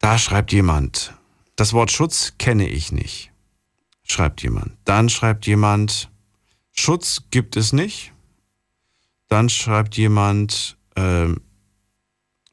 [0.00, 1.12] Da schreibt jemand,
[1.56, 3.30] das Wort Schutz kenne ich nicht.
[4.06, 4.72] Schreibt jemand.
[4.84, 6.10] Dann schreibt jemand,
[6.72, 8.13] Schutz gibt es nicht.
[9.34, 11.26] Dann schreibt jemand, äh,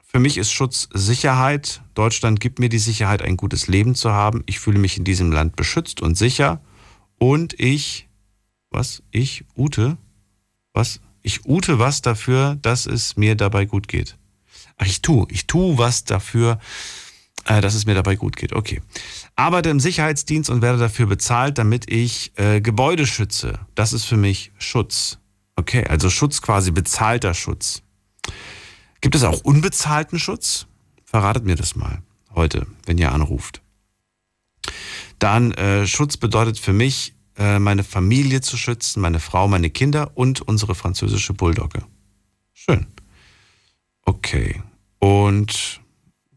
[0.04, 1.80] für mich ist Schutz Sicherheit.
[1.94, 4.42] Deutschland gibt mir die Sicherheit, ein gutes Leben zu haben.
[4.46, 6.60] Ich fühle mich in diesem Land beschützt und sicher.
[7.18, 8.08] Und ich,
[8.72, 9.04] was?
[9.12, 9.96] Ich, Ute?
[10.72, 10.98] Was?
[11.22, 14.16] Ich ute was dafür, dass es mir dabei gut geht.
[14.76, 15.28] Ach, ich tue.
[15.30, 16.58] Ich tue was dafür,
[17.44, 18.54] äh, dass es mir dabei gut geht.
[18.54, 18.82] Okay.
[19.36, 23.60] Arbeite im Sicherheitsdienst und werde dafür bezahlt, damit ich äh, Gebäude schütze.
[23.76, 25.21] Das ist für mich Schutz.
[25.62, 27.84] Okay, also Schutz quasi bezahlter Schutz.
[29.00, 30.66] Gibt es auch unbezahlten Schutz?
[31.04, 32.02] Verratet mir das mal
[32.34, 33.62] heute, wenn ihr anruft.
[35.20, 40.10] Dann äh, Schutz bedeutet für mich, äh, meine Familie zu schützen, meine Frau, meine Kinder
[40.16, 41.84] und unsere französische Bulldogge.
[42.52, 42.88] Schön.
[44.04, 44.60] Okay.
[44.98, 45.80] Und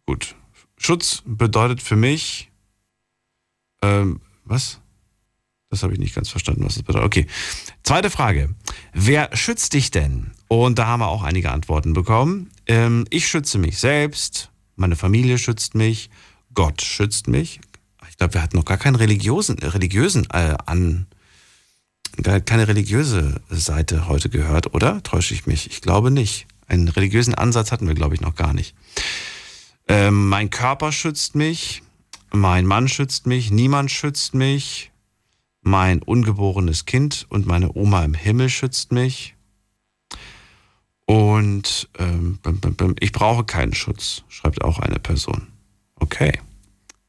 [0.06, 0.36] gut.
[0.78, 2.52] Schutz bedeutet für mich,
[3.82, 4.82] ähm, was?
[5.76, 7.06] Das habe ich nicht ganz verstanden, was das bedeutet.
[7.06, 7.28] Okay.
[7.84, 8.56] Zweite Frage.
[8.94, 10.32] Wer schützt dich denn?
[10.48, 12.50] Und da haben wir auch einige Antworten bekommen.
[12.66, 16.10] Ähm, ich schütze mich selbst, meine Familie schützt mich,
[16.54, 17.60] Gott schützt mich.
[18.10, 21.08] Ich glaube, wir hatten noch gar keinen religiösen, religiösen äh, an,
[22.24, 25.04] keine religiöse Seite heute gehört, oder?
[25.04, 25.70] Täusche ich mich?
[25.70, 26.48] Ich glaube nicht.
[26.70, 28.76] Einen religiösen Ansatz hatten wir, glaube ich, noch gar nicht.
[29.90, 31.84] Ähm, mein Körper schützt mich,
[32.32, 34.92] mein Mann schützt mich, niemand schützt mich,
[35.66, 39.36] mein ungeborenes Kind und meine Oma im Himmel schützt mich.
[41.06, 42.40] Und ähm,
[43.00, 45.48] ich brauche keinen Schutz, schreibt auch eine Person.
[45.96, 46.40] Okay,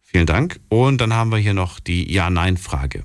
[0.01, 0.59] vielen Dank.
[0.69, 3.05] Und dann haben wir hier noch die Ja-Nein-Frage.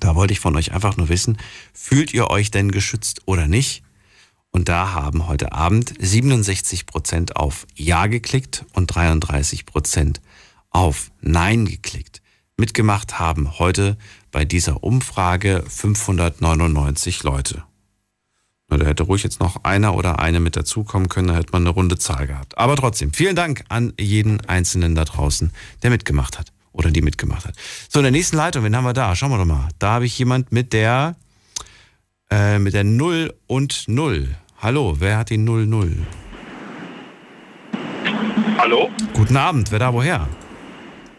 [0.00, 1.36] Da wollte ich von euch einfach nur wissen,
[1.74, 3.82] fühlt ihr euch denn geschützt oder nicht?
[4.50, 10.22] Und da haben heute Abend 67 Prozent auf Ja geklickt und 33 Prozent
[10.70, 12.22] auf Nein geklickt.
[12.56, 13.98] Mitgemacht haben heute
[14.36, 17.62] bei dieser Umfrage 599 Leute.
[18.68, 21.70] Da hätte ruhig jetzt noch einer oder eine mit dazukommen können, da hätte man eine
[21.70, 22.58] runde Zahl gehabt.
[22.58, 27.46] Aber trotzdem, vielen Dank an jeden Einzelnen da draußen, der mitgemacht hat oder die mitgemacht
[27.46, 27.54] hat.
[27.88, 29.16] So, in der nächsten Leitung, wen haben wir da?
[29.16, 29.70] Schauen wir doch mal.
[29.78, 31.16] Da habe ich jemand mit der,
[32.30, 34.36] äh, mit der 0 und 0.
[34.58, 35.96] Hallo, wer hat die 00?
[38.58, 38.90] Hallo?
[39.14, 40.28] Guten Abend, wer da woher?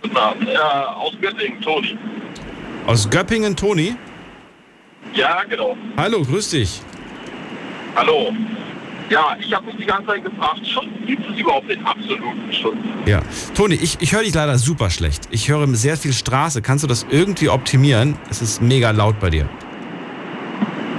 [0.03, 1.97] Guten Abend, äh, aus Göppingen, Toni.
[2.87, 3.95] Aus Göppingen, Toni?
[5.13, 5.75] Ja, genau.
[5.97, 6.81] Hallo, grüß dich.
[7.97, 8.31] Hallo.
[9.09, 12.77] Ja, ich habe mich die ganze Zeit gefragt, Schutz, gibt es überhaupt den absoluten Schutz?
[13.05, 13.21] Ja.
[13.55, 15.27] Toni, ich, ich höre dich leider super schlecht.
[15.31, 16.61] Ich höre sehr viel Straße.
[16.61, 18.15] Kannst du das irgendwie optimieren?
[18.29, 19.49] Es ist mega laut bei dir.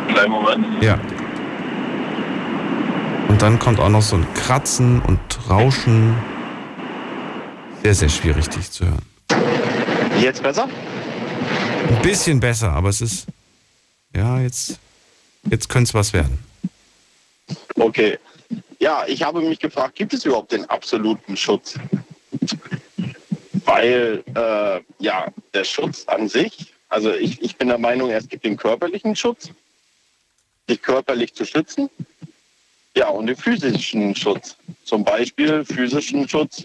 [0.08, 0.66] Kleinen Moment.
[0.82, 0.98] Ja.
[3.28, 6.14] Und dann kommt auch noch so ein Kratzen und Rauschen.
[7.82, 9.02] Sehr, sehr schwierig, dich zu hören.
[10.20, 10.68] Jetzt besser?
[11.88, 13.26] Ein bisschen besser, aber es ist.
[14.14, 14.78] Ja, jetzt,
[15.50, 16.38] jetzt könnte es was werden.
[17.74, 18.18] Okay.
[18.78, 21.74] Ja, ich habe mich gefragt, gibt es überhaupt den absoluten Schutz?
[23.64, 28.44] Weil, äh, ja, der Schutz an sich, also ich, ich bin der Meinung, es gibt
[28.44, 29.50] den körperlichen Schutz,
[30.68, 31.90] dich körperlich zu schützen.
[32.96, 34.56] Ja, und den physischen Schutz.
[34.84, 36.64] Zum Beispiel physischen Schutz,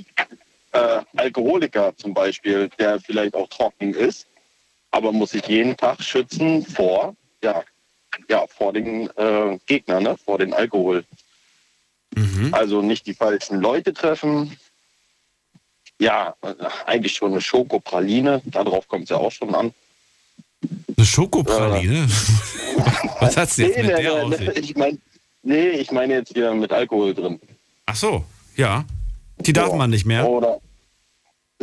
[0.72, 4.28] äh, Alkoholiker zum Beispiel, der vielleicht auch trocken ist,
[4.94, 7.64] aber muss sich jeden Tag schützen vor, ja,
[8.30, 10.16] ja, vor den äh, Gegnern, ne?
[10.24, 11.04] vor den Alkohol.
[12.16, 12.54] Mhm.
[12.54, 14.56] Also nicht die falschen Leute treffen.
[16.00, 16.36] Ja,
[16.86, 19.74] eigentlich schon eine Schokopraline, darauf kommt es ja auch schon an.
[20.96, 22.08] Eine Schokopraline?
[22.08, 22.80] Äh,
[23.20, 25.02] Was hat's jetzt nee, mit nee, der nee, Ich mein,
[25.42, 27.40] nee, ich meine jetzt hier mit Alkohol drin.
[27.88, 28.24] Ach so,
[28.56, 28.86] ja.
[29.40, 29.76] Die darf ja.
[29.76, 30.30] man nicht mehr?
[30.30, 30.60] Oder,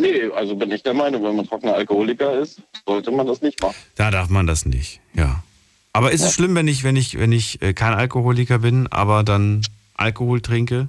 [0.00, 3.60] nee, also bin ich der Meinung, wenn man trockener Alkoholiker ist, sollte man das nicht
[3.60, 3.76] machen.
[3.94, 5.42] Da darf man das nicht, ja.
[5.92, 6.28] Aber ist ja.
[6.28, 9.62] es schlimm, wenn ich, wenn ich, wenn ich äh, kein Alkoholiker bin, aber dann
[9.94, 10.88] Alkohol trinke?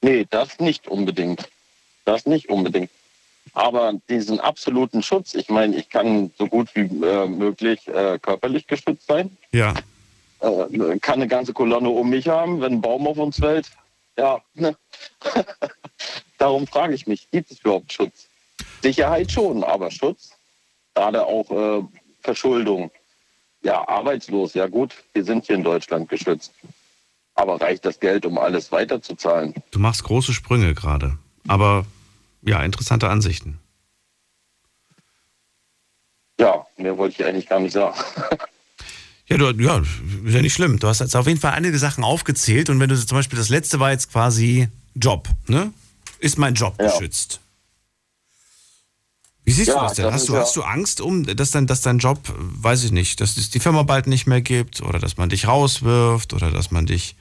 [0.00, 1.48] Nee, das nicht unbedingt.
[2.04, 2.90] Das nicht unbedingt.
[3.52, 8.66] Aber diesen absoluten Schutz, ich meine, ich kann so gut wie äh, möglich äh, körperlich
[8.66, 9.36] geschützt sein.
[9.52, 9.74] Ja.
[10.40, 13.70] Äh, kann eine ganze Kolonne um mich haben, wenn ein Baum auf uns fällt.
[14.16, 14.76] Ja, ne?
[16.38, 18.28] Darum frage ich mich, gibt es überhaupt Schutz?
[18.82, 20.30] Sicherheit schon, aber Schutz,
[20.94, 21.84] gerade auch äh,
[22.22, 22.90] Verschuldung.
[23.62, 26.52] Ja, arbeitslos, ja gut, wir sind hier in Deutschland geschützt.
[27.34, 29.54] Aber reicht das Geld, um alles weiterzuzahlen?
[29.72, 31.18] Du machst große Sprünge gerade.
[31.48, 31.86] Aber
[32.42, 33.58] ja, interessante Ansichten.
[36.38, 37.98] Ja, mehr wollte ich eigentlich gar nicht sagen.
[39.26, 39.78] Ja, du, ja,
[40.24, 40.78] ist ja nicht schlimm.
[40.78, 43.50] Du hast jetzt auf jeden Fall einige Sachen aufgezählt und wenn du zum Beispiel das
[43.50, 45.72] letzte war jetzt quasi Job, ne?
[46.20, 46.86] Ist mein Job Ja.
[46.86, 47.40] geschützt?
[49.44, 50.04] Wie siehst du Ja, das denn?
[50.06, 52.92] das Hast du, ja- hast du Angst um, dass dein, dass dein Job, weiß ich
[52.92, 56.50] nicht, dass es die Firma bald nicht mehr gibt oder dass man dich rauswirft oder
[56.50, 57.16] dass man dich,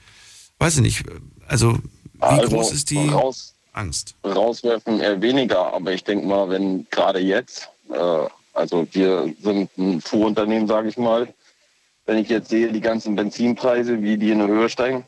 [0.59, 1.03] weiß ich nicht,
[1.47, 1.77] also
[2.13, 4.15] wie Also, groß ist die raus, Angst?
[4.25, 10.01] rauswerfen eher weniger, aber ich denke mal, wenn gerade jetzt, äh, also wir sind ein
[10.01, 11.33] Fuhrunternehmen, sage ich mal,
[12.07, 15.05] wenn ich jetzt sehe, die ganzen Benzinpreise, wie die in die Höhe steigen,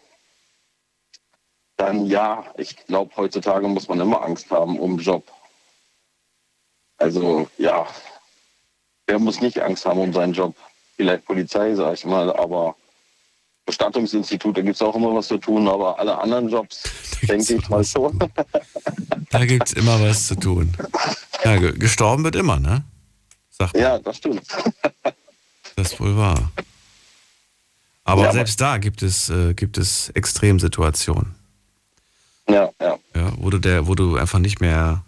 [1.80, 5.32] dann ja, ich glaube, heutzutage muss man immer Angst haben um den Job.
[6.98, 7.88] Also ja,
[9.08, 10.56] wer muss nicht Angst haben um seinen Job?
[10.98, 12.76] Vielleicht Polizei, sage ich mal, aber
[13.66, 16.84] Bestattungsinstitut, da gibt es auch immer was zu tun, aber alle anderen Jobs,
[17.22, 18.20] denke ich mal schon.
[19.30, 20.74] Da gibt es immer was zu tun.
[21.46, 22.84] Ja, ge- gestorben wird immer, ne?
[23.52, 23.82] Sagt man.
[23.84, 24.44] Ja, das stimmt.
[25.76, 26.52] Das ist wohl wahr.
[28.04, 31.36] Aber Ja, aber- selbst da gibt es, äh, gibt es Extremsituationen.
[32.50, 32.98] Ja, ja.
[33.16, 35.04] Ja, wo du der, wo du einfach nicht mehr,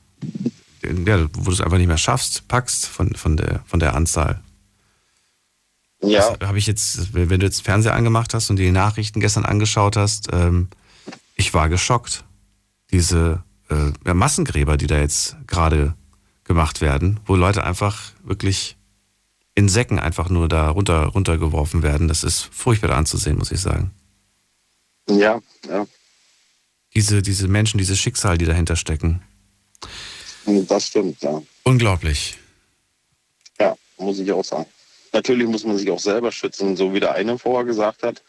[0.83, 4.41] ja, wo du es einfach nicht mehr schaffst, packst von, von der, von der Anzahl.
[6.03, 6.35] Ja.
[6.41, 10.29] habe ich jetzt, wenn du jetzt Fernseher angemacht hast und die Nachrichten gestern angeschaut hast,
[10.31, 10.67] ähm,
[11.35, 12.23] ich war geschockt.
[12.91, 15.93] Diese äh, Massengräber, die da jetzt gerade
[16.43, 18.77] gemacht werden, wo Leute einfach wirklich
[19.53, 23.91] in Säcken einfach nur da runter, runtergeworfen werden, das ist furchtbar anzusehen, muss ich sagen.
[25.07, 25.85] Ja, ja.
[26.93, 29.21] Diese, diese Menschen, dieses Schicksal, die dahinter stecken.
[30.45, 31.41] Das stimmt, ja.
[31.63, 32.37] Unglaublich.
[33.59, 34.65] Ja, muss ich auch sagen.
[35.13, 38.21] Natürlich muss man sich auch selber schützen, so wie der eine vorher gesagt hat.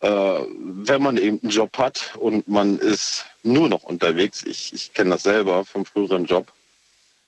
[0.00, 4.92] Äh, wenn man eben einen Job hat und man ist nur noch unterwegs, ich, ich
[4.94, 6.52] kenne das selber vom früheren Job,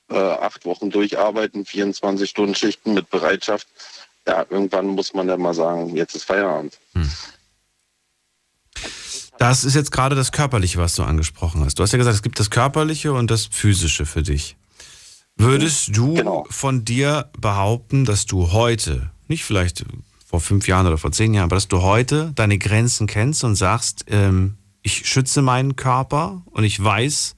[0.09, 3.66] äh, acht Wochen durcharbeiten, 24 Stunden Schichten mit Bereitschaft.
[4.26, 6.78] Ja, irgendwann muss man dann mal sagen, jetzt ist Feierabend.
[9.40, 11.78] Das ist jetzt gerade das Körperliche, was du angesprochen hast.
[11.78, 14.58] Du hast ja gesagt, es gibt das Körperliche und das Physische für dich.
[15.34, 19.86] Würdest du von dir behaupten, dass du heute, nicht vielleicht
[20.26, 23.56] vor fünf Jahren oder vor zehn Jahren, aber dass du heute deine Grenzen kennst und
[23.56, 27.34] sagst, ähm, ich schütze meinen Körper und ich weiß,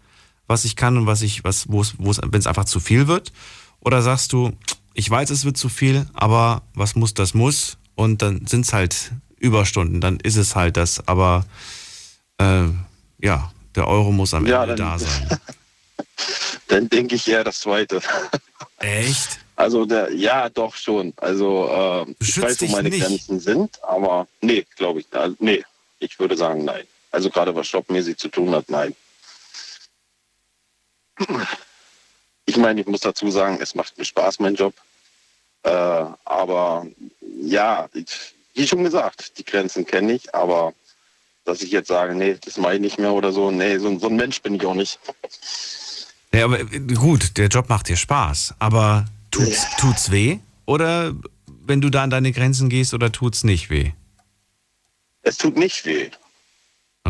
[0.49, 3.33] was ich kann und was ich, was, wo es, wenn es einfach zu viel wird?
[3.79, 4.51] Oder sagst du,
[4.95, 8.73] ich weiß, es wird zu viel, aber was muss, das muss und dann sind es
[8.73, 11.45] halt Überstunden, dann ist es halt das, aber
[12.43, 15.29] äh, ja, der Euro muss am Ja, Ende dann- da sein.
[16.69, 18.01] Dann denke ich eher das Zweite.
[18.79, 19.39] Echt?
[19.57, 21.13] Also der, ja, doch schon.
[21.19, 21.69] Also
[22.09, 23.05] äh, ich weiß, wo meine nicht?
[23.05, 25.07] Grenzen sind, aber nee, glaube ich.
[25.13, 25.63] Also, nee,
[25.99, 26.87] ich würde sagen nein.
[27.11, 28.95] Also gerade was jobmäßig zu tun hat, nein.
[32.47, 34.75] Ich meine, ich muss dazu sagen, es macht mir Spaß, mein Job.
[35.65, 35.71] Äh,
[36.25, 36.87] aber
[37.43, 38.07] ja, ich,
[38.55, 40.73] wie schon gesagt, die Grenzen kenne ich, aber
[41.45, 44.09] dass ich jetzt sage, nee, das mache ich nicht mehr oder so, nee, so, so
[44.09, 44.99] ein Mensch bin ich auch nicht.
[46.33, 50.39] Ja, aber äh, gut, der Job macht dir Spaß, aber tut's, tut's weh?
[50.67, 51.15] Oder
[51.47, 53.93] wenn du da an deine Grenzen gehst oder tut's nicht weh?
[55.23, 56.11] Es tut nicht weh.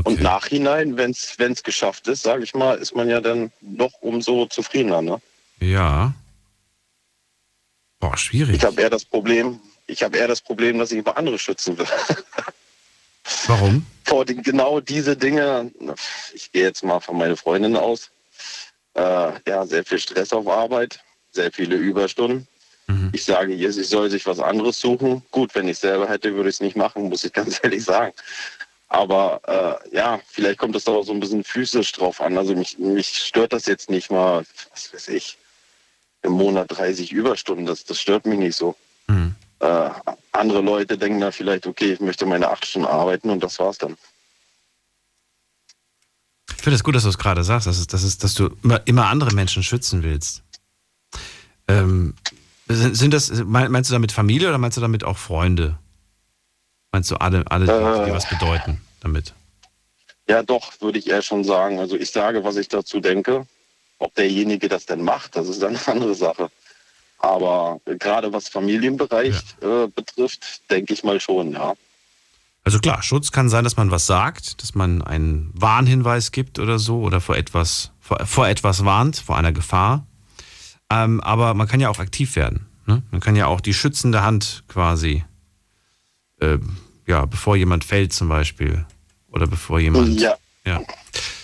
[0.05, 4.47] Und nachhinein, wenn es geschafft ist, sage ich mal, ist man ja dann noch umso
[4.47, 5.03] zufriedener.
[5.03, 5.21] Ne?
[5.61, 6.15] Ja.
[8.01, 8.57] Boah, schwierig.
[8.57, 11.77] Ich habe eher das Problem, ich habe eher das Problem, dass ich über andere schützen
[11.77, 11.87] will.
[13.47, 13.87] Warum?
[14.05, 15.71] Vor die, genau diese Dinge,
[16.35, 18.11] ich gehe jetzt mal von meiner Freundin aus,
[18.95, 21.01] äh, ja, sehr viel Stress auf Arbeit,
[21.31, 22.47] sehr viele Überstunden.
[23.13, 25.23] Ich sage ihr, sie soll sich was anderes suchen.
[25.31, 28.13] Gut, wenn ich selber hätte, würde ich es nicht machen, muss ich ganz ehrlich sagen.
[28.89, 29.41] Aber
[29.93, 32.37] äh, ja, vielleicht kommt es auch so ein bisschen physisch drauf an.
[32.37, 35.39] Also mich, mich stört das jetzt nicht mal, was weiß ich,
[36.23, 37.65] im Monat 30 Überstunden.
[37.65, 38.77] Das, das stört mich nicht so.
[39.63, 39.91] Äh,
[40.33, 43.79] andere Leute denken da vielleicht, okay, ich möchte meine acht Stunden arbeiten und das war's
[43.79, 43.97] dann.
[46.57, 48.51] Ich finde es gut, dass du es gerade sagst, dass, es, dass, es, dass du
[48.63, 50.43] immer, immer andere Menschen schützen willst.
[51.69, 52.15] Ähm,
[52.69, 55.79] sind, sind das, mein- meinst du damit Familie oder meinst du damit auch Freunde?
[56.93, 58.15] Meinst du alle, alle die, die Äh.
[58.15, 59.33] was bedeuten damit?
[60.29, 61.79] Ja, doch, würde ich eher schon sagen.
[61.81, 63.47] Also ich sage, was ich dazu denke.
[63.99, 66.51] Ob derjenige das denn macht, das ist eine andere Sache.
[67.23, 69.85] Aber gerade was Familienbereich ja.
[69.85, 71.75] äh, betrifft, denke ich mal schon, ja.
[72.65, 76.79] Also klar, Schutz kann sein, dass man was sagt, dass man einen Warnhinweis gibt oder
[76.79, 80.07] so oder vor etwas, vor, vor etwas warnt, vor einer Gefahr.
[80.91, 82.67] Ähm, aber man kann ja auch aktiv werden.
[82.87, 83.03] Ne?
[83.11, 85.25] Man kann ja auch die schützende Hand quasi,
[86.41, 86.59] äh,
[87.07, 88.85] ja, bevor jemand fällt zum Beispiel
[89.31, 90.21] oder bevor jemand.
[90.21, 90.37] Ja.
[90.65, 90.83] ja.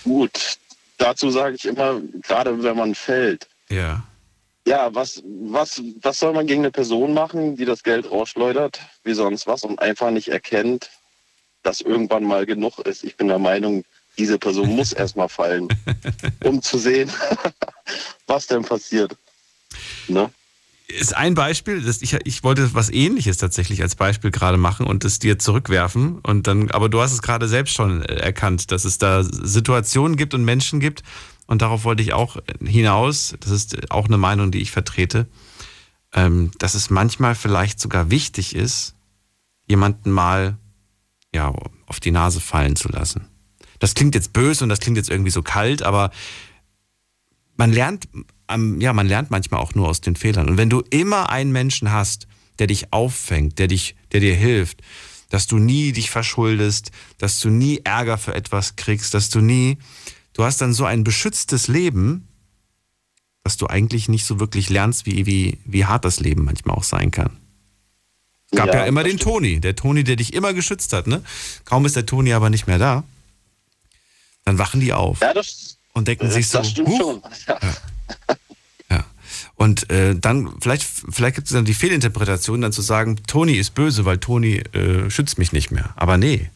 [0.04, 0.58] Gut,
[0.98, 3.48] dazu sage ich immer, gerade wenn man fällt.
[3.70, 4.04] Ja.
[4.68, 9.14] Ja, was, was, was soll man gegen eine Person machen, die das Geld rausschleudert, wie
[9.14, 10.90] sonst was, und einfach nicht erkennt,
[11.62, 13.02] dass irgendwann mal genug ist?
[13.02, 13.82] Ich bin der Meinung,
[14.18, 15.68] diese Person muss erstmal fallen,
[16.44, 17.10] um zu sehen,
[18.26, 19.16] was denn passiert.
[20.06, 20.30] Ne?
[20.88, 25.04] ist ein Beispiel, das ich, ich wollte was ähnliches tatsächlich als Beispiel gerade machen und
[25.04, 26.18] es dir zurückwerfen.
[26.20, 30.32] Und dann, aber du hast es gerade selbst schon erkannt, dass es da Situationen gibt
[30.32, 31.02] und Menschen gibt.
[31.48, 33.34] Und darauf wollte ich auch hinaus.
[33.40, 35.26] Das ist auch eine Meinung, die ich vertrete,
[36.12, 38.94] ähm, dass es manchmal vielleicht sogar wichtig ist,
[39.66, 40.58] jemanden mal
[41.34, 41.52] ja,
[41.86, 43.26] auf die Nase fallen zu lassen.
[43.80, 46.10] Das klingt jetzt böse und das klingt jetzt irgendwie so kalt, aber
[47.56, 48.08] man lernt
[48.50, 50.48] ja, man lernt manchmal auch nur aus den Fehlern.
[50.48, 52.26] Und wenn du immer einen Menschen hast,
[52.58, 54.80] der dich auffängt, der dich, der dir hilft,
[55.28, 59.76] dass du nie dich verschuldest, dass du nie Ärger für etwas kriegst, dass du nie,
[60.38, 62.28] du hast dann so ein beschütztes Leben,
[63.42, 66.84] dass du eigentlich nicht so wirklich lernst, wie, wie, wie hart das Leben manchmal auch
[66.84, 67.36] sein kann.
[68.50, 71.22] Es gab ja, ja immer den Toni, der Toni, der dich immer geschützt hat, ne?
[71.64, 73.02] Kaum ist der Toni aber nicht mehr da,
[74.44, 77.20] dann wachen die auf ja, das, und denken sich so, das stimmt schon.
[77.48, 77.58] Ja.
[78.90, 79.04] Ja.
[79.56, 83.74] Und äh, dann, vielleicht, vielleicht gibt es dann die Fehlinterpretation, dann zu sagen, Toni ist
[83.74, 85.92] böse, weil Toni äh, schützt mich nicht mehr.
[85.96, 86.48] Aber nee,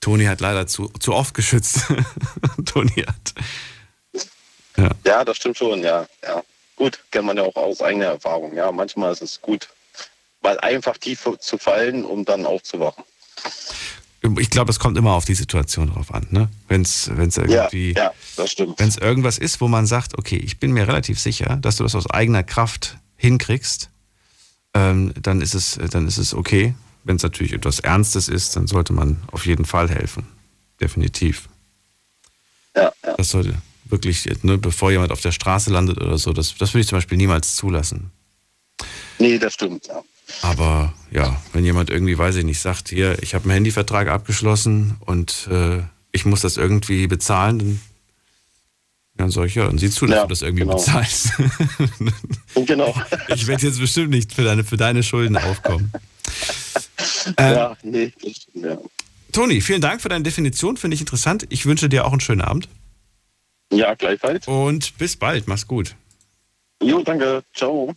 [0.00, 1.84] Toni hat leider zu, zu oft geschützt.
[2.64, 3.19] Toni hat.
[4.76, 4.90] Ja.
[5.04, 6.06] ja, das stimmt schon, ja.
[6.22, 6.42] ja.
[6.76, 8.54] Gut, kennt man ja auch aus eigener Erfahrung.
[8.54, 9.68] Ja, manchmal ist es gut,
[10.40, 13.04] mal einfach tief zu fallen, um dann aufzuwachen
[14.38, 16.48] ich glaube, es kommt immer auf die Situation drauf an, ne?
[16.68, 18.78] Wenn es irgendwie, ja, ja, das stimmt.
[18.78, 21.84] Wenn es irgendwas ist, wo man sagt, okay, ich bin mir relativ sicher, dass du
[21.84, 23.88] das aus eigener Kraft hinkriegst,
[24.74, 26.74] ähm, dann ist es, dann ist es okay.
[27.02, 30.26] Wenn es natürlich etwas Ernstes ist, dann sollte man auf jeden Fall helfen,
[30.80, 31.48] definitiv.
[32.76, 33.14] Ja, ja.
[33.16, 36.82] Das sollte wirklich, ne, bevor jemand auf der Straße landet oder so, das, das würde
[36.82, 38.10] ich zum Beispiel niemals zulassen.
[39.18, 40.02] Nee, das stimmt, ja.
[40.42, 44.96] Aber ja, wenn jemand irgendwie, weiß ich nicht, sagt, hier, ich habe einen Handyvertrag abgeschlossen
[45.00, 45.82] und äh,
[46.12, 47.80] ich muss das irgendwie bezahlen, dann,
[49.16, 50.76] dann sage ich, ja, dann sieh zu, dass ja, du das irgendwie genau.
[50.76, 51.32] bezahlst.
[52.66, 52.94] genau.
[53.28, 55.92] Ich werde jetzt bestimmt nicht für deine, für deine Schulden aufkommen.
[57.36, 58.78] Ähm, ja, nee, das stimmt, ja.
[59.32, 61.46] Toni, vielen Dank für deine Definition, finde ich interessant.
[61.50, 62.68] Ich wünsche dir auch einen schönen Abend.
[63.72, 64.48] Ja, gleichfalls.
[64.48, 65.94] Und bis bald, mach's gut.
[66.82, 67.44] Jo, danke.
[67.54, 67.94] Ciao.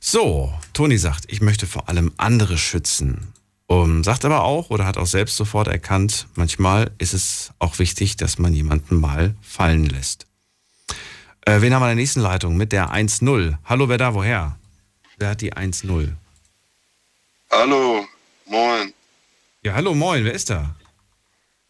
[0.00, 3.32] So, Toni sagt, ich möchte vor allem andere schützen.
[3.66, 8.16] Um, sagt aber auch oder hat auch selbst sofort erkannt, manchmal ist es auch wichtig,
[8.16, 10.26] dass man jemanden mal fallen lässt.
[11.46, 13.56] Äh, wen haben wir in der nächsten Leitung mit der 1-0?
[13.64, 14.58] Hallo, wer da, woher?
[15.16, 16.08] Wer hat die 1-0?
[17.50, 18.06] Hallo,
[18.46, 18.92] moin.
[19.64, 20.74] Ja, hallo, moin, wer ist da?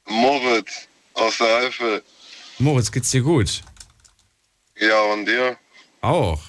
[0.06, 2.02] Moritz aus der Eifel.
[2.58, 3.62] Moritz, geht's dir gut?
[4.76, 5.58] Ja, und dir?
[6.00, 6.40] Auch.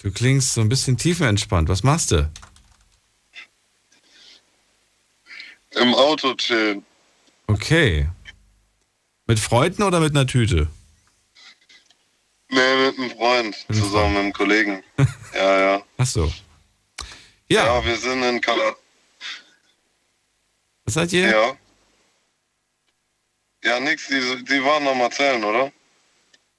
[0.00, 1.68] Du klingst so ein bisschen tiefenentspannt.
[1.68, 2.30] Was machst du?
[5.72, 6.84] Im Auto chillen.
[7.48, 8.08] Okay.
[9.26, 10.68] Mit Freunden oder mit einer Tüte?
[12.48, 13.56] Nee, mit einem Freund.
[13.72, 14.84] Zusammen mit einem Kollegen.
[15.34, 15.82] ja, ja.
[15.98, 16.32] Ach so.
[17.48, 17.66] Ja.
[17.66, 18.76] Ja, wir sind in Kalat.
[20.92, 21.30] Was seid ihr?
[21.30, 21.56] Ja.
[23.64, 24.08] Ja, nix.
[24.08, 25.72] Die, die waren noch mal zählen, oder?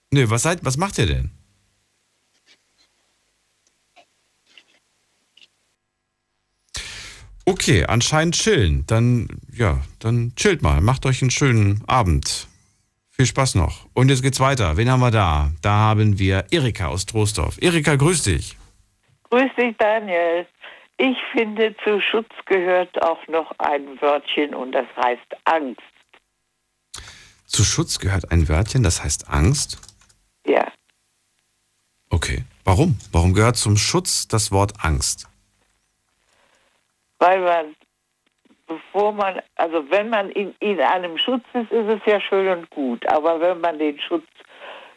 [0.09, 1.29] Nö, was, seid, was macht ihr denn?
[7.45, 8.85] Okay, anscheinend chillen.
[8.87, 10.81] Dann, ja, dann chillt mal.
[10.81, 12.47] Macht euch einen schönen Abend.
[13.11, 13.85] Viel Spaß noch.
[13.93, 14.77] Und jetzt geht's weiter.
[14.77, 15.51] Wen haben wir da?
[15.61, 17.59] Da haben wir Erika aus Troisdorf.
[17.61, 18.57] Erika, grüß dich.
[19.29, 20.47] Grüß dich, Daniel.
[20.97, 25.81] Ich finde, zu Schutz gehört auch noch ein Wörtchen und das heißt Angst.
[27.45, 29.79] Zu Schutz gehört ein Wörtchen, das heißt Angst?
[30.45, 30.71] Ja.
[32.09, 32.43] Okay.
[32.63, 32.97] Warum?
[33.11, 35.27] Warum gehört zum Schutz das Wort Angst?
[37.23, 37.75] weil man,
[38.67, 42.69] bevor man, also wenn man in, in einem Schutz ist, ist es ja schön und
[42.69, 44.27] gut, aber wenn man den Schutz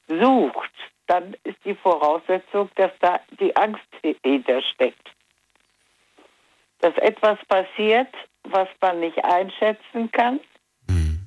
[0.08, 0.72] sucht,
[1.06, 3.86] dann ist die Voraussetzung, dass da die Angst
[4.24, 5.12] hintersteckt.
[6.86, 8.14] Dass etwas passiert,
[8.44, 10.38] was man nicht einschätzen kann.
[10.86, 11.26] Mhm.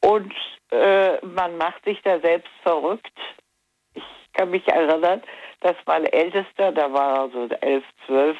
[0.00, 0.34] Und
[0.72, 3.16] äh, man macht sich da selbst verrückt.
[3.94, 4.02] Ich
[4.32, 5.22] kann mich erinnern,
[5.60, 8.36] dass mein Ältester, da war er so elf, zwölf,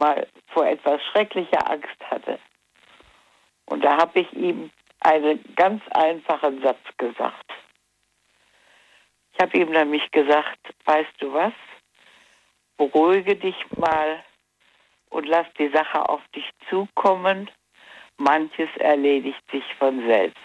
[0.00, 2.40] mal vor etwas schrecklicher Angst hatte.
[3.66, 7.52] Und da habe ich ihm einen ganz einfachen Satz gesagt.
[9.32, 11.52] Ich habe ihm nämlich gesagt, weißt du was,
[12.76, 14.24] beruhige dich mal
[15.10, 17.50] und lass die Sache auf dich zukommen.
[18.16, 20.38] Manches erledigt sich von selbst.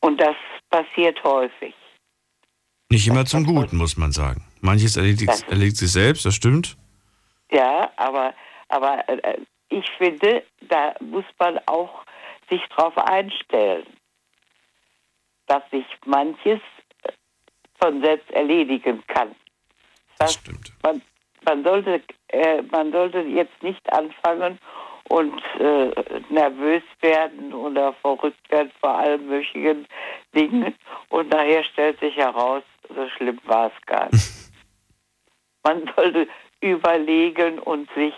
[0.00, 0.36] Und das
[0.70, 1.74] passiert häufig.
[2.90, 4.44] Nicht immer zum Guten, muss man sagen.
[4.60, 6.76] Manches erledigt, Das- erledigt sich selbst, das stimmt.
[7.50, 8.34] Ja, aber,
[8.68, 9.38] aber äh,
[9.70, 12.04] ich finde, da muss man auch
[12.50, 13.86] sich drauf einstellen,
[15.46, 16.60] dass sich manches
[17.04, 17.12] äh,
[17.80, 19.34] von selbst erledigen kann.
[20.18, 20.72] Das, stimmt.
[20.82, 21.02] Man,
[21.44, 24.58] man, sollte, äh, man sollte jetzt nicht anfangen
[25.08, 25.90] und äh,
[26.30, 29.86] nervös werden oder verrückt werden vor allen möglichen
[30.34, 30.74] Dingen
[31.10, 34.30] und nachher stellt sich heraus, so schlimm war es gar nicht.
[35.64, 36.28] man sollte
[36.60, 38.14] überlegen und sich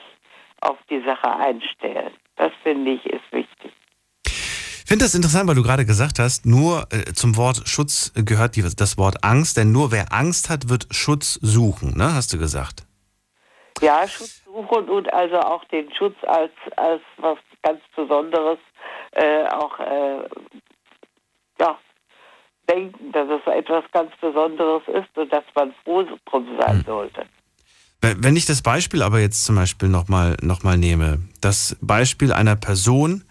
[0.60, 2.12] auf die Sache einstellen.
[2.36, 3.72] Das finde ich ist wichtig.
[4.86, 8.54] Ich finde das interessant, weil du gerade gesagt hast, nur äh, zum Wort Schutz gehört
[8.54, 12.14] die, das Wort Angst, denn nur wer Angst hat, wird Schutz suchen, ne?
[12.14, 12.86] Hast du gesagt.
[13.80, 18.60] Ja, Schutz suchen und also auch den Schutz als, als was ganz Besonderes
[19.10, 20.28] äh, auch äh,
[21.58, 21.76] ja,
[22.70, 27.26] denken, dass es etwas ganz Besonderes ist und dass man froh drum sein sollte.
[28.00, 32.32] Wenn wenn ich das Beispiel aber jetzt zum Beispiel nochmal noch mal nehme, das Beispiel
[32.32, 33.24] einer Person,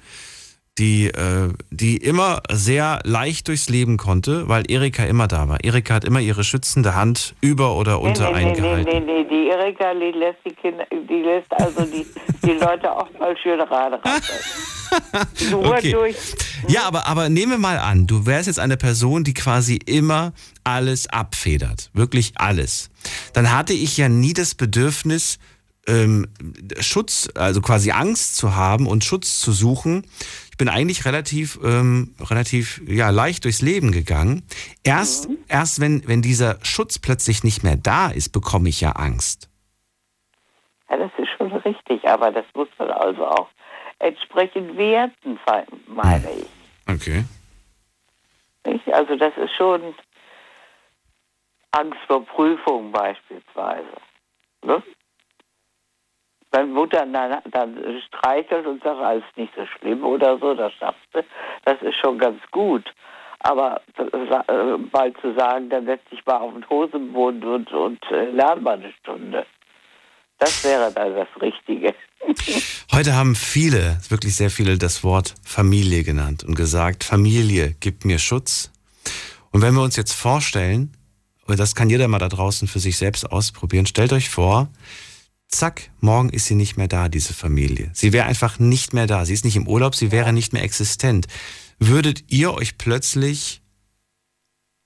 [0.77, 5.63] die, äh, die immer sehr leicht durchs Leben konnte, weil Erika immer da war.
[5.63, 9.05] Erika hat immer ihre schützende Hand über oder unter nee, nee, nee, eingehalten.
[9.05, 12.05] nee, nee, die Erika, die lässt die Kinder, die lässt also die,
[12.43, 13.99] die Leute auch mal schön gerade
[15.53, 15.91] Okay.
[15.91, 16.15] durch
[16.67, 20.33] Ja, aber, aber nehme mal an, du wärst jetzt eine Person, die quasi immer
[20.63, 21.89] alles abfedert.
[21.93, 22.89] Wirklich alles.
[23.33, 25.39] Dann hatte ich ja nie das Bedürfnis,
[25.87, 26.27] ähm,
[26.79, 30.05] Schutz, also quasi Angst zu haben und Schutz zu suchen.
[30.55, 34.41] Ich bin eigentlich relativ, ähm, relativ ja, leicht durchs Leben gegangen.
[34.85, 39.49] Erst, erst wenn, wenn dieser Schutz plötzlich nicht mehr da ist, bekomme ich ja Angst.
[40.89, 43.49] Ja, das ist schon richtig, aber das muss man also auch
[43.99, 45.37] entsprechend werten,
[45.87, 46.47] meine ich.
[46.89, 47.25] Okay.
[48.65, 48.87] Nicht?
[48.93, 49.93] Also das ist schon
[51.71, 53.97] Angst vor Prüfung beispielsweise.
[54.63, 54.81] Ne?
[56.55, 57.77] Wenn Mutter dann, dann
[58.07, 61.21] streichelt und sagt, alles nicht so schlimm oder so, das schaffst du,
[61.65, 62.85] das ist schon ganz gut.
[63.39, 68.31] Aber äh, mal zu sagen, dann setz dich mal auf den Hosenboden und, und äh,
[68.31, 69.45] lern mal eine Stunde.
[70.39, 71.93] Das wäre dann das Richtige.
[72.93, 78.17] Heute haben viele, wirklich sehr viele, das Wort Familie genannt und gesagt, Familie gibt mir
[78.17, 78.71] Schutz.
[79.51, 80.93] Und wenn wir uns jetzt vorstellen,
[81.47, 84.69] und das kann jeder mal da draußen für sich selbst ausprobieren, stellt euch vor,
[85.47, 87.89] zack, morgen ist sie nicht mehr da, diese Familie.
[87.93, 89.25] Sie wäre einfach nicht mehr da.
[89.25, 91.27] Sie ist nicht im Urlaub, sie wäre nicht mehr existent.
[91.79, 93.61] Würdet ihr euch plötzlich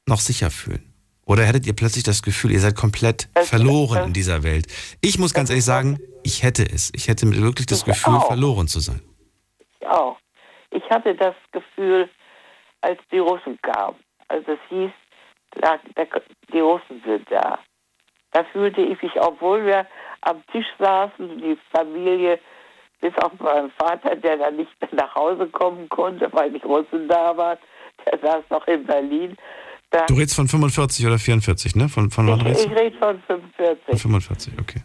[0.07, 0.93] noch sicher fühlen?
[1.25, 4.65] Oder hättet ihr plötzlich das Gefühl, ihr seid komplett verloren in dieser Welt?
[5.01, 6.91] Ich muss ganz ehrlich sagen, ich hätte es.
[6.95, 8.27] Ich hätte wirklich das Gefühl, auch.
[8.27, 9.01] verloren zu sein.
[9.79, 10.17] Ich auch.
[10.71, 12.09] Ich hatte das Gefühl,
[12.81, 14.91] als die Russen kamen, als es hieß,
[16.53, 17.59] die Russen sind da.
[18.31, 19.87] Da fühlte ich mich, obwohl wir
[20.21, 22.39] am Tisch saßen, die Familie,
[23.01, 27.07] bis auf meinen Vater, der dann nicht mehr nach Hause kommen konnte, weil die Russen
[27.07, 27.57] da waren,
[28.05, 29.37] der saß noch in Berlin.
[29.91, 31.89] Da, Du redest von 45 oder 44, ne?
[31.89, 32.79] Von, von wann ich redest ich du?
[32.79, 34.01] rede von Von 45.
[34.01, 34.81] 45, okay.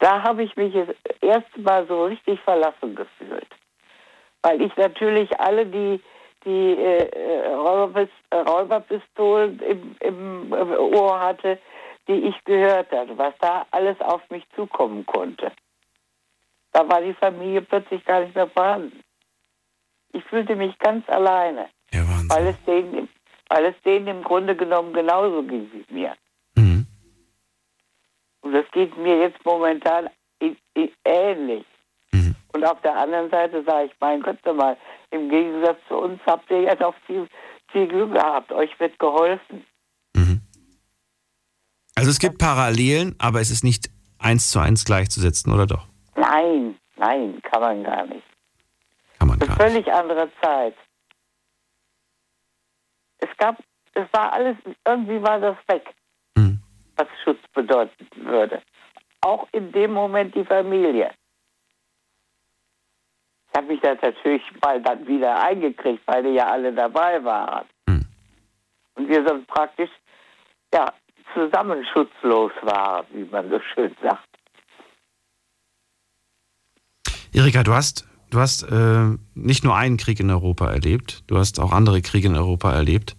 [0.00, 0.88] da habe ich mich das
[1.20, 3.46] erste Mal so richtig verlassen gefühlt.
[4.42, 6.00] Weil ich natürlich alle die,
[6.44, 7.54] die äh, äh,
[8.34, 11.58] Räuberpistolen im, im, im Ohr hatte,
[12.08, 15.52] die ich gehört hatte, was da alles auf mich zukommen konnte.
[16.72, 19.00] Da war die Familie plötzlich gar nicht mehr vorhanden.
[20.12, 21.68] Ich fühlte mich ganz alleine,
[22.28, 23.08] weil, es denen,
[23.48, 26.14] weil es denen im Grunde genommen genauso ging wie mir.
[28.40, 30.08] Und das geht mir jetzt momentan
[31.04, 31.66] ähnlich.
[32.52, 34.76] Und auf der anderen Seite sage ich, mein Gott, mal,
[35.10, 37.28] im Gegensatz zu uns habt ihr ja noch viel,
[37.70, 38.50] viel Glück gehabt.
[38.52, 39.64] Euch wird geholfen.
[41.98, 45.88] Also es gibt Parallelen, aber es ist nicht eins zu eins gleichzusetzen, oder doch?
[46.14, 48.22] Nein, nein, kann man gar nicht.
[49.18, 50.76] Kann man Eine völlig andere Zeit.
[53.18, 53.58] Es gab,
[53.94, 54.56] es war alles,
[54.86, 55.92] irgendwie war das weg,
[56.36, 58.62] was Schutz bedeuten würde.
[59.20, 61.10] Auch in dem Moment die Familie.
[63.50, 67.66] Ich habe mich das natürlich mal dann wieder eingekriegt, weil die ja alle dabei waren.
[68.94, 69.90] Und wir so praktisch
[70.72, 70.92] ja,
[71.34, 74.24] zusammen schutzlos waren, wie man so schön sagt.
[77.32, 81.60] Erika, du hast, du hast äh, nicht nur einen Krieg in Europa erlebt, du hast
[81.60, 83.16] auch andere Kriege in Europa erlebt.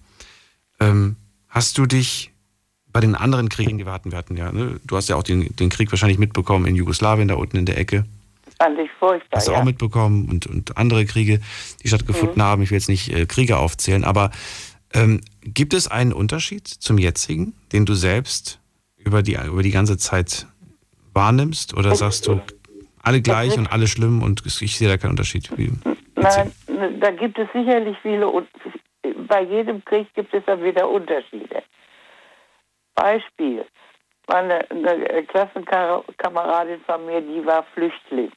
[0.80, 1.16] Ähm,
[1.48, 2.32] hast du dich
[2.92, 5.24] bei den anderen Kriegen, die wir hatten, wir hatten ja, ne, du hast ja auch
[5.24, 8.06] den, den Krieg wahrscheinlich mitbekommen in Jugoslawien, da unten in der Ecke.
[8.62, 9.38] Fand ich furchtbar.
[9.38, 9.60] Hast du ja.
[9.60, 11.40] auch mitbekommen und, und andere Kriege,
[11.82, 12.44] die stattgefunden Mhm.
[12.44, 12.62] haben.
[12.64, 14.32] Ich will jetzt nicht äh, Kriege aufzählen, aber
[14.94, 18.60] ähm, gibt es einen Unterschied zum jetzigen, den du selbst
[18.98, 20.48] über die, über die ganze Zeit
[21.14, 21.76] wahrnimmst?
[21.76, 22.42] Oder sagst du,
[23.02, 25.58] alle gleich und alle schlimm und ich sehe da keinen Unterschied?
[25.58, 25.72] Wie,
[26.16, 26.52] Nein,
[27.00, 28.28] da gibt es sicherlich viele,
[29.28, 31.64] bei jedem Krieg gibt es dann wieder Unterschiede.
[32.96, 33.66] Beispiel,
[34.28, 38.32] meine eine Klassenkameradin von mir, die war Flüchtling.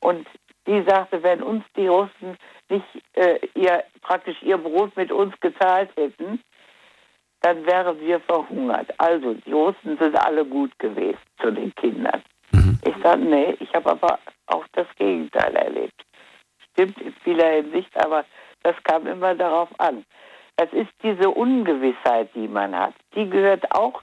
[0.00, 0.26] Und
[0.66, 2.36] die sagte, wenn uns die Russen
[2.68, 2.84] nicht
[3.14, 6.40] äh, ihr, praktisch ihr Brot mit uns geteilt hätten,
[7.40, 8.92] dann wären wir verhungert.
[8.98, 12.22] Also die Russen sind alle gut gewesen zu den Kindern.
[12.84, 16.02] Ich sage, nee, ich habe aber auch das Gegenteil erlebt.
[16.72, 18.24] Stimmt in vieler Hinsicht, aber
[18.62, 20.04] das kam immer darauf an.
[20.56, 22.94] Das ist diese Ungewissheit, die man hat.
[23.14, 24.02] Die gehört auch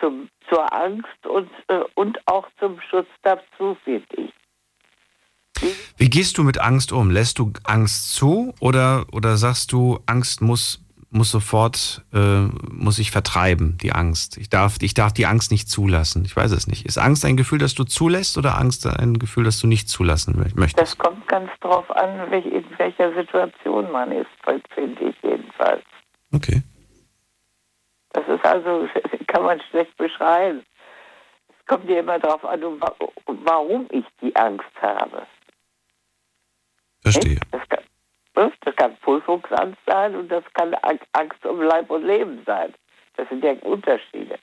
[0.00, 4.32] zum, zur Angst und, äh, und auch zum Schutz dazu, finde ich.
[5.96, 7.10] Wie gehst du mit Angst um?
[7.10, 13.10] Lässt du Angst zu oder, oder sagst du, Angst muss, muss sofort, äh, muss ich
[13.10, 14.36] vertreiben, die Angst?
[14.36, 16.24] Ich darf, ich darf die Angst nicht zulassen.
[16.24, 16.84] Ich weiß es nicht.
[16.86, 20.36] Ist Angst ein Gefühl, das du zulässt oder Angst ein Gefühl, das du nicht zulassen
[20.54, 20.78] möchtest?
[20.80, 24.28] Das kommt ganz drauf an, in welcher Situation man ist,
[24.74, 25.82] finde ich jedenfalls.
[26.32, 26.62] Okay.
[28.12, 28.86] Das ist also,
[29.28, 30.62] kann man schlecht beschreiben.
[31.58, 35.26] Es kommt ja immer darauf an, um wa- um warum ich die Angst habe.
[37.12, 37.40] Verstehe.
[37.52, 37.84] Das kann,
[38.34, 42.74] das kann Prüfungsangst sein und das kann Ang- Angst um Leib und Leben sein.
[43.16, 44.38] Das sind ja Unterschiede.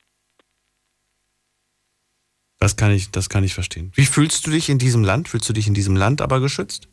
[2.60, 3.92] Das kann ich, das kann ich verstehen.
[3.96, 5.28] Wie fühlst du dich in diesem Land?
[5.28, 6.88] Fühlst du dich in diesem Land aber geschützt?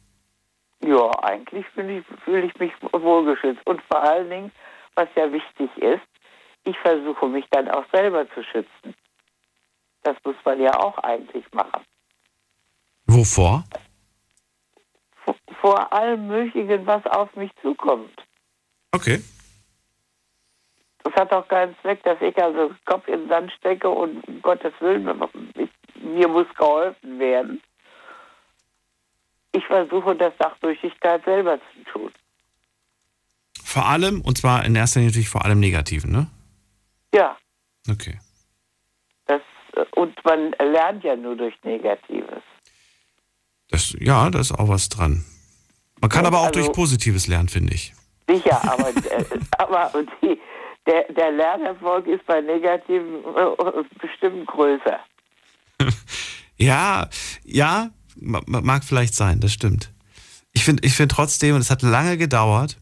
[0.83, 3.65] Ja, eigentlich fühle ich, fühle ich mich wohlgeschützt.
[3.67, 4.53] Und vor allen Dingen,
[4.97, 6.03] was ja wichtig ist,
[6.65, 8.95] ich versuche mich dann auch selber zu schützen.
[10.03, 11.85] Das muss man ja auch eigentlich machen.
[13.07, 13.65] Wovor?
[15.61, 18.15] Vor allem Möglichen, was auf mich zukommt.
[18.93, 19.23] Okay.
[21.05, 24.43] Das hat doch keinen Zweck, dass ich also Kopf in den Sand stecke und um
[24.43, 25.09] Gottes Willen,
[25.55, 25.71] ich,
[26.03, 27.63] mir muss geholfen werden.
[29.53, 32.13] Ich versuche das nach Möglichkeit selber zu tun.
[33.65, 36.27] Vor allem, und zwar in erster Linie natürlich vor allem Negativen, ne?
[37.15, 37.37] Ja,
[37.89, 38.19] Okay.
[39.27, 39.41] das,
[39.93, 42.43] und man lernt ja nur durch Negatives.
[43.71, 45.25] Das, ja, da ist auch was dran.
[46.01, 47.93] Man kann aber auch Also- durch Positives lernen, finde ich.
[48.29, 49.25] Sicher, aber, äh,
[49.59, 49.93] aber
[50.23, 50.39] die,
[50.87, 54.99] der, der Lernerfolg ist bei Negativen äh, bestimmt größer.
[56.57, 57.09] Ja,
[57.45, 59.91] ja, ma- ma- mag vielleicht sein, das stimmt.
[60.53, 62.77] Ich finde ich find trotzdem, und es hat lange gedauert,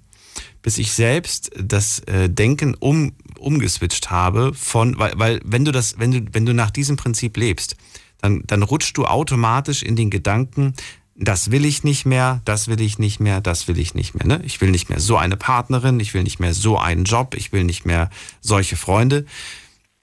[0.62, 5.96] bis ich selbst das äh, Denken um, umgeswitcht habe von, weil, weil wenn du das,
[6.00, 7.76] wenn du, wenn du nach diesem Prinzip lebst,
[8.20, 10.74] dann, dann rutschst du automatisch in den Gedanken,
[11.14, 14.38] das will ich nicht mehr, das will ich nicht mehr, das will ich nicht mehr.
[14.38, 14.44] Ne?
[14.44, 17.52] Ich will nicht mehr so eine Partnerin, ich will nicht mehr so einen Job, ich
[17.52, 18.08] will nicht mehr
[18.40, 19.26] solche Freunde.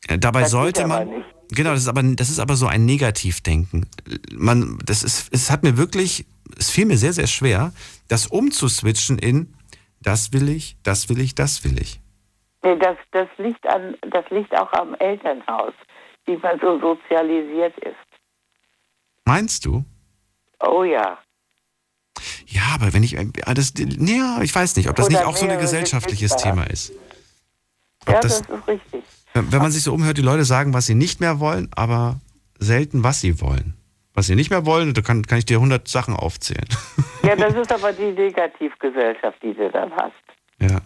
[0.08, 1.24] Äh, Dabei Das sollte man.
[1.52, 3.86] Genau, das ist aber das ist aber so ein Negativdenken.
[4.34, 6.26] Man, das ist, es hat mir wirklich,
[6.58, 7.72] es fiel mir sehr, sehr schwer,
[8.08, 9.54] das umzuswitchen in
[10.06, 12.00] das will ich, das will ich, das will ich.
[12.64, 15.74] Nee, das, das, liegt an, das liegt auch am Elternhaus,
[16.26, 17.96] wie man so sozialisiert ist.
[19.26, 19.84] Meinst du?
[20.60, 21.18] Oh ja.
[22.48, 25.36] Ja, aber wenn ich, ah, das, ja, ich weiß nicht, ob das Oder nicht auch
[25.36, 26.36] so ein gesellschaftliches.
[26.38, 26.94] Thema ist.
[28.06, 29.04] Ob Ja, das, das ist richtig.
[29.34, 32.20] wenn wenn man sich so umhört, die Leute sagen, was sie nicht mehr wollen, aber
[32.58, 33.76] selten, was sie wollen.
[34.14, 36.68] Was sie nicht mehr wollen, da kann, kann ich dir 100 Sachen aufzählen.
[37.24, 40.14] Ja, das ist aber die Negativgesellschaft, die du dann hast.
[40.60, 40.80] Ja.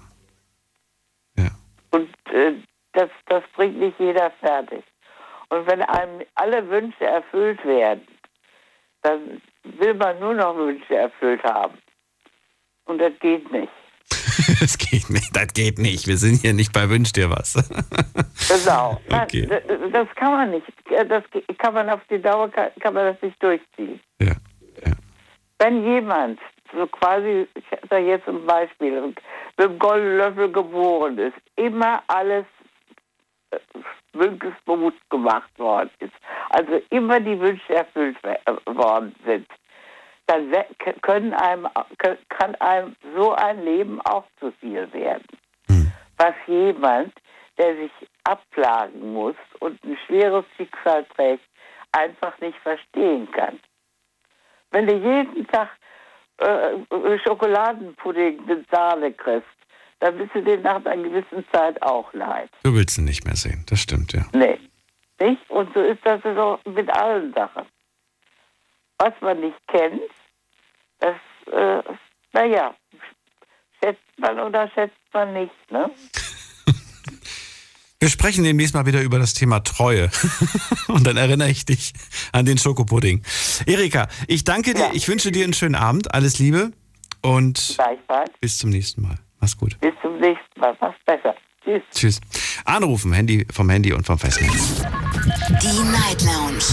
[1.92, 2.54] Und äh,
[2.94, 4.84] das, das bringt nicht jeder fertig.
[5.50, 8.02] Und wenn einem alle Wünsche erfüllt werden,
[9.02, 11.78] dann will man nur noch Wünsche erfüllt haben.
[12.86, 13.72] Und das geht nicht.
[14.62, 16.08] Das geht nicht, das geht nicht.
[16.08, 17.54] Wir sind hier nicht bei Wünsch dir was.
[18.50, 19.00] Genau.
[19.12, 19.46] Okay.
[19.48, 20.66] Nein, d- das kann man nicht.
[21.08, 21.24] Das
[21.60, 24.00] kann man auf die Dauer kann, kann man das nicht durchziehen.
[24.20, 24.32] Ja,
[25.60, 26.40] Wenn jemand
[26.74, 29.20] so quasi, ich sage jetzt ein Beispiel, mit
[29.60, 32.46] dem goldenen Löffel geboren ist, immer alles
[33.52, 33.60] äh,
[34.14, 36.14] wünschensbewusst gemacht worden ist,
[36.50, 39.48] also immer die Wünsche erfüllt äh, worden sind,
[40.28, 40.54] dann
[41.02, 41.68] können einem,
[42.30, 45.26] kann einem so ein Leben auch zu viel werden.
[46.18, 47.14] Was jemand,
[47.58, 47.92] der sich
[48.26, 51.44] abplagen muss und ein schweres Schicksal trägt,
[51.92, 53.60] einfach nicht verstehen kann.
[54.72, 55.70] Wenn du jeden Tag
[56.38, 59.48] äh, Schokoladenpudding mit Sahne kriegst,
[60.00, 62.50] dann bist du dir nach einer gewissen Zeit auch leid.
[62.64, 64.26] Du willst ihn nicht mehr sehen, das stimmt, ja.
[64.34, 64.60] Nee.
[65.20, 65.50] Nicht?
[65.50, 67.66] Und so ist das so mit allen Sachen.
[68.98, 70.02] Was man nicht kennt,
[71.00, 71.16] das,
[71.52, 71.82] äh,
[72.34, 72.74] naja,
[73.82, 75.90] schätzt man oder schätzt man nicht, ne?
[78.02, 80.10] Wir sprechen demnächst mal wieder über das Thema Treue.
[80.88, 81.92] Und dann erinnere ich dich
[82.32, 83.24] an den Schokopudding.
[83.66, 84.92] Erika, ich danke dir.
[84.94, 86.14] Ich wünsche dir einen schönen Abend.
[86.14, 86.72] Alles Liebe.
[87.22, 87.78] Und
[88.40, 89.20] bis zum nächsten Mal.
[89.40, 89.80] Mach's gut.
[89.80, 90.76] Bis zum nächsten Mal.
[90.82, 91.36] Mach's besser.
[91.64, 91.82] Tschüss.
[91.94, 92.20] Tschüss.
[92.66, 94.84] Anrufen, Handy vom Handy und vom Festnetz.
[95.62, 96.64] Die Night Lounge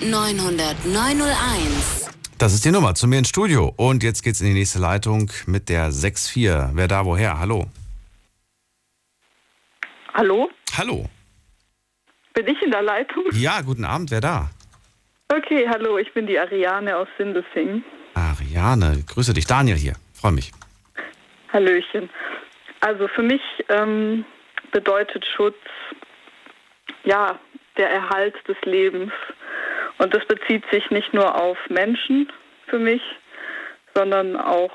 [0.00, 2.10] 0890901.
[2.38, 3.72] Das ist die Nummer zu mir ins Studio.
[3.76, 6.36] Und jetzt geht's in die nächste Leitung mit der 64.
[6.74, 7.38] Wer da woher?
[7.38, 7.66] Hallo.
[10.14, 10.50] Hallo?
[10.76, 11.08] Hallo.
[12.34, 13.24] Bin ich in der Leitung?
[13.32, 14.10] Ja, guten Abend.
[14.10, 14.50] Wer da?
[15.28, 17.84] Okay, hallo, ich bin die Ariane aus Sindelfingen.
[18.14, 19.46] Ariane, grüße dich.
[19.46, 19.94] Daniel hier.
[20.14, 20.52] Freue mich.
[21.56, 22.10] Hallöchen.
[22.80, 24.26] Also für mich ähm,
[24.72, 25.56] bedeutet Schutz
[27.04, 27.38] ja
[27.78, 29.12] der Erhalt des Lebens.
[29.98, 32.30] Und das bezieht sich nicht nur auf Menschen
[32.66, 33.00] für mich,
[33.94, 34.72] sondern auch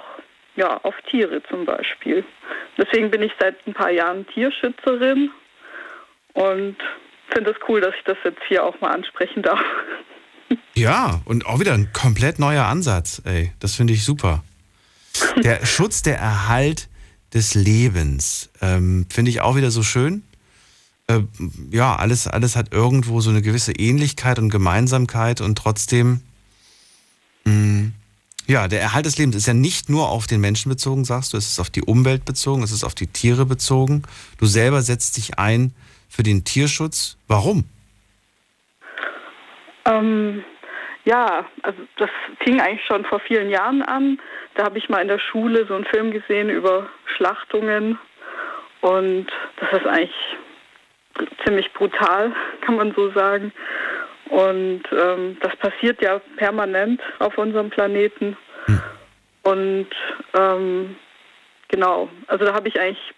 [0.55, 2.25] ja, auf Tiere zum Beispiel.
[2.77, 5.29] Deswegen bin ich seit ein paar Jahren Tierschützerin
[6.33, 6.77] und
[7.31, 9.61] finde es cool, dass ich das jetzt hier auch mal ansprechen darf.
[10.73, 13.21] Ja, und auch wieder ein komplett neuer Ansatz.
[13.25, 14.43] Ey, das finde ich super.
[15.43, 16.89] Der Schutz, der Erhalt
[17.33, 20.23] des Lebens, ähm, finde ich auch wieder so schön.
[21.07, 21.21] Äh,
[21.71, 26.21] ja, alles, alles hat irgendwo so eine gewisse Ähnlichkeit und Gemeinsamkeit und trotzdem,
[27.45, 27.91] mh,
[28.47, 31.37] ja, der Erhalt des Lebens ist ja nicht nur auf den Menschen bezogen, sagst du,
[31.37, 34.03] es ist auf die Umwelt bezogen, es ist auf die Tiere bezogen.
[34.37, 35.73] Du selber setzt dich ein
[36.09, 37.17] für den Tierschutz.
[37.27, 37.63] Warum?
[39.85, 40.43] Ähm,
[41.05, 42.09] ja, also das
[42.43, 44.19] fing eigentlich schon vor vielen Jahren an.
[44.55, 47.97] Da habe ich mal in der Schule so einen Film gesehen über Schlachtungen
[48.81, 50.37] und das ist eigentlich
[51.45, 53.51] ziemlich brutal, kann man so sagen.
[54.29, 58.37] Und ähm, das passiert ja permanent auf unserem Planeten.
[59.43, 59.87] Und
[60.33, 60.95] ähm,
[61.67, 63.13] genau, also da habe ich eigentlich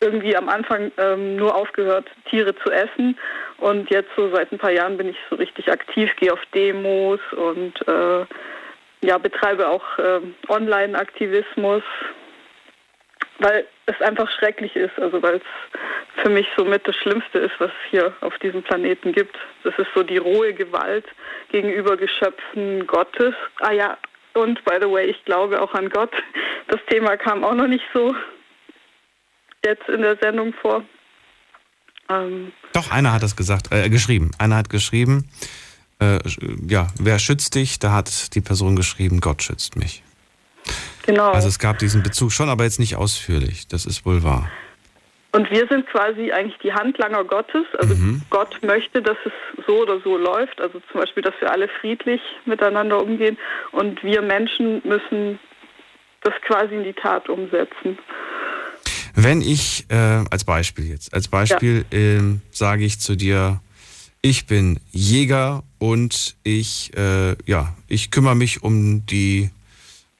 [0.00, 3.18] irgendwie am Anfang ähm, nur aufgehört, Tiere zu essen.
[3.58, 7.20] Und jetzt so seit ein paar Jahren bin ich so richtig aktiv, gehe auf Demos
[7.32, 8.24] und äh,
[9.00, 11.82] ja, betreibe auch ähm, Online-Aktivismus,
[13.38, 17.70] weil es einfach schrecklich ist, also weil es für mich somit das Schlimmste ist, was
[17.70, 19.36] es hier auf diesem Planeten gibt.
[19.62, 21.06] Das ist so die rohe Gewalt
[21.50, 23.34] gegenüber Geschöpfen Gottes.
[23.60, 23.96] Ah ja,
[24.34, 26.12] und by the way, ich glaube auch an Gott.
[26.68, 28.14] Das Thema kam auch noch nicht so
[29.64, 30.84] jetzt in der Sendung vor.
[32.08, 34.30] Ähm, Doch, einer hat das gesagt, äh, geschrieben.
[34.38, 35.28] Einer hat geschrieben,
[36.00, 36.18] äh,
[36.66, 37.78] ja, wer schützt dich?
[37.78, 40.02] Da hat die Person geschrieben, Gott schützt mich.
[41.06, 41.30] genau.
[41.32, 43.68] Also es gab diesen Bezug schon, aber jetzt nicht ausführlich.
[43.68, 44.50] Das ist wohl wahr.
[45.32, 47.66] Und wir sind quasi eigentlich die Handlanger Gottes.
[47.78, 47.94] Also
[48.30, 49.32] Gott möchte, dass es
[49.66, 50.58] so oder so läuft.
[50.60, 53.36] Also zum Beispiel, dass wir alle friedlich miteinander umgehen.
[53.72, 55.38] Und wir Menschen müssen
[56.22, 57.98] das quasi in die Tat umsetzen.
[59.14, 59.94] Wenn ich, äh,
[60.30, 63.60] als Beispiel jetzt, als Beispiel ähm, sage ich zu dir,
[64.22, 69.50] ich bin Jäger und ich, äh, ja, ich kümmere mich um die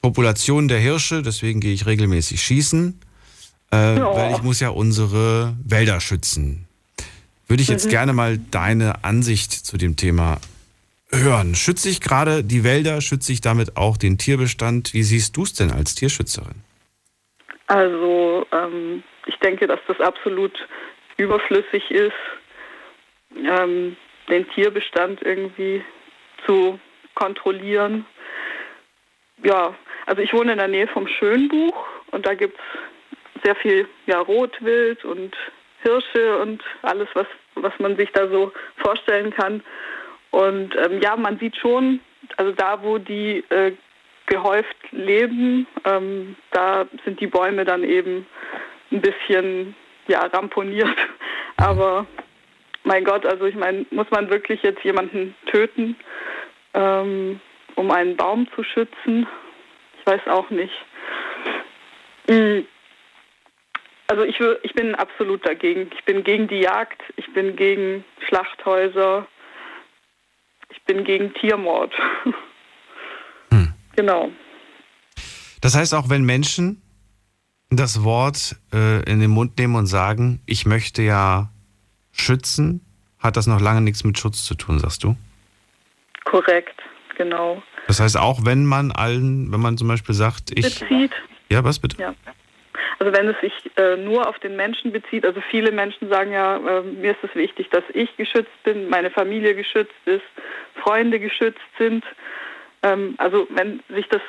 [0.03, 2.99] Population der Hirsche, deswegen gehe ich regelmäßig schießen,
[3.73, 4.15] äh, Ja.
[4.17, 6.67] weil ich muss ja unsere Wälder schützen.
[7.49, 7.91] Würde ich jetzt Mhm.
[7.91, 10.39] gerne mal deine Ansicht zu dem Thema
[11.11, 11.55] hören.
[11.55, 14.93] Schütze ich gerade die Wälder, schütze ich damit auch den Tierbestand?
[14.95, 16.55] Wie siehst du es denn als Tierschützerin?
[17.69, 20.67] Also ähm, ich denke, dass das absolut
[21.19, 22.13] überflüssig ist,
[23.37, 23.97] ähm,
[24.29, 25.85] den Tierbestand irgendwie
[26.47, 26.81] zu
[27.15, 28.07] kontrollieren.
[29.43, 29.75] Ja,
[30.07, 34.19] also ich wohne in der Nähe vom Schönbuch und da gibt es sehr viel ja,
[34.19, 35.37] Rotwild und
[35.83, 39.63] Hirsche und alles, was, was man sich da so vorstellen kann.
[40.31, 42.01] Und ähm, ja, man sieht schon,
[42.37, 43.73] also da, wo die äh,
[44.29, 48.27] gehäuft leben, ähm, da sind die Bäume dann eben
[48.93, 49.75] ein bisschen
[50.07, 50.97] ja, ramponiert.
[51.57, 52.07] Aber
[52.85, 55.97] mein Gott, also ich meine, muss man wirklich jetzt jemanden töten,
[56.75, 57.41] ähm,
[57.75, 59.27] um einen Baum zu schützen?
[59.99, 60.73] Ich weiß auch nicht.
[62.29, 62.61] Mm.
[64.11, 65.91] Also ich, ich bin absolut dagegen.
[65.95, 69.27] Ich bin gegen die Jagd, ich bin gegen Schlachthäuser.
[70.71, 71.93] ich bin gegen Tiermord.
[73.99, 74.31] Genau.
[75.61, 76.81] Das heißt, auch wenn Menschen
[77.69, 81.51] das Wort äh, in den Mund nehmen und sagen, ich möchte ja
[82.13, 82.81] schützen,
[83.19, 85.17] hat das noch lange nichts mit Schutz zu tun, sagst du?
[86.25, 86.81] Korrekt,
[87.17, 87.61] genau.
[87.89, 90.79] Das heißt, auch wenn man allen, wenn man zum Beispiel sagt, ich.
[90.79, 91.13] Bezieht.
[91.51, 92.01] Ja, was bitte?
[92.01, 92.15] Ja.
[93.01, 96.57] Also wenn es sich äh, nur auf den Menschen bezieht, also viele Menschen sagen ja,
[96.57, 100.23] äh, mir ist es wichtig, dass ich geschützt bin, meine Familie geschützt ist,
[100.85, 102.05] Freunde geschützt sind.
[102.83, 104.23] Ähm, also wenn sich das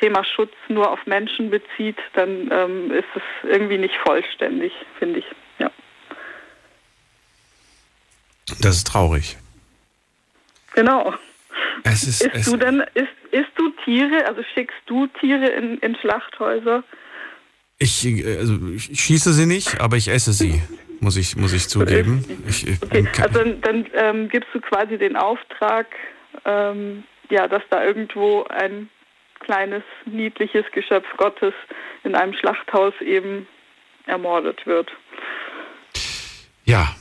[0.00, 5.26] Thema Schutz nur auf Menschen bezieht, dann ähm, ist es irgendwie nicht vollständig, finde ich.
[5.58, 5.70] Ja.
[8.60, 9.36] Das ist traurig.
[10.74, 11.14] Genau.
[11.84, 15.78] Es ist, isst es, du denn, isst, isst du Tiere, also schickst du Tiere in,
[15.78, 16.82] in Schlachthäuser?
[17.78, 20.62] ich, äh, also ich schieße sie nicht, aber ich esse sie,
[21.00, 22.24] muss ich, muss ich zugeben.
[22.48, 25.86] Ich, Okay, also dann, dann ähm, gibst du quasi den Auftrag,
[26.44, 28.88] ähm, ja, dass da irgendwo ein
[29.40, 31.54] kleines, niedliches Geschöpf Gottes
[32.02, 33.46] in einem Schlachthaus eben
[34.06, 34.90] ermordet wird.
[36.64, 36.94] Ja,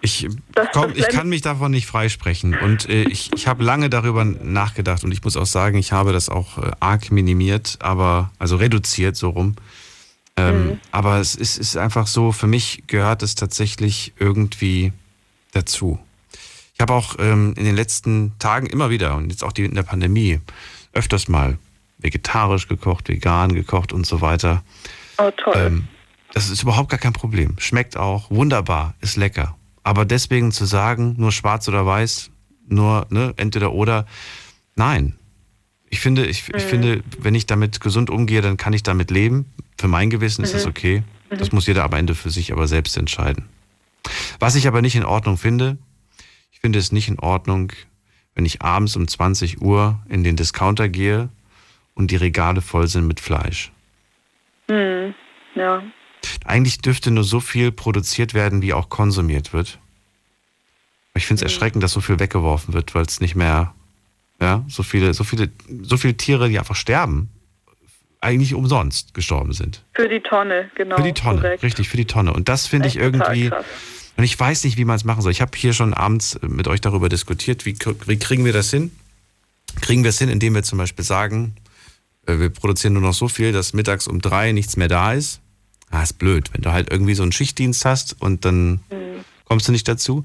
[0.00, 0.28] ich,
[0.72, 2.56] komm, ich kann mich davon nicht freisprechen.
[2.56, 6.12] Und äh, ich, ich habe lange darüber nachgedacht und ich muss auch sagen, ich habe
[6.12, 9.56] das auch äh, arg minimiert, aber also reduziert so rum.
[10.38, 14.92] Ähm, Aber es ist, ist einfach so, für mich gehört es tatsächlich irgendwie
[15.52, 15.98] dazu.
[16.78, 19.74] Ich habe auch ähm, in den letzten Tagen immer wieder und jetzt auch die, in
[19.74, 20.38] der Pandemie
[20.92, 21.58] öfters mal
[21.98, 24.62] vegetarisch gekocht, vegan gekocht und so weiter.
[25.18, 25.54] Oh, toll.
[25.56, 25.88] Ähm,
[26.32, 27.56] das ist überhaupt gar kein Problem.
[27.58, 29.56] Schmeckt auch wunderbar, ist lecker.
[29.82, 32.30] Aber deswegen zu sagen, nur schwarz oder weiß,
[32.68, 34.06] nur ne, entweder oder,
[34.76, 35.14] nein.
[35.90, 36.68] Ich finde, ich, ich Mhm.
[36.68, 39.46] finde, wenn ich damit gesund umgehe, dann kann ich damit leben.
[39.78, 40.70] Für mein Gewissen ist das Mhm.
[40.70, 41.02] okay.
[41.30, 41.56] Das Mhm.
[41.56, 43.46] muss jeder am Ende für sich aber selbst entscheiden.
[44.38, 45.76] Was ich aber nicht in Ordnung finde,
[46.58, 47.72] ich finde es nicht in Ordnung,
[48.34, 51.28] wenn ich abends um 20 Uhr in den Discounter gehe
[51.94, 53.70] und die Regale voll sind mit Fleisch.
[54.68, 55.14] Hm,
[55.54, 55.84] ja.
[56.44, 59.78] Eigentlich dürfte nur so viel produziert werden, wie auch konsumiert wird.
[61.12, 63.72] Aber ich finde es erschreckend, dass so viel weggeworfen wird, weil es nicht mehr,
[64.40, 65.50] ja, so viele, so viele,
[65.82, 67.28] so viele Tiere, die einfach sterben,
[68.20, 69.84] eigentlich umsonst gestorben sind.
[69.94, 70.96] Für die Tonne, genau.
[70.96, 71.62] für die Tonne, korrekt.
[71.62, 72.32] richtig, für die Tonne.
[72.32, 73.64] Und das finde ich irgendwie, krass.
[74.18, 75.32] Und ich weiß nicht, wie man es machen soll.
[75.32, 77.76] Ich habe hier schon abends äh, mit euch darüber diskutiert, wie,
[78.06, 78.90] wie kriegen wir das hin?
[79.80, 81.54] Kriegen wir es hin, indem wir zum Beispiel sagen,
[82.26, 85.40] äh, wir produzieren nur noch so viel, dass mittags um drei nichts mehr da ist?
[85.90, 86.50] Ah, ist blöd.
[86.52, 89.24] Wenn du halt irgendwie so einen Schichtdienst hast und dann Mhm.
[89.44, 90.24] kommst du nicht dazu,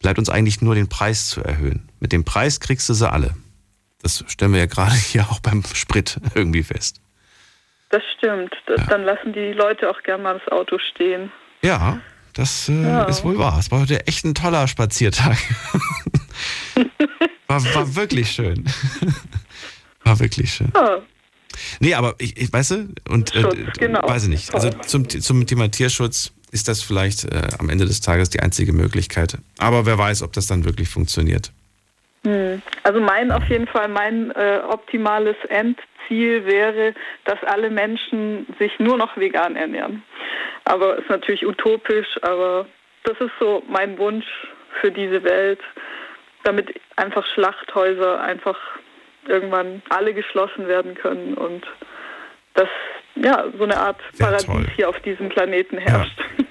[0.00, 1.88] bleibt uns eigentlich nur den Preis zu erhöhen.
[1.98, 3.34] Mit dem Preis kriegst du sie alle.
[4.02, 7.00] Das stellen wir ja gerade hier auch beim Sprit irgendwie fest.
[7.88, 8.52] Das stimmt.
[8.66, 11.32] Das, Dann lassen die Leute auch gern mal das Auto stehen.
[11.62, 12.00] Ja,
[12.40, 13.04] das äh, Ja.
[13.04, 13.58] ist wohl wahr.
[13.58, 15.36] Es war heute echt ein toller Spaziertag.
[17.46, 18.64] war, war wirklich schön.
[20.04, 20.72] war wirklich schön.
[20.74, 20.98] Ja.
[21.80, 24.08] Nee, aber ich, ich weißt du, und äh, Schutz, genau.
[24.08, 24.54] weiß ich nicht.
[24.54, 28.72] Also zum, zum Thema Tierschutz ist das vielleicht äh, am Ende des Tages die einzige
[28.72, 29.36] Möglichkeit.
[29.58, 31.52] Aber wer weiß, ob das dann wirklich funktioniert.
[32.24, 32.62] Hm.
[32.82, 38.96] Also mein auf jeden Fall mein äh, optimales Endziel wäre, dass alle Menschen sich nur
[38.96, 40.02] noch vegan ernähren.
[40.64, 42.66] Aber ist natürlich utopisch, aber
[43.04, 44.26] das ist so mein Wunsch
[44.80, 45.60] für diese Welt,
[46.44, 48.58] damit einfach Schlachthäuser einfach
[49.26, 51.66] irgendwann alle geschlossen werden können und
[52.54, 52.68] dass
[53.14, 56.18] ja so eine Art Paradies hier auf diesem Planeten herrscht.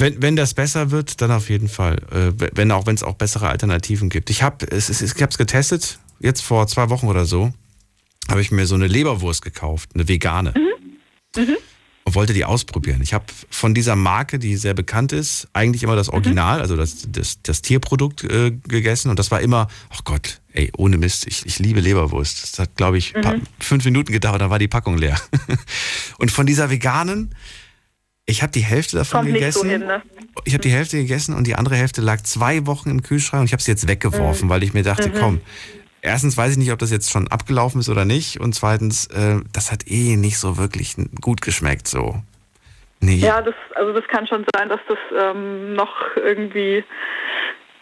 [0.00, 1.96] Wenn, wenn das besser wird, dann auf jeden Fall.
[2.12, 4.30] Äh, wenn auch wenn es auch bessere Alternativen gibt.
[4.30, 5.98] Ich habe es, es, ich habe es getestet.
[6.20, 7.50] Jetzt vor zwei Wochen oder so
[8.28, 10.54] habe ich mir so eine Leberwurst gekauft, eine vegane.
[12.04, 13.02] Und wollte die ausprobieren.
[13.02, 17.06] Ich habe von dieser Marke, die sehr bekannt ist, eigentlich immer das Original, also das,
[17.12, 19.10] das, das Tierprodukt äh, gegessen.
[19.10, 22.42] Und das war immer, oh Gott, ey, ohne Mist, ich, ich liebe Leberwurst.
[22.42, 23.42] Das hat, glaube ich, pa- Mhm.
[23.60, 25.20] fünf Minuten gedauert, dann war die Packung leer.
[26.18, 27.34] Und von dieser veganen,
[28.24, 29.70] ich habe die Hälfte davon Kommt nicht so gegessen.
[29.82, 30.02] hin, ne?
[30.44, 33.46] Ich habe die Hälfte gegessen und die andere Hälfte lag zwei Wochen im Kühlschrank und
[33.46, 34.50] ich habe sie jetzt weggeworfen, Mhm.
[34.50, 35.14] weil ich mir dachte, Mhm.
[35.18, 35.40] komm,
[36.02, 39.40] erstens weiß ich nicht, ob das jetzt schon abgelaufen ist oder nicht und zweitens, äh,
[39.52, 42.22] das hat eh nicht so wirklich gut geschmeckt so.
[43.00, 43.16] Nee.
[43.16, 46.84] Ja, das, also das kann schon sein, dass das ähm, noch irgendwie,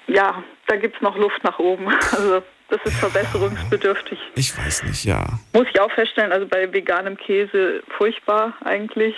[0.08, 1.86] ja, da gibt es noch Luft nach oben.
[2.12, 4.18] Also das ist verbesserungsbedürftig.
[4.34, 5.24] Ich weiß nicht, ja.
[5.52, 9.14] Muss ich auch feststellen, also bei veganem Käse furchtbar eigentlich.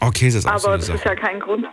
[0.00, 0.96] Oh, Käse ist auch so Aber eine das Sache.
[0.96, 1.66] ist ja kein Grund.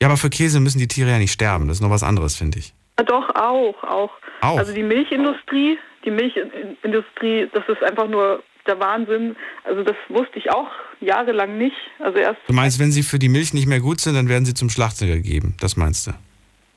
[0.00, 1.68] Ja, aber für Käse müssen die Tiere ja nicht sterben.
[1.68, 2.72] Das ist noch was anderes, finde ich.
[3.00, 4.10] Ja, Doch, auch, auch.
[4.42, 4.58] Auch?
[4.58, 9.36] Also die Milchindustrie, die Milchindustrie, das ist einfach nur der Wahnsinn.
[9.64, 10.68] Also das wusste ich auch
[11.00, 11.76] jahrelang nicht.
[11.98, 14.44] Also erst Du meinst, wenn sie für die Milch nicht mehr gut sind, dann werden
[14.44, 15.54] sie zum Schlachter gegeben.
[15.60, 16.12] Das meinst du?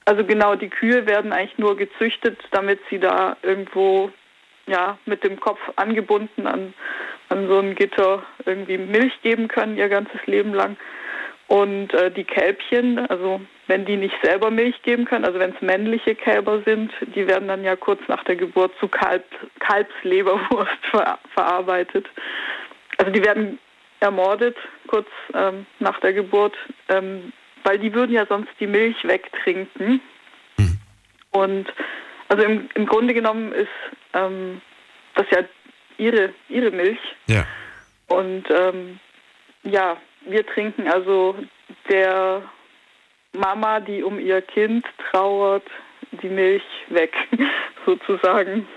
[0.06, 4.10] Also genau, die Kühe werden eigentlich nur gezüchtet, damit sie da irgendwo
[4.68, 6.74] ja mit dem Kopf angebunden an,
[7.28, 10.78] an so ein Gitter irgendwie Milch geben können ihr ganzes Leben lang.
[11.48, 15.62] Und äh, die Kälbchen, also wenn die nicht selber Milch geben können, also wenn es
[15.62, 19.24] männliche Kälber sind, die werden dann ja kurz nach der Geburt zu Kalb,
[19.60, 22.08] Kalbsleberwurst ver verarbeitet.
[22.98, 23.60] Also die werden
[24.00, 24.58] ermordet
[24.88, 26.56] kurz ähm, nach der Geburt,
[26.90, 27.32] ähm,
[27.64, 30.02] weil die würden ja sonst die Milch wegtrinken.
[30.58, 30.78] Mhm.
[31.32, 31.74] Und
[32.28, 33.70] also im, im Grunde genommen ist
[34.14, 34.62] ähm,
[35.16, 35.40] das ja
[35.98, 37.00] ihre, ihre Milch.
[37.28, 37.46] Ja.
[38.08, 39.00] Und ähm,
[39.64, 41.36] ja, wir trinken also
[41.90, 42.44] der
[43.34, 45.64] Mama, die um ihr Kind trauert,
[46.22, 47.12] die Milch weg,
[47.86, 48.68] sozusagen.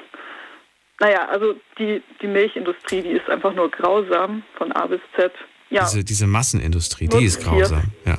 [1.00, 5.30] Naja, also die, die Milchindustrie, die ist einfach nur grausam von A bis Z.
[5.68, 5.84] Ja.
[5.84, 8.16] Diese, diese Massenindustrie, die ist grausam, ja.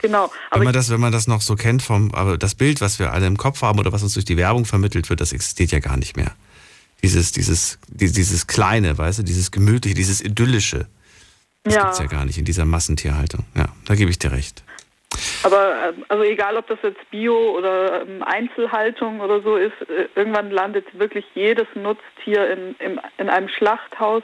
[0.00, 0.30] Genau.
[0.52, 3.12] wenn man das, wenn man das noch so kennt vom, aber das Bild, was wir
[3.12, 5.80] alle im Kopf haben oder was uns durch die Werbung vermittelt wird, das existiert ja
[5.80, 6.36] gar nicht mehr.
[7.02, 10.86] Dieses, dieses, dieses kleine, weißt du, dieses gemütliche, dieses idyllische.
[11.64, 11.82] Das Ja.
[11.84, 13.44] gibt's ja gar nicht in dieser Massentierhaltung.
[13.56, 14.62] Ja, da gebe ich dir recht.
[15.42, 20.08] Aber ähm, also egal, ob das jetzt Bio oder ähm, Einzelhaltung oder so ist, äh,
[20.14, 24.22] irgendwann landet wirklich jedes Nutztier in, in, in einem Schlachthaus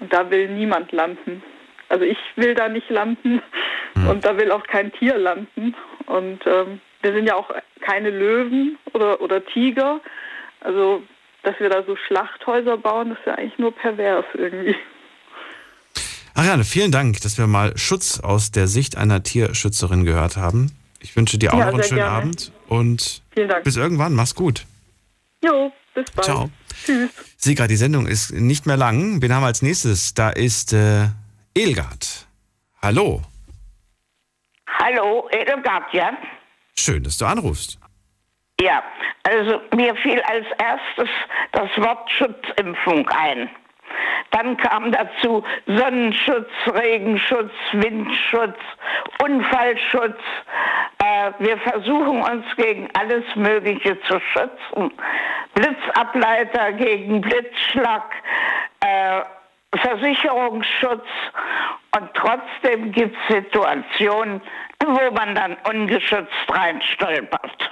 [0.00, 1.42] und da will niemand landen.
[1.88, 3.42] Also ich will da nicht landen
[4.08, 5.74] und da will auch kein Tier landen.
[6.06, 7.50] Und ähm, wir sind ja auch
[7.80, 10.00] keine Löwen oder, oder Tiger.
[10.60, 11.02] Also
[11.44, 14.76] dass wir da so Schlachthäuser bauen, das ist ja eigentlich nur pervers irgendwie.
[16.34, 20.72] Ariane, vielen Dank, dass wir mal Schutz aus der Sicht einer Tierschützerin gehört haben.
[21.00, 22.10] Ich wünsche dir auch Ja, noch einen schönen gerne.
[22.16, 23.64] Abend und Vielen Dank.
[23.64, 24.14] bis irgendwann.
[24.14, 24.66] Mach's gut.
[25.44, 26.24] Jo, bis bald.
[26.24, 26.50] Ciao.
[26.84, 27.10] Tschüss.
[27.36, 29.22] Sieh grad, die Sendung ist nicht mehr lang.
[29.22, 30.14] Wen haben wir als nächstes?
[30.14, 31.08] Da ist äh,
[31.54, 32.26] Elgard.
[32.82, 33.22] Hallo.
[34.80, 36.16] Hallo, Edelgard, ja?
[36.76, 37.78] Schön, dass du anrufst.
[38.60, 38.82] Ja,
[39.22, 41.08] also mir fiel als erstes
[41.52, 43.48] das Wort Schutzimpfung ein.
[44.30, 48.58] Dann kam dazu Sonnenschutz, Regenschutz, Windschutz,
[49.22, 50.18] Unfallschutz.
[50.98, 54.92] Äh, wir versuchen uns gegen alles Mögliche zu schützen.
[55.54, 58.10] Blitzableiter gegen Blitzschlag,
[58.80, 59.22] äh,
[59.76, 61.06] Versicherungsschutz.
[61.96, 64.40] Und trotzdem gibt es Situationen,
[64.84, 67.70] wo man dann ungeschützt reinstolpert.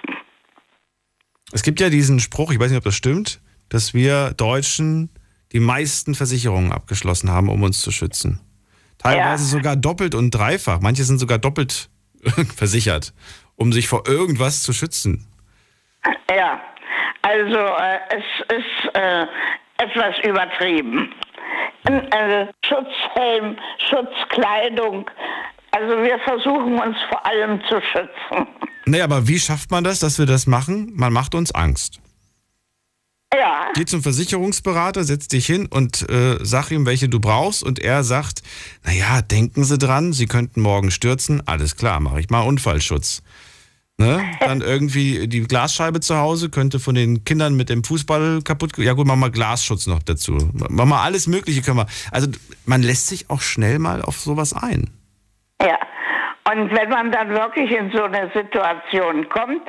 [1.53, 5.11] Es gibt ja diesen Spruch, ich weiß nicht, ob das stimmt, dass wir Deutschen
[5.53, 8.41] die meisten Versicherungen abgeschlossen haben, um uns zu schützen.
[8.99, 10.81] Teilweise sogar doppelt und dreifach.
[10.81, 11.91] Manche sind sogar doppelt
[12.57, 13.13] versichert,
[13.57, 15.27] um sich vor irgendwas zu schützen.
[16.35, 16.61] Ja,
[17.23, 19.27] also äh, es ist äh,
[19.79, 21.13] etwas übertrieben.
[21.85, 23.57] Äh, Schutzhelm,
[23.91, 25.11] Schutzkleidung.
[25.73, 28.47] Also wir versuchen uns vor allem zu schützen.
[28.85, 30.93] Nee, aber wie schafft man das, dass wir das machen?
[30.95, 32.01] Man macht uns Angst.
[33.35, 33.71] Ja.
[33.75, 37.63] Geh zum Versicherungsberater, setz dich hin und äh, sag ihm, welche du brauchst.
[37.63, 38.43] Und er sagt,
[38.85, 41.47] naja, denken Sie dran, Sie könnten morgen stürzen.
[41.47, 43.23] Alles klar, mache ich mal Unfallschutz.
[43.97, 44.23] Ne?
[44.41, 48.77] Dann irgendwie die Glasscheibe zu Hause könnte von den Kindern mit dem Fußball kaputt.
[48.79, 50.33] Ja gut, machen wir Glasschutz noch dazu.
[50.53, 51.87] Machen wir alles Mögliche können wir.
[52.11, 52.29] Also
[52.67, 54.91] man lässt sich auch schnell mal auf sowas ein.
[55.61, 55.79] Ja.
[56.53, 59.63] Und wenn man dann wirklich in so eine Situation kommt,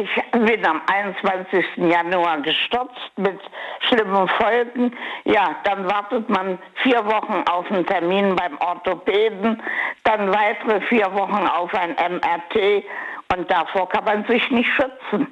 [0.00, 1.64] ich bin am 21.
[1.76, 3.38] Januar gestürzt mit
[3.80, 9.62] schlimmen Folgen, ja, dann wartet man vier Wochen auf einen Termin beim Orthopäden,
[10.04, 12.84] dann weitere vier Wochen auf ein MRT
[13.36, 15.30] und davor kann man sich nicht schützen.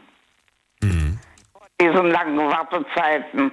[1.53, 3.53] Vor diesen langen Wartezeiten.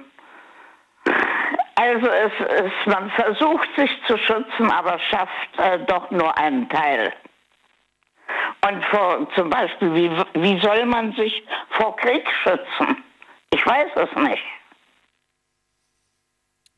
[1.76, 2.32] Also es
[2.64, 7.12] ist, man versucht sich zu schützen, aber schafft äh, doch nur einen Teil.
[8.66, 13.04] Und vor, zum Beispiel, wie, wie soll man sich vor Krieg schützen?
[13.52, 14.42] Ich weiß es nicht.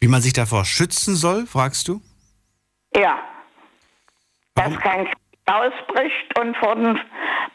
[0.01, 2.01] Wie man sich davor schützen soll, fragst du?
[2.95, 3.19] Ja.
[4.55, 5.17] Dass kein Krieg
[5.47, 7.01] ausbricht und vor dem,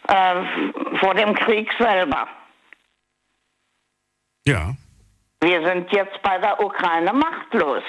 [0.08, 2.28] äh, vor dem Krieg selber.
[4.46, 4.74] Ja.
[5.42, 7.84] Wir sind jetzt bei der Ukraine machtlos.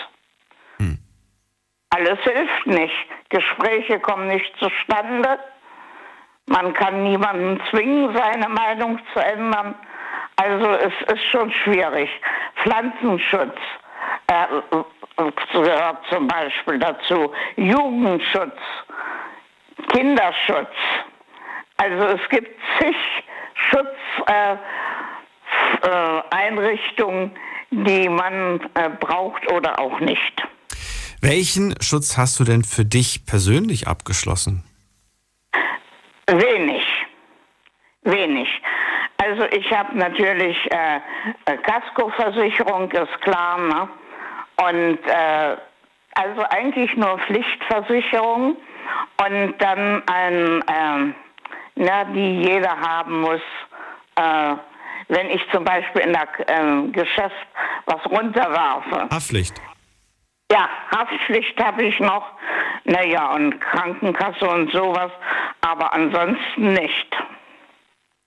[1.95, 3.07] Alles hilft nicht.
[3.29, 5.39] Gespräche kommen nicht zustande.
[6.47, 9.75] Man kann niemanden zwingen, seine Meinung zu ändern.
[10.37, 12.11] Also es ist schon schwierig.
[12.63, 13.57] Pflanzenschutz
[14.27, 14.47] äh,
[15.53, 17.33] gehört zum Beispiel dazu.
[17.57, 18.59] Jugendschutz,
[19.93, 20.75] Kinderschutz.
[21.77, 22.97] Also es gibt zig
[23.55, 24.59] Schutzeinrichtungen,
[25.83, 27.31] äh, Einrichtungen,
[27.71, 30.43] die man äh, braucht oder auch nicht.
[31.21, 34.65] Welchen Schutz hast du denn für dich persönlich abgeschlossen?
[36.27, 36.85] Wenig.
[38.03, 38.49] Wenig.
[39.17, 40.97] Also ich habe natürlich äh,
[41.47, 43.89] äh, Kaskoversicherung, ist klar, ne?
[44.57, 45.57] Und äh,
[46.15, 48.57] also eigentlich nur Pflichtversicherung
[49.17, 51.15] und dann ein, äh,
[51.77, 53.41] na, die jeder haben muss.
[54.17, 54.55] Äh,
[55.09, 57.47] wenn ich zum Beispiel in der äh, Geschäft
[57.87, 59.09] was runterwerfe.
[59.11, 59.61] Haftpflicht.
[60.55, 62.31] Ja, Haftpflicht habe ich noch.
[62.85, 65.11] Naja, und Krankenkasse und sowas.
[65.63, 67.09] Aber ansonsten nicht.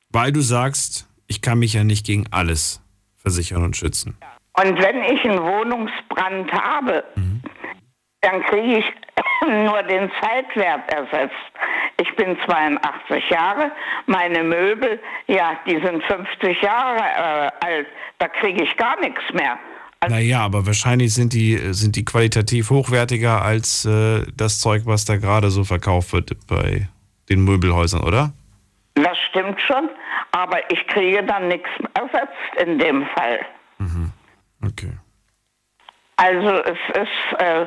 [0.09, 2.81] Weil du sagst, ich kann mich ja nicht gegen alles
[3.15, 4.17] versichern und schützen.
[4.61, 7.05] Und wenn ich einen Wohnungsbrand habe,
[8.21, 8.85] dann kriege ich
[9.47, 11.33] nur den Zeitwert ersetzt.
[12.01, 13.71] Ich bin 82 Jahre,
[14.05, 17.87] meine Möbel, ja, die sind 50 Jahre äh, alt,
[18.17, 19.57] da kriege ich gar nichts mehr.
[20.07, 25.17] Naja, aber wahrscheinlich sind die, sind die qualitativ hochwertiger als äh, das Zeug, was da
[25.17, 26.87] gerade so verkauft wird bei
[27.29, 28.31] den Möbelhäusern, oder?
[28.93, 29.89] Das stimmt schon,
[30.31, 33.39] aber ich kriege dann nichts ersetzt in dem Fall.
[34.65, 34.91] Okay.
[36.17, 37.65] Also es ist, äh,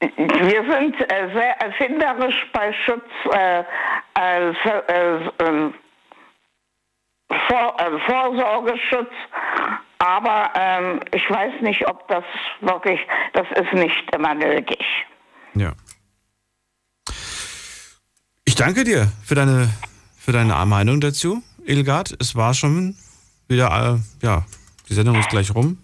[0.00, 3.62] wir sind äh, sehr erfinderisch bei Schutz, äh,
[4.18, 5.72] äh, äh, äh,
[7.48, 7.76] Vor
[8.06, 9.12] Vorsorgeschutz,
[9.98, 12.24] aber ähm, ich weiß nicht, ob das
[12.60, 13.00] wirklich,
[13.32, 14.84] das ist nicht immer nötig.
[15.54, 15.72] Ja.
[18.44, 19.68] Ich danke dir für deine,
[20.18, 22.16] für deine Meinung dazu, Ilgard.
[22.20, 22.96] Es war schon
[23.48, 24.44] wieder, äh, ja,
[24.88, 25.78] die Sendung ist gleich rum.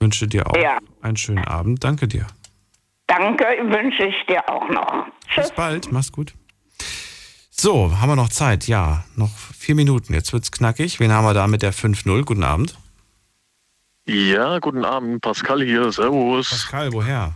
[0.00, 0.78] Wünsche dir auch Ja.
[1.02, 1.82] einen schönen Abend.
[1.82, 2.26] Danke dir.
[3.08, 5.06] Danke, wünsche ich dir auch noch.
[5.34, 6.34] Bis bald, mach's gut.
[7.60, 8.68] So, haben wir noch Zeit?
[8.68, 10.14] Ja, noch vier Minuten.
[10.14, 11.00] Jetzt wird's knackig.
[11.00, 12.24] Wen haben wir da mit der 5-0?
[12.24, 12.78] Guten Abend.
[14.06, 16.50] Ja, guten Abend, Pascal hier, servus.
[16.50, 17.34] Pascal, woher?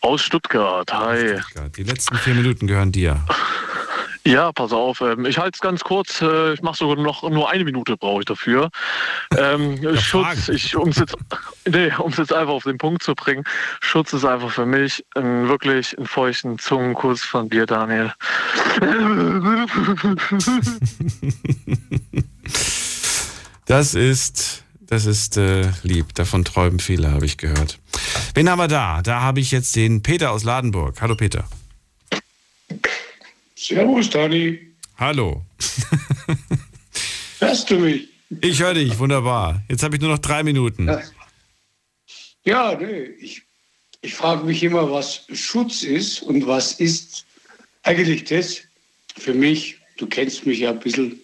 [0.00, 1.38] Aus Stuttgart, hi.
[1.76, 3.22] Die letzten vier Minuten gehören dir.
[4.24, 7.50] Ja, pass auf, ähm, ich halte es ganz kurz, äh, ich mache sogar noch nur
[7.50, 8.70] eine Minute brauche ich dafür.
[9.36, 11.16] Ähm, Schutz, ich, um es jetzt,
[11.68, 13.44] nee, jetzt einfach auf den Punkt zu bringen,
[13.80, 18.12] Schutz ist einfach für mich ein, wirklich einen feuchten Zungenkuss von dir, Daniel.
[23.72, 26.14] Das ist, das ist äh, lieb.
[26.14, 27.78] Davon träumen viele, habe ich gehört.
[28.34, 29.00] Wen haben wir da?
[29.00, 31.00] Da habe ich jetzt den Peter aus Ladenburg.
[31.00, 31.44] Hallo Peter.
[33.62, 34.58] Servus, Dani.
[34.96, 35.40] Hallo.
[37.38, 38.08] Hörst du mich?
[38.40, 39.62] Ich höre dich, wunderbar.
[39.68, 40.90] Jetzt habe ich nur noch drei Minuten.
[42.44, 43.42] Ja, nee, ich,
[44.00, 47.24] ich frage mich immer, was Schutz ist und was ist
[47.84, 48.62] eigentlich das
[49.16, 49.78] für mich.
[49.96, 51.20] Du kennst mich ja ein bisschen.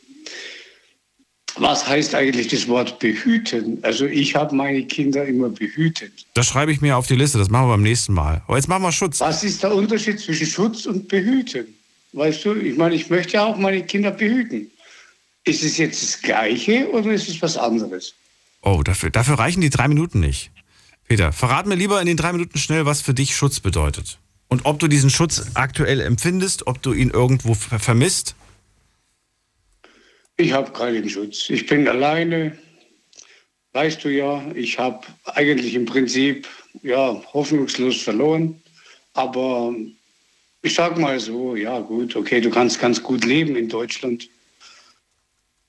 [1.56, 3.82] Was heißt eigentlich das Wort behüten?
[3.82, 6.12] Also ich habe meine Kinder immer behütet.
[6.34, 8.42] Das schreibe ich mir auf die Liste, das machen wir beim nächsten Mal.
[8.46, 9.18] Aber jetzt machen wir Schutz.
[9.18, 11.74] Was ist der Unterschied zwischen Schutz und behüten?
[12.12, 14.70] Weißt du, ich meine, ich möchte ja auch meine Kinder behüten.
[15.44, 18.14] Ist es jetzt das Gleiche oder ist es was anderes?
[18.62, 20.50] Oh, dafür, dafür reichen die drei Minuten nicht.
[21.06, 24.18] Peter, verrat mir lieber in den drei Minuten schnell, was für dich Schutz bedeutet.
[24.48, 28.34] Und ob du diesen Schutz aktuell empfindest, ob du ihn irgendwo ver vermisst.
[30.36, 31.50] Ich habe keinen Schutz.
[31.50, 32.56] Ich bin alleine.
[33.72, 36.48] Weißt du ja, ich habe eigentlich im Prinzip
[36.82, 38.60] ja, hoffnungslos verloren.
[39.12, 39.74] Aber
[40.62, 44.28] ich sag mal so, ja gut, okay, du kannst ganz gut leben in Deutschland.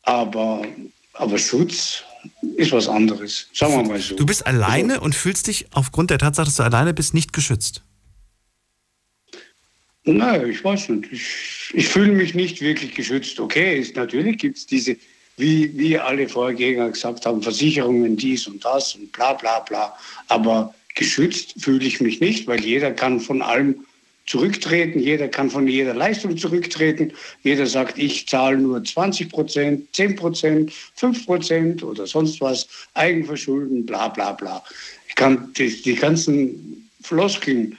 [0.04, 0.66] Aber,
[1.14, 2.04] aber Schutz
[2.56, 3.48] ist was anderes.
[3.54, 4.16] Sagen wir mal so.
[4.16, 7.84] Du bist alleine und fühlst dich aufgrund der Tatsache, dass du alleine bist, nicht geschützt.
[10.06, 11.12] Nein, ich weiß nicht.
[11.12, 13.40] Ich, ich fühle mich nicht wirklich geschützt.
[13.40, 14.98] Okay, ist, natürlich gibt es diese,
[15.38, 19.96] wie, wie alle Vorgänger gesagt haben, Versicherungen, dies und das und bla bla bla.
[20.30, 23.86] Aber geschützt fühle ich mich nicht, weil jeder kann von allem
[24.30, 27.12] zurücktreten, jeder kann von jeder Leistung zurücktreten.
[27.44, 33.88] Jeder sagt, ich zahle nur 20 Prozent, 10 Prozent, 5 Prozent oder sonst was, Eigenverschulden,
[33.88, 34.64] bla bla bla.
[35.08, 37.76] Ich kann die, die ganzen Floskeln,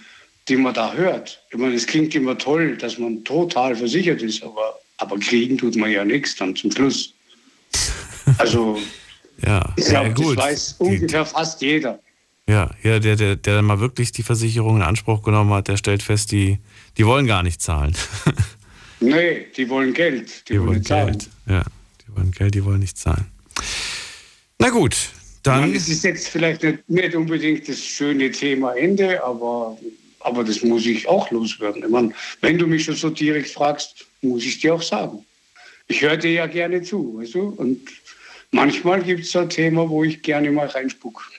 [0.48, 4.42] die man da hört, ich meine, es klingt immer toll, dass man total versichert ist,
[4.42, 7.14] aber, aber kriegen tut man ja nichts dann zum Schluss.
[8.38, 8.76] Also,
[9.46, 12.00] Ja, ich ja, glaube, das weiß ungefähr fast jeder.
[12.50, 15.76] Ja, ja der, der, der dann mal wirklich die Versicherung in Anspruch genommen hat, der
[15.76, 16.58] stellt fest, die,
[16.98, 17.94] die wollen gar nicht zahlen.
[19.02, 20.82] Nee, die wollen Geld, die, Die wollen.
[20.82, 21.28] Geld.
[21.46, 21.64] Ja,
[22.02, 23.26] die wollen Geld, die wollen nicht zahlen.
[24.58, 24.94] Na gut,
[25.42, 25.62] dann.
[25.62, 29.78] Dann es ist jetzt vielleicht nicht, nicht unbedingt das schöne Thema Ende, aber,
[30.20, 31.82] aber das muss ich auch loswerden.
[31.82, 32.12] Ich meine,
[32.42, 35.24] wenn du mich schon so direkt fragst, muss ich dir auch sagen.
[35.88, 37.54] Ich höre dir ja gerne zu, weißt du?
[37.56, 37.80] Und
[38.50, 41.26] manchmal gibt es ein Thema, wo ich gerne mal reinspuck.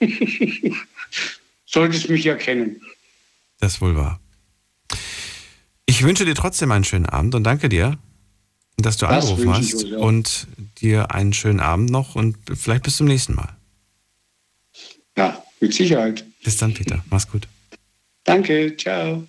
[1.72, 2.80] Solltest mich ja kennen.
[3.60, 4.20] Das ist wohl wahr.
[5.86, 7.98] Ich wünsche dir trotzdem einen schönen Abend und danke dir.
[8.76, 10.46] dass du Das angerufen hast und
[10.80, 13.56] dir einen schönen Abend noch und vielleicht bis zum nächsten Mal.
[15.16, 16.24] Ja, mit Sicherheit.
[16.42, 17.04] Bis dann, Peter.
[17.10, 17.46] Mach's gut.
[18.24, 19.26] Danke, ciao.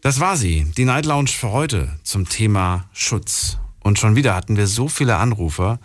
[0.00, 3.58] Das war sie, die Night Lounge für heute zum Thema Schutz.
[3.80, 5.80] Und schon wieder hatten wir so viele Anrufer,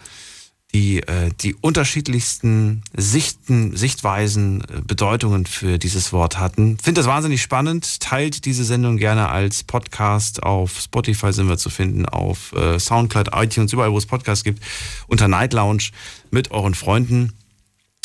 [0.73, 6.77] die äh, die unterschiedlichsten Sichten, Sichtweisen, äh, Bedeutungen für dieses Wort hatten.
[6.81, 7.99] Finde das wahnsinnig spannend.
[7.99, 10.43] Teilt diese Sendung gerne als Podcast.
[10.43, 14.63] Auf Spotify sind wir zu finden, auf äh, Soundcloud, iTunes, überall, wo es Podcasts gibt,
[15.07, 15.89] unter Night Lounge
[16.31, 17.33] mit euren Freunden.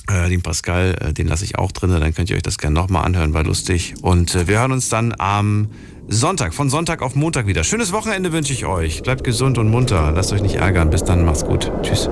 [0.08, 2.74] Äh, den Pascal, äh, den lasse ich auch drin, dann könnt ihr euch das gerne
[2.74, 3.94] nochmal anhören, war lustig.
[4.02, 5.68] Und äh, wir hören uns dann am
[6.08, 7.64] Sonntag, von Sonntag auf Montag wieder.
[7.64, 9.02] Schönes Wochenende wünsche ich euch.
[9.02, 10.88] Bleibt gesund und munter, lasst euch nicht ärgern.
[10.88, 11.70] Bis dann, macht's gut.
[11.82, 12.08] Tschüss.